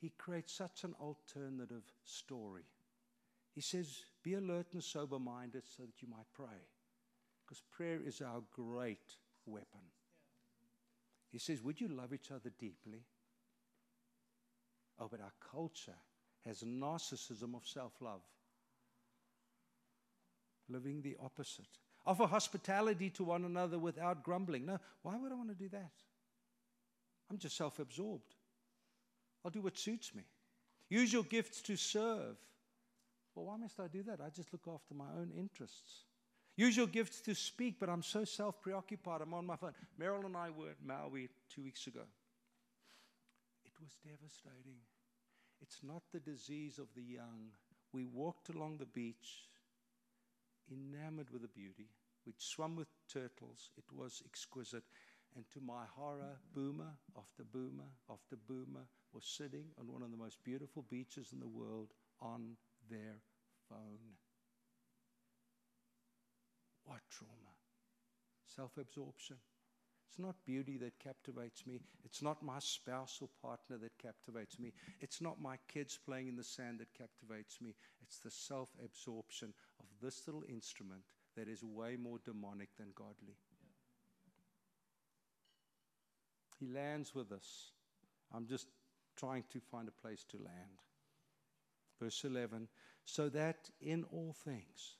he 0.00 0.12
creates 0.16 0.54
such 0.54 0.84
an 0.84 0.94
alternative 0.98 1.84
story. 2.04 2.64
He 3.54 3.60
says, 3.60 4.02
Be 4.22 4.34
alert 4.34 4.68
and 4.72 4.82
sober 4.82 5.18
minded 5.18 5.64
so 5.66 5.82
that 5.82 6.00
you 6.00 6.08
might 6.08 6.32
pray. 6.32 6.58
Because 7.44 7.62
prayer 7.70 8.00
is 8.04 8.22
our 8.22 8.40
great 8.50 9.16
weapon. 9.44 9.80
He 11.30 11.38
says, 11.38 11.62
Would 11.62 11.80
you 11.80 11.88
love 11.88 12.14
each 12.14 12.30
other 12.30 12.50
deeply? 12.58 13.04
Oh, 14.98 15.08
but 15.10 15.20
our 15.20 15.32
culture 15.52 15.98
has 16.46 16.62
narcissism 16.62 17.54
of 17.54 17.66
self 17.66 17.92
love, 18.00 18.22
living 20.68 21.02
the 21.02 21.16
opposite. 21.22 21.78
Offer 22.06 22.26
hospitality 22.26 23.10
to 23.10 23.24
one 23.24 23.44
another 23.44 23.78
without 23.78 24.22
grumbling. 24.22 24.66
No, 24.66 24.78
why 25.02 25.16
would 25.16 25.32
I 25.32 25.34
want 25.34 25.50
to 25.50 25.54
do 25.54 25.68
that? 25.68 25.92
I'm 27.30 27.38
just 27.38 27.56
self 27.56 27.78
absorbed. 27.78 28.34
I'll 29.44 29.50
do 29.50 29.60
what 29.60 29.78
suits 29.78 30.14
me. 30.14 30.24
Use 30.88 31.12
your 31.12 31.22
gifts 31.22 31.62
to 31.62 31.76
serve. 31.76 32.36
Well, 33.34 33.46
why 33.46 33.56
must 33.56 33.78
I 33.78 33.86
do 33.86 34.02
that? 34.04 34.20
I 34.20 34.28
just 34.30 34.52
look 34.52 34.66
after 34.66 34.94
my 34.94 35.06
own 35.16 35.30
interests. 35.36 36.04
Use 36.56 36.76
your 36.76 36.88
gifts 36.88 37.20
to 37.22 37.34
speak, 37.34 37.76
but 37.78 37.88
I'm 37.88 38.02
so 38.02 38.24
self 38.24 38.60
preoccupied. 38.60 39.22
I'm 39.22 39.32
on 39.34 39.46
my 39.46 39.56
phone. 39.56 39.72
Meryl 39.98 40.26
and 40.26 40.36
I 40.36 40.50
were 40.50 40.70
at 40.70 40.84
Maui 40.84 41.28
two 41.48 41.62
weeks 41.62 41.86
ago. 41.86 42.02
It 43.64 43.72
was 43.80 43.96
devastating. 44.04 44.80
It's 45.62 45.78
not 45.82 46.02
the 46.12 46.20
disease 46.20 46.78
of 46.78 46.88
the 46.94 47.02
young. 47.02 47.52
We 47.92 48.04
walked 48.04 48.48
along 48.48 48.78
the 48.78 48.86
beach, 48.86 49.48
enamored 50.70 51.30
with 51.30 51.42
the 51.42 51.48
beauty. 51.48 51.88
which 52.24 52.40
swam 52.46 52.76
with 52.76 52.88
turtles. 53.08 53.70
It 53.78 53.84
was 53.92 54.22
exquisite. 54.26 54.84
And 55.36 55.48
to 55.50 55.60
my 55.60 55.84
horror, 55.86 56.38
boomer 56.52 56.98
after 57.16 57.44
boomer 57.44 57.88
after 58.10 58.36
boomer 58.36 58.86
was 59.12 59.24
sitting 59.24 59.66
on 59.78 59.86
one 59.92 60.02
of 60.02 60.10
the 60.10 60.16
most 60.16 60.42
beautiful 60.44 60.82
beaches 60.82 61.32
in 61.32 61.40
the 61.40 61.48
world 61.48 61.92
on 62.20 62.56
their 62.90 63.16
phone. 63.68 64.16
What 66.84 67.00
trauma? 67.10 67.54
Self 68.46 68.76
absorption. 68.78 69.36
It's 70.08 70.18
not 70.18 70.44
beauty 70.44 70.76
that 70.78 70.98
captivates 70.98 71.66
me. 71.66 71.80
It's 72.04 72.22
not 72.22 72.42
my 72.42 72.58
spouse 72.58 73.18
or 73.22 73.28
partner 73.42 73.78
that 73.78 73.96
captivates 73.98 74.58
me. 74.58 74.72
It's 75.00 75.20
not 75.20 75.40
my 75.40 75.56
kids 75.68 75.98
playing 76.04 76.28
in 76.28 76.36
the 76.36 76.44
sand 76.44 76.80
that 76.80 76.92
captivates 76.94 77.60
me. 77.60 77.74
It's 78.02 78.18
the 78.18 78.30
self 78.30 78.70
absorption 78.84 79.54
this 80.02 80.22
little 80.26 80.44
instrument 80.48 81.02
that 81.36 81.48
is 81.48 81.62
way 81.62 81.96
more 81.96 82.18
demonic 82.24 82.68
than 82.76 82.88
godly. 82.94 83.36
He 86.58 86.66
lands 86.66 87.14
with 87.14 87.32
us. 87.32 87.72
I'm 88.34 88.46
just 88.46 88.66
trying 89.16 89.44
to 89.50 89.60
find 89.60 89.88
a 89.88 90.02
place 90.02 90.24
to 90.30 90.36
land. 90.36 90.82
Verse 91.98 92.24
11 92.24 92.68
so 93.04 93.28
that 93.28 93.70
in 93.80 94.04
all 94.12 94.34
things 94.44 94.96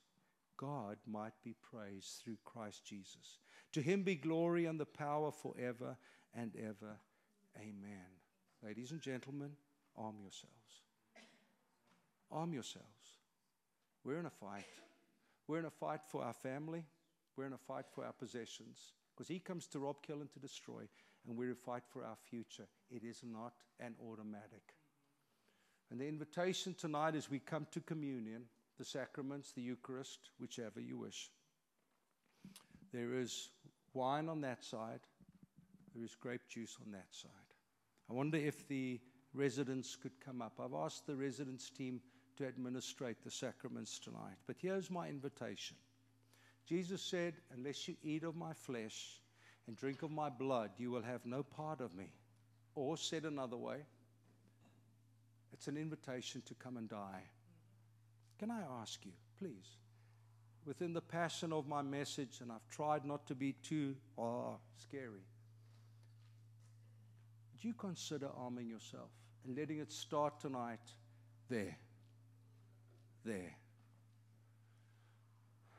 God 0.56 0.96
might 1.06 1.32
be 1.42 1.54
praised 1.62 2.22
through 2.22 2.38
Christ 2.44 2.84
Jesus. 2.84 3.38
To 3.72 3.80
him 3.80 4.02
be 4.02 4.14
glory 4.14 4.66
and 4.66 4.78
the 4.78 4.84
power 4.84 5.30
forever 5.30 5.96
and 6.34 6.52
ever. 6.56 6.96
Amen. 7.56 8.06
ladies 8.62 8.90
and 8.90 9.00
gentlemen, 9.00 9.52
arm 9.96 10.16
yourselves. 10.20 10.82
Arm 12.30 12.52
yourselves. 12.52 12.86
We're 14.04 14.18
in 14.18 14.26
a 14.26 14.30
fight. 14.30 14.66
We're 15.50 15.58
in 15.58 15.64
a 15.64 15.70
fight 15.70 16.02
for 16.06 16.22
our 16.22 16.32
family. 16.32 16.84
We're 17.36 17.46
in 17.46 17.54
a 17.54 17.58
fight 17.58 17.86
for 17.92 18.04
our 18.04 18.12
possessions. 18.12 18.92
Because 19.12 19.26
He 19.26 19.40
comes 19.40 19.66
to 19.68 19.80
rob, 19.80 19.96
kill, 20.00 20.20
and 20.20 20.32
to 20.32 20.38
destroy. 20.38 20.82
And 21.26 21.36
we're 21.36 21.46
in 21.46 21.50
a 21.50 21.66
fight 21.66 21.82
for 21.92 22.04
our 22.04 22.14
future. 22.30 22.68
It 22.88 23.02
is 23.02 23.22
not 23.24 23.54
an 23.80 23.96
automatic. 24.00 24.62
And 25.90 26.00
the 26.00 26.06
invitation 26.06 26.76
tonight 26.78 27.16
as 27.16 27.28
we 27.28 27.40
come 27.40 27.66
to 27.72 27.80
communion, 27.80 28.44
the 28.78 28.84
sacraments, 28.84 29.50
the 29.50 29.62
Eucharist, 29.62 30.30
whichever 30.38 30.80
you 30.80 30.98
wish. 30.98 31.32
There 32.92 33.18
is 33.18 33.50
wine 33.92 34.28
on 34.28 34.42
that 34.42 34.62
side, 34.62 35.00
there 35.96 36.04
is 36.04 36.14
grape 36.14 36.46
juice 36.48 36.76
on 36.86 36.92
that 36.92 37.08
side. 37.10 37.30
I 38.08 38.12
wonder 38.12 38.38
if 38.38 38.68
the 38.68 39.00
residents 39.34 39.96
could 39.96 40.20
come 40.24 40.42
up. 40.42 40.60
I've 40.60 40.74
asked 40.74 41.08
the 41.08 41.16
residents 41.16 41.70
team 41.70 42.00
to 42.40 42.46
administrate 42.46 43.22
the 43.22 43.30
sacraments 43.30 43.98
tonight, 43.98 44.38
but 44.46 44.56
here's 44.58 44.90
my 44.90 45.08
invitation. 45.08 45.76
Jesus 46.66 47.02
said, 47.02 47.34
Unless 47.54 47.86
you 47.86 47.96
eat 48.02 48.24
of 48.24 48.34
my 48.34 48.54
flesh 48.54 49.20
and 49.66 49.76
drink 49.76 50.02
of 50.02 50.10
my 50.10 50.30
blood, 50.30 50.70
you 50.78 50.90
will 50.90 51.02
have 51.02 51.26
no 51.26 51.42
part 51.42 51.82
of 51.82 51.94
me. 51.94 52.06
Or, 52.74 52.96
said 52.96 53.26
another 53.26 53.58
way, 53.58 53.84
it's 55.52 55.68
an 55.68 55.76
invitation 55.76 56.40
to 56.46 56.54
come 56.54 56.78
and 56.78 56.88
die. 56.88 57.24
Can 58.38 58.50
I 58.50 58.62
ask 58.80 59.04
you, 59.04 59.12
please, 59.38 59.76
within 60.64 60.94
the 60.94 61.02
passion 61.02 61.52
of 61.52 61.68
my 61.68 61.82
message, 61.82 62.38
and 62.40 62.50
I've 62.50 62.66
tried 62.70 63.04
not 63.04 63.26
to 63.26 63.34
be 63.34 63.52
too 63.52 63.94
oh, 64.16 64.56
scary, 64.78 65.26
would 67.52 67.62
you 67.62 67.74
consider 67.74 68.30
arming 68.34 68.70
yourself 68.70 69.10
and 69.44 69.54
letting 69.58 69.80
it 69.80 69.92
start 69.92 70.40
tonight 70.40 70.80
there? 71.50 71.76
There. 73.24 73.56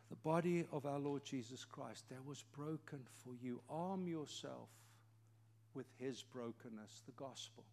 The 0.09 0.15
body 0.17 0.65
of 0.71 0.85
our 0.85 0.99
Lord 0.99 1.23
Jesus 1.23 1.65
Christ 1.65 2.03
that 2.09 2.25
was 2.25 2.43
broken 2.55 2.99
for 3.23 3.33
you. 3.41 3.61
Arm 3.69 4.07
yourself 4.07 4.69
with 5.73 5.87
his 5.97 6.21
brokenness, 6.21 7.03
the 7.05 7.13
gospel. 7.13 7.63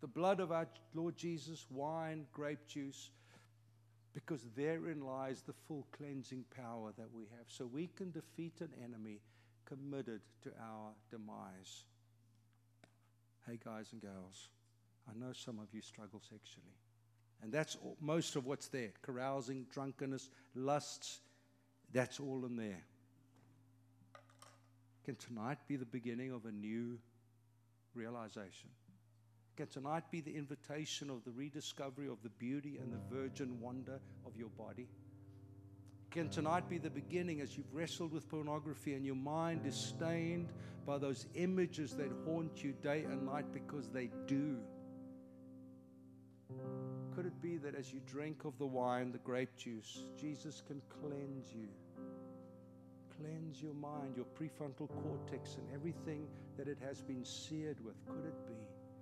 The 0.00 0.06
blood 0.06 0.40
of 0.40 0.52
our 0.52 0.68
Lord 0.94 1.16
Jesus, 1.16 1.66
wine, 1.70 2.26
grape 2.32 2.66
juice, 2.68 3.10
because 4.14 4.46
therein 4.56 5.02
lies 5.02 5.42
the 5.42 5.54
full 5.66 5.86
cleansing 5.92 6.44
power 6.56 6.92
that 6.96 7.12
we 7.12 7.24
have. 7.36 7.46
So 7.48 7.66
we 7.66 7.88
can 7.96 8.12
defeat 8.12 8.60
an 8.60 8.70
enemy 8.82 9.20
committed 9.66 10.20
to 10.42 10.50
our 10.62 10.92
demise. 11.10 11.84
Hey, 13.46 13.58
guys 13.62 13.88
and 13.92 14.00
girls, 14.00 14.48
I 15.08 15.18
know 15.18 15.32
some 15.32 15.58
of 15.58 15.66
you 15.72 15.82
struggle 15.82 16.20
sexually. 16.20 16.76
And 17.42 17.52
that's 17.52 17.76
all, 17.82 17.96
most 18.00 18.36
of 18.36 18.46
what's 18.46 18.68
there 18.68 18.90
carousing, 19.02 19.66
drunkenness, 19.70 20.30
lusts. 20.54 21.20
That's 21.92 22.18
all 22.18 22.44
in 22.44 22.56
there. 22.56 22.82
Can 25.04 25.16
tonight 25.16 25.58
be 25.68 25.76
the 25.76 25.86
beginning 25.86 26.32
of 26.32 26.46
a 26.46 26.52
new 26.52 26.98
realization? 27.94 28.70
Can 29.56 29.68
tonight 29.68 30.04
be 30.10 30.20
the 30.20 30.34
invitation 30.34 31.08
of 31.08 31.24
the 31.24 31.30
rediscovery 31.30 32.08
of 32.08 32.22
the 32.22 32.28
beauty 32.28 32.78
and 32.78 32.92
the 32.92 33.14
virgin 33.14 33.60
wonder 33.60 34.00
of 34.26 34.36
your 34.36 34.50
body? 34.50 34.88
Can 36.10 36.28
tonight 36.28 36.68
be 36.68 36.78
the 36.78 36.90
beginning 36.90 37.40
as 37.40 37.56
you've 37.56 37.72
wrestled 37.72 38.12
with 38.12 38.28
pornography 38.28 38.94
and 38.94 39.04
your 39.04 39.14
mind 39.14 39.66
is 39.66 39.76
stained 39.76 40.50
by 40.86 40.98
those 40.98 41.26
images 41.34 41.94
that 41.96 42.10
haunt 42.24 42.62
you 42.62 42.72
day 42.82 43.04
and 43.04 43.24
night 43.24 43.46
because 43.52 43.88
they 43.90 44.10
do? 44.26 44.56
Could 47.26 47.32
it 47.32 47.42
be 47.42 47.56
that 47.56 47.74
as 47.74 47.92
you 47.92 47.98
drink 48.06 48.44
of 48.44 48.56
the 48.56 48.66
wine, 48.66 49.10
the 49.10 49.18
grape 49.18 49.56
juice, 49.56 50.04
Jesus 50.16 50.62
can 50.64 50.80
cleanse 51.00 51.52
you? 51.52 51.66
Cleanse 53.18 53.60
your 53.60 53.74
mind, 53.74 54.14
your 54.14 54.26
prefrontal 54.38 54.88
cortex, 55.02 55.56
and 55.56 55.66
everything 55.74 56.28
that 56.56 56.68
it 56.68 56.78
has 56.80 57.02
been 57.02 57.24
seared 57.24 57.84
with. 57.84 57.96
Could 58.06 58.26
it 58.26 58.46
be? 58.46 58.54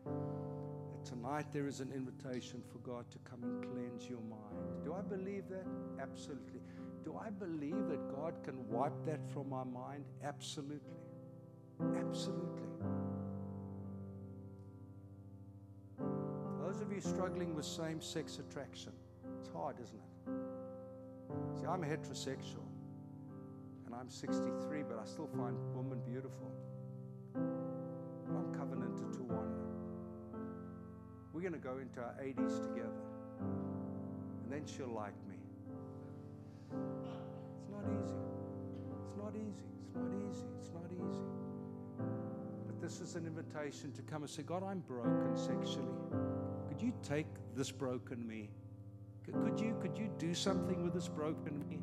that 0.06 1.04
tonight 1.04 1.52
there 1.52 1.66
is 1.66 1.80
an 1.80 1.92
invitation 1.94 2.62
for 2.72 2.78
God 2.78 3.04
to 3.10 3.18
come 3.30 3.42
and 3.42 3.62
cleanse 3.62 4.08
your 4.08 4.22
mind. 4.22 4.84
Do 4.86 4.94
I 4.94 5.02
believe 5.02 5.44
that? 5.50 5.66
Absolutely. 6.00 6.62
Do 7.04 7.20
I 7.22 7.28
believe 7.28 7.88
that 7.90 8.08
God 8.16 8.42
can 8.42 8.66
wipe 8.70 9.04
that 9.04 9.20
from 9.34 9.50
my 9.50 9.64
mind? 9.64 10.06
Absolutely. 10.22 10.96
Absolutely. 11.98 12.68
Those 16.74 16.82
of 16.82 16.92
you 16.92 17.00
struggling 17.00 17.54
with 17.54 17.64
same 17.64 18.00
sex 18.00 18.40
attraction, 18.40 18.90
it's 19.38 19.48
hard, 19.52 19.76
isn't 19.80 19.96
it? 19.96 21.60
See, 21.60 21.66
I'm 21.66 21.82
heterosexual 21.82 22.66
and 23.86 23.94
I'm 23.94 24.10
63, 24.10 24.82
but 24.82 24.98
I 24.98 25.04
still 25.04 25.28
find 25.28 25.56
women 25.72 26.00
beautiful. 26.04 26.50
I'm 27.36 28.52
covenanted 28.52 29.12
to 29.12 29.22
one. 29.22 29.54
We're 31.32 31.42
going 31.42 31.52
to 31.52 31.60
go 31.60 31.78
into 31.78 32.00
our 32.00 32.14
80s 32.20 32.60
together. 32.66 33.04
And 33.38 34.50
then 34.50 34.64
she'll 34.66 34.92
like 34.92 35.14
me. 35.28 35.36
It's 36.72 37.70
not 37.70 37.84
easy. 38.02 38.16
It's 39.06 39.16
not 39.16 39.36
easy. 39.36 39.70
It's 39.78 39.94
not 39.94 40.10
easy. 40.10 40.46
It's 40.58 40.70
not 40.74 40.90
easy. 40.90 41.22
But 42.66 42.80
this 42.80 43.00
is 43.00 43.14
an 43.14 43.26
invitation 43.26 43.92
to 43.92 44.02
come 44.02 44.22
and 44.22 44.30
say, 44.30 44.42
God, 44.42 44.64
I'm 44.64 44.80
broken 44.80 45.36
sexually. 45.36 46.33
Could 46.74 46.82
you 46.82 46.92
take 47.04 47.28
this 47.54 47.70
broken 47.70 48.26
me? 48.26 48.50
Could 49.24 49.60
you, 49.60 49.76
could 49.80 49.96
you 49.96 50.10
do 50.18 50.34
something 50.34 50.82
with 50.82 50.92
this 50.92 51.06
broken 51.06 51.60
me? 51.68 51.78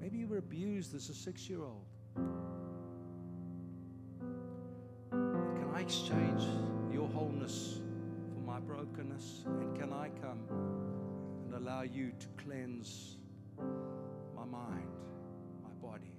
Maybe 0.00 0.16
you 0.16 0.26
were 0.26 0.38
abused 0.38 0.94
as 0.94 1.10
a 1.10 1.14
six 1.14 1.50
year 1.50 1.62
old. 1.62 1.84
Can 5.10 5.70
I 5.74 5.80
exchange 5.80 6.44
your 6.90 7.06
wholeness 7.08 7.80
for 8.32 8.40
my 8.40 8.58
brokenness? 8.58 9.44
And 9.44 9.78
can 9.78 9.92
I 9.92 10.08
come 10.22 10.40
and 11.44 11.54
allow 11.54 11.82
you 11.82 12.10
to 12.18 12.42
cleanse 12.42 13.18
my 14.34 14.46
mind, 14.46 14.88
my 15.62 15.86
body, 15.86 16.14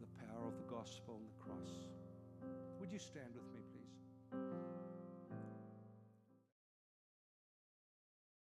the 0.00 0.06
power 0.26 0.46
of 0.46 0.56
the 0.56 0.72
gospel 0.72 1.18
and 1.18 1.26
the 1.26 1.44
cross? 1.44 1.88
Would 2.78 2.92
you 2.92 3.00
stand 3.00 3.34
with 3.34 3.52
me? 3.52 3.61